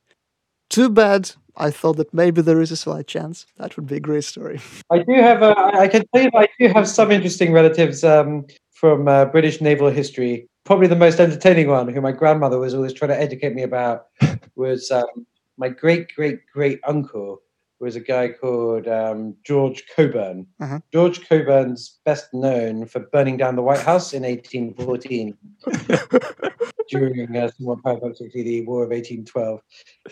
Too 0.71 0.89
bad. 0.89 1.31
I 1.57 1.71
thought 1.71 1.97
that 1.97 2.13
maybe 2.13 2.43
there 2.43 2.61
is 2.61 2.71
a 2.71 2.77
slight 2.77 3.07
chance 3.07 3.47
that 3.57 3.77
would 3.77 3.87
be 3.87 3.97
a 3.97 4.01
great 4.01 4.25
story. 4.25 4.61
I 4.91 4.99
do 4.99 5.15
have. 5.15 5.43
A, 5.43 5.57
I 5.57 5.89
can 5.89 6.05
tell 6.15 6.25
you, 6.25 6.31
I 6.35 6.49
do 6.59 6.69
have 6.69 6.89
some 6.89 7.11
interesting 7.11 7.53
relatives 7.53 8.05
um, 8.05 8.47
from 8.73 9.09
uh, 9.09 9.25
British 9.27 9.61
naval 9.61 9.91
history. 9.91 10.49
Probably 10.65 10.89
the 10.89 10.97
most 10.97 11.21
entertaining 11.21 11.69
one, 11.69 11.89
who 11.89 12.01
my 12.01 12.13
grandmother 12.13 12.59
was 12.59 12.75
always 12.75 12.93
trying 12.93 13.11
to 13.11 13.21
educate 13.21 13.55
me 13.55 13.63
about, 13.63 14.07
was 14.57 14.91
um, 14.91 15.27
my 15.57 15.69
great 15.69 16.15
great 16.15 16.41
great 16.53 16.81
uncle 16.87 17.41
was 17.81 17.97
a 17.97 18.01
guy 18.01 18.29
called 18.29 18.89
um, 18.89 19.35
George 19.45 19.85
Cockburn. 19.95 20.47
Uh-huh. 20.61 20.81
George 20.93 21.29
Cockburn's 21.29 21.99
best 22.05 22.33
known 22.33 22.87
for 22.87 23.01
burning 23.01 23.37
down 23.37 23.57
the 23.57 23.62
White 23.62 23.81
House 23.81 24.12
in 24.14 24.22
1814 24.22 25.37
during 26.89 27.37
uh, 27.37 27.51
somewhat 27.57 27.83
paradoxically 27.83 28.43
the 28.43 28.61
War 28.62 28.85
of 28.85 28.91
1812. 28.91 29.61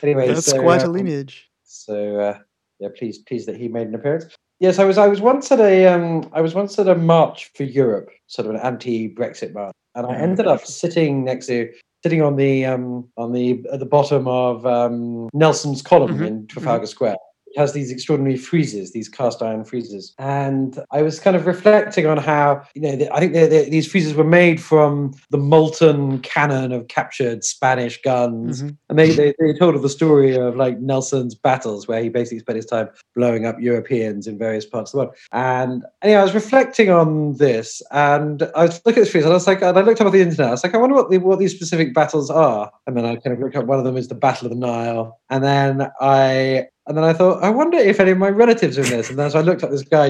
Anyway, 0.02 0.28
That's 0.28 0.46
so, 0.46 0.60
quite 0.60 0.82
a 0.82 0.86
um, 0.86 0.92
lineage. 0.92 1.50
so 1.64 2.18
uh, 2.20 2.38
yeah, 2.80 2.88
pleased 2.96 3.26
pleased 3.26 3.48
that 3.48 3.56
he 3.56 3.68
made 3.68 3.86
an 3.88 3.94
appearance. 3.94 4.26
Yes, 4.60 4.78
I 4.78 4.84
was 4.84 4.98
I 4.98 5.08
was 5.08 5.20
once 5.20 5.50
at 5.52 5.60
a 5.60 5.86
um 5.86 6.28
I 6.32 6.40
was 6.40 6.54
once 6.54 6.78
at 6.78 6.88
a 6.88 6.94
march 6.94 7.50
for 7.54 7.64
Europe, 7.64 8.10
sort 8.26 8.46
of 8.48 8.54
an 8.54 8.60
anti-Brexit 8.60 9.52
march, 9.52 9.74
and 9.94 10.06
I 10.06 10.14
ended 10.16 10.46
up 10.46 10.64
sitting 10.64 11.24
next 11.24 11.46
to 11.46 11.72
sitting 12.02 12.22
on 12.22 12.36
the 12.36 12.64
um 12.64 13.08
on 13.16 13.32
the 13.32 13.64
at 13.72 13.80
the 13.80 13.86
bottom 13.86 14.28
of 14.28 14.64
um 14.66 15.28
Nelson's 15.32 15.82
column 15.82 16.18
Mhm, 16.18 16.26
in 16.26 16.46
Trafalgar 16.46 16.86
Square. 16.86 17.16
Has 17.56 17.72
these 17.72 17.90
extraordinary 17.92 18.36
friezes, 18.36 18.92
these 18.92 19.08
cast 19.08 19.40
iron 19.42 19.64
friezes, 19.64 20.12
and 20.18 20.78
I 20.90 21.02
was 21.02 21.20
kind 21.20 21.36
of 21.36 21.46
reflecting 21.46 22.06
on 22.06 22.16
how 22.16 22.62
you 22.74 22.82
know 22.82 22.96
the, 22.96 23.12
I 23.14 23.20
think 23.20 23.32
they 23.32 23.46
they 23.46 23.68
these 23.68 23.90
friezes 23.92 24.14
were 24.14 24.24
made 24.24 24.60
from 24.60 25.14
the 25.30 25.38
molten 25.38 26.18
cannon 26.20 26.72
of 26.72 26.88
captured 26.88 27.44
Spanish 27.44 28.00
guns, 28.02 28.62
Mhm. 28.62 28.76
and 28.88 28.98
they, 28.98 29.10
they 29.10 29.34
they 29.38 29.52
told 29.52 29.74
of 29.76 29.82
the 29.82 29.88
story 29.88 30.36
of 30.36 30.56
like 30.56 30.80
Nelson's 30.80 31.34
battles, 31.34 31.86
where 31.86 32.02
he 32.02 32.08
basically 32.08 32.40
spent 32.40 32.56
his 32.56 32.66
time 32.66 32.88
blowing 33.14 33.46
up 33.46 33.60
Europeans 33.60 34.26
in 34.26 34.36
various 34.38 34.66
parts 34.66 34.92
of 34.92 34.98
the 34.98 35.04
world. 35.06 35.16
And 35.32 35.84
anyway, 36.02 36.20
I 36.20 36.24
was 36.24 36.34
reflecting 36.34 36.90
on 36.90 37.36
this, 37.36 37.80
and 37.92 38.42
I 38.56 38.62
was 38.66 38.80
looking 38.84 39.00
at 39.00 39.04
this 39.04 39.10
frieze, 39.12 39.24
and 39.24 39.32
I 39.32 39.36
was 39.36 39.46
like, 39.46 39.62
and 39.62 39.78
I 39.78 39.82
looked 39.82 40.00
up 40.00 40.06
on 40.08 40.12
the 40.12 40.20
internet. 40.20 40.48
I 40.48 40.50
was 40.52 40.64
like, 40.64 40.74
I 40.74 40.78
wonder 40.78 40.96
what 40.96 41.10
the, 41.10 41.18
what 41.18 41.38
these 41.38 41.54
specific 41.54 41.94
battles 41.94 42.30
are. 42.30 42.70
And 42.86 42.96
then 42.96 43.04
I 43.04 43.16
kind 43.16 43.34
of 43.34 43.40
looked 43.40 43.56
up. 43.56 43.66
One 43.66 43.78
of 43.78 43.84
them 43.84 43.96
is 43.96 44.08
the 44.08 44.14
Battle 44.14 44.46
of 44.46 44.50
the 44.50 44.58
Nile, 44.58 45.18
and 45.30 45.44
then 45.44 45.88
I. 46.00 46.66
And 46.86 46.96
then 46.96 47.04
I 47.04 47.14
thought, 47.14 47.42
I 47.42 47.48
wonder 47.48 47.78
if 47.78 47.98
any 47.98 48.10
of 48.10 48.18
my 48.18 48.28
relatives 48.28 48.78
are 48.78 48.82
in 48.82 48.90
this. 48.90 49.08
And 49.08 49.18
then 49.18 49.30
so 49.30 49.38
I 49.38 49.42
looked 49.42 49.62
up 49.62 49.70
this 49.70 49.82
guy, 49.82 50.08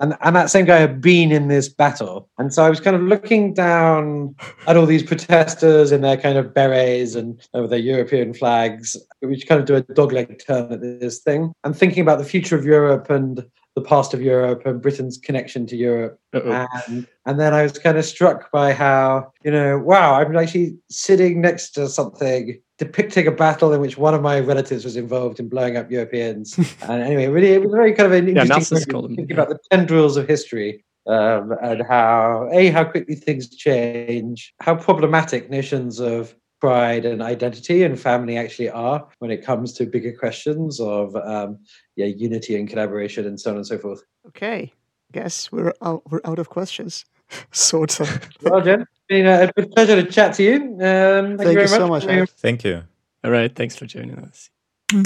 and, 0.00 0.14
and 0.20 0.36
that 0.36 0.50
same 0.50 0.66
guy 0.66 0.76
had 0.76 1.00
been 1.00 1.32
in 1.32 1.48
this 1.48 1.68
battle. 1.68 2.28
And 2.38 2.52
so 2.52 2.62
I 2.62 2.68
was 2.68 2.78
kind 2.78 2.94
of 2.94 3.02
looking 3.02 3.54
down 3.54 4.34
at 4.66 4.76
all 4.76 4.84
these 4.84 5.02
protesters 5.02 5.92
in 5.92 6.02
their 6.02 6.18
kind 6.18 6.36
of 6.36 6.52
berets 6.52 7.14
and 7.14 7.40
over 7.54 7.66
their 7.66 7.78
European 7.78 8.34
flags, 8.34 8.96
which 9.20 9.46
kind 9.46 9.60
of 9.60 9.66
do 9.66 9.76
a 9.76 9.82
dogleg 9.82 10.44
turn 10.46 10.70
at 10.70 10.80
this 10.82 11.20
thing, 11.20 11.52
and 11.64 11.74
thinking 11.74 12.02
about 12.02 12.18
the 12.18 12.24
future 12.24 12.56
of 12.56 12.66
Europe 12.66 13.08
and 13.08 13.44
the 13.74 13.82
past 13.82 14.14
of 14.14 14.20
Europe 14.20 14.66
and 14.66 14.82
Britain's 14.82 15.16
connection 15.16 15.66
to 15.66 15.76
Europe. 15.76 16.18
And, 16.32 17.06
and 17.26 17.38
then 17.38 17.54
I 17.54 17.62
was 17.62 17.78
kind 17.78 17.96
of 17.98 18.04
struck 18.04 18.50
by 18.50 18.72
how, 18.72 19.32
you 19.44 19.50
know, 19.50 19.78
wow, 19.78 20.14
I'm 20.14 20.36
actually 20.36 20.76
sitting 20.90 21.40
next 21.40 21.70
to 21.72 21.88
something 21.88 22.60
depicting 22.78 23.26
a 23.26 23.30
battle 23.30 23.72
in 23.72 23.80
which 23.80 23.98
one 23.98 24.14
of 24.14 24.22
my 24.22 24.40
relatives 24.40 24.84
was 24.84 24.96
involved 24.96 25.38
in 25.38 25.48
blowing 25.48 25.76
up 25.76 25.90
Europeans. 25.90 26.56
and 26.82 27.02
anyway, 27.02 27.26
really, 27.26 27.52
it 27.52 27.62
was 27.62 27.72
very 27.72 27.92
kind 27.92 28.12
of 28.12 28.18
an 28.18 28.28
interesting 28.28 28.80
column, 28.86 29.14
thinking 29.14 29.36
yeah. 29.36 29.42
about 29.42 29.50
the 29.50 29.58
tendrils 29.70 30.16
of 30.16 30.26
history 30.26 30.82
um, 31.06 31.52
and 31.62 31.82
how 31.86 32.48
a 32.52 32.70
how 32.70 32.84
quickly 32.84 33.14
things 33.14 33.54
change, 33.54 34.54
how 34.60 34.74
problematic 34.74 35.50
notions 35.50 36.00
of 36.00 36.34
pride 36.60 37.04
and 37.04 37.22
identity 37.22 37.82
and 37.82 37.98
family 37.98 38.36
actually 38.36 38.70
are 38.70 39.08
when 39.18 39.30
it 39.30 39.44
comes 39.44 39.72
to 39.72 39.86
bigger 39.86 40.12
questions 40.12 40.80
of 40.80 41.16
um, 41.16 41.58
yeah 41.96 42.06
unity 42.06 42.56
and 42.56 42.68
collaboration 42.68 43.26
and 43.26 43.40
so 43.40 43.50
on 43.50 43.56
and 43.56 43.66
so 43.66 43.78
forth. 43.78 44.02
Okay. 44.28 44.72
Guess 45.12 45.50
we're 45.50 45.72
out, 45.82 46.02
we're 46.10 46.20
out 46.24 46.38
of 46.38 46.48
questions. 46.48 47.04
sort 47.52 48.00
of. 48.00 48.28
Well, 48.42 48.60
Jen, 48.60 48.82
it's 48.82 48.90
been 49.08 49.26
a, 49.26 49.50
a 49.56 49.66
pleasure 49.66 50.02
to 50.02 50.10
chat 50.10 50.34
to 50.34 50.42
you. 50.42 50.56
Um, 50.56 50.78
thank, 50.78 50.80
Thank 50.80 51.38
you 51.38 51.44
very 51.44 51.62
you 51.62 51.68
so 51.68 51.88
much, 51.88 52.06
much. 52.06 52.30
Thank 52.30 52.64
you. 52.64 52.82
All 53.24 53.30
right, 53.30 53.54
thanks 53.54 53.76
for 53.76 53.86
joining 53.86 54.18
us. 54.18 54.50
Do 54.90 55.02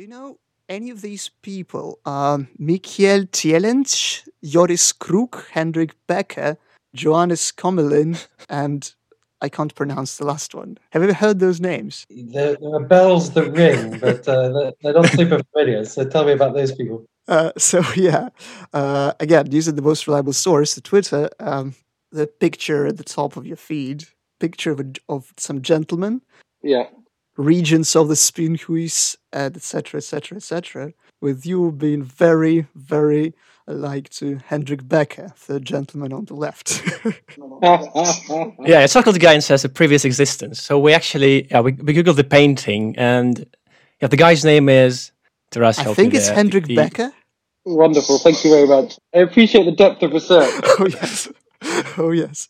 you 0.00 0.06
know 0.06 0.38
any 0.68 0.90
of 0.90 1.02
these 1.02 1.30
people? 1.42 1.98
Um, 2.04 2.48
Michael 2.58 3.26
Tielenc, 3.26 4.28
Joris 4.42 4.92
Krug, 4.92 5.44
Hendrik 5.50 5.94
Becker, 6.06 6.56
Johannes 6.94 7.52
Kommelin, 7.52 8.26
and 8.48 8.94
I 9.40 9.48
can't 9.48 9.74
pronounce 9.74 10.18
the 10.18 10.26
last 10.26 10.54
one. 10.54 10.78
Have 10.90 11.02
you 11.02 11.08
ever 11.08 11.16
heard 11.16 11.40
those 11.40 11.60
names? 11.60 12.06
There, 12.10 12.56
there 12.56 12.74
are 12.74 12.84
bells 12.84 13.32
that 13.32 13.50
ring, 13.50 13.98
but 13.98 14.26
uh, 14.28 14.50
they're, 14.50 14.72
they're 14.82 14.92
not 14.92 15.06
super 15.06 15.40
familiar. 15.52 15.84
So 15.84 16.04
tell 16.04 16.24
me 16.24 16.32
about 16.32 16.54
those 16.54 16.72
people. 16.72 17.04
Uh, 17.28 17.52
so 17.56 17.82
yeah, 17.96 18.28
uh, 18.72 19.12
again, 19.20 19.50
using 19.50 19.74
the 19.74 19.82
most 19.82 20.06
reliable 20.06 20.32
source, 20.32 20.74
the 20.74 20.80
Twitter, 20.80 21.28
um, 21.40 21.74
the 22.10 22.26
picture 22.26 22.86
at 22.86 22.98
the 22.98 23.04
top 23.04 23.36
of 23.36 23.46
your 23.46 23.56
feed, 23.56 24.04
picture 24.38 24.70
of 24.70 24.80
a, 24.80 24.92
of 25.08 25.32
some 25.36 25.62
gentleman, 25.62 26.22
Yeah. 26.62 26.88
Regents 27.38 27.96
of 27.96 28.08
the 28.08 28.14
Spinhuis, 28.14 29.16
and 29.32 29.56
etc., 29.56 29.98
etc., 29.98 30.36
etc., 30.36 30.92
with 31.22 31.46
you 31.46 31.72
being 31.72 32.02
very, 32.02 32.66
very 32.74 33.32
alike 33.66 34.08
to 34.10 34.38
Hendrik 34.46 34.88
Becker, 34.88 35.32
the 35.46 35.60
gentleman 35.60 36.12
on 36.12 36.26
the 36.26 36.34
left. 36.34 36.82
Yeah, 38.64 38.82
it's 38.84 38.92
Circle 38.92 39.12
the 39.12 39.18
Guy 39.18 39.34
and 39.34 39.44
says 39.44 39.64
a 39.64 39.68
previous 39.68 40.04
existence. 40.04 40.60
So 40.60 40.78
we 40.78 40.92
actually, 40.94 41.46
yeah, 41.50 41.60
we, 41.60 41.72
we 41.72 41.94
googled 41.94 42.16
the 42.16 42.24
painting, 42.24 42.94
and 42.98 43.46
yeah, 44.00 44.08
the 44.08 44.16
guy's 44.16 44.44
name 44.44 44.68
is. 44.68 45.12
Taras, 45.50 45.78
I 45.78 45.84
think 45.94 46.14
it's 46.14 46.26
there. 46.26 46.36
Hendrik 46.36 46.66
The- 46.66 46.76
Becker. 46.76 47.12
Wonderful. 47.64 48.18
Thank 48.18 48.44
you 48.44 48.50
very 48.50 48.66
much. 48.66 48.98
I 49.14 49.18
appreciate 49.20 49.64
the 49.64 49.72
depth 49.72 50.02
of 50.02 50.12
research. 50.12 50.52
Oh 50.78 50.86
yes, 50.86 51.28
oh 51.98 52.10
yes. 52.10 52.48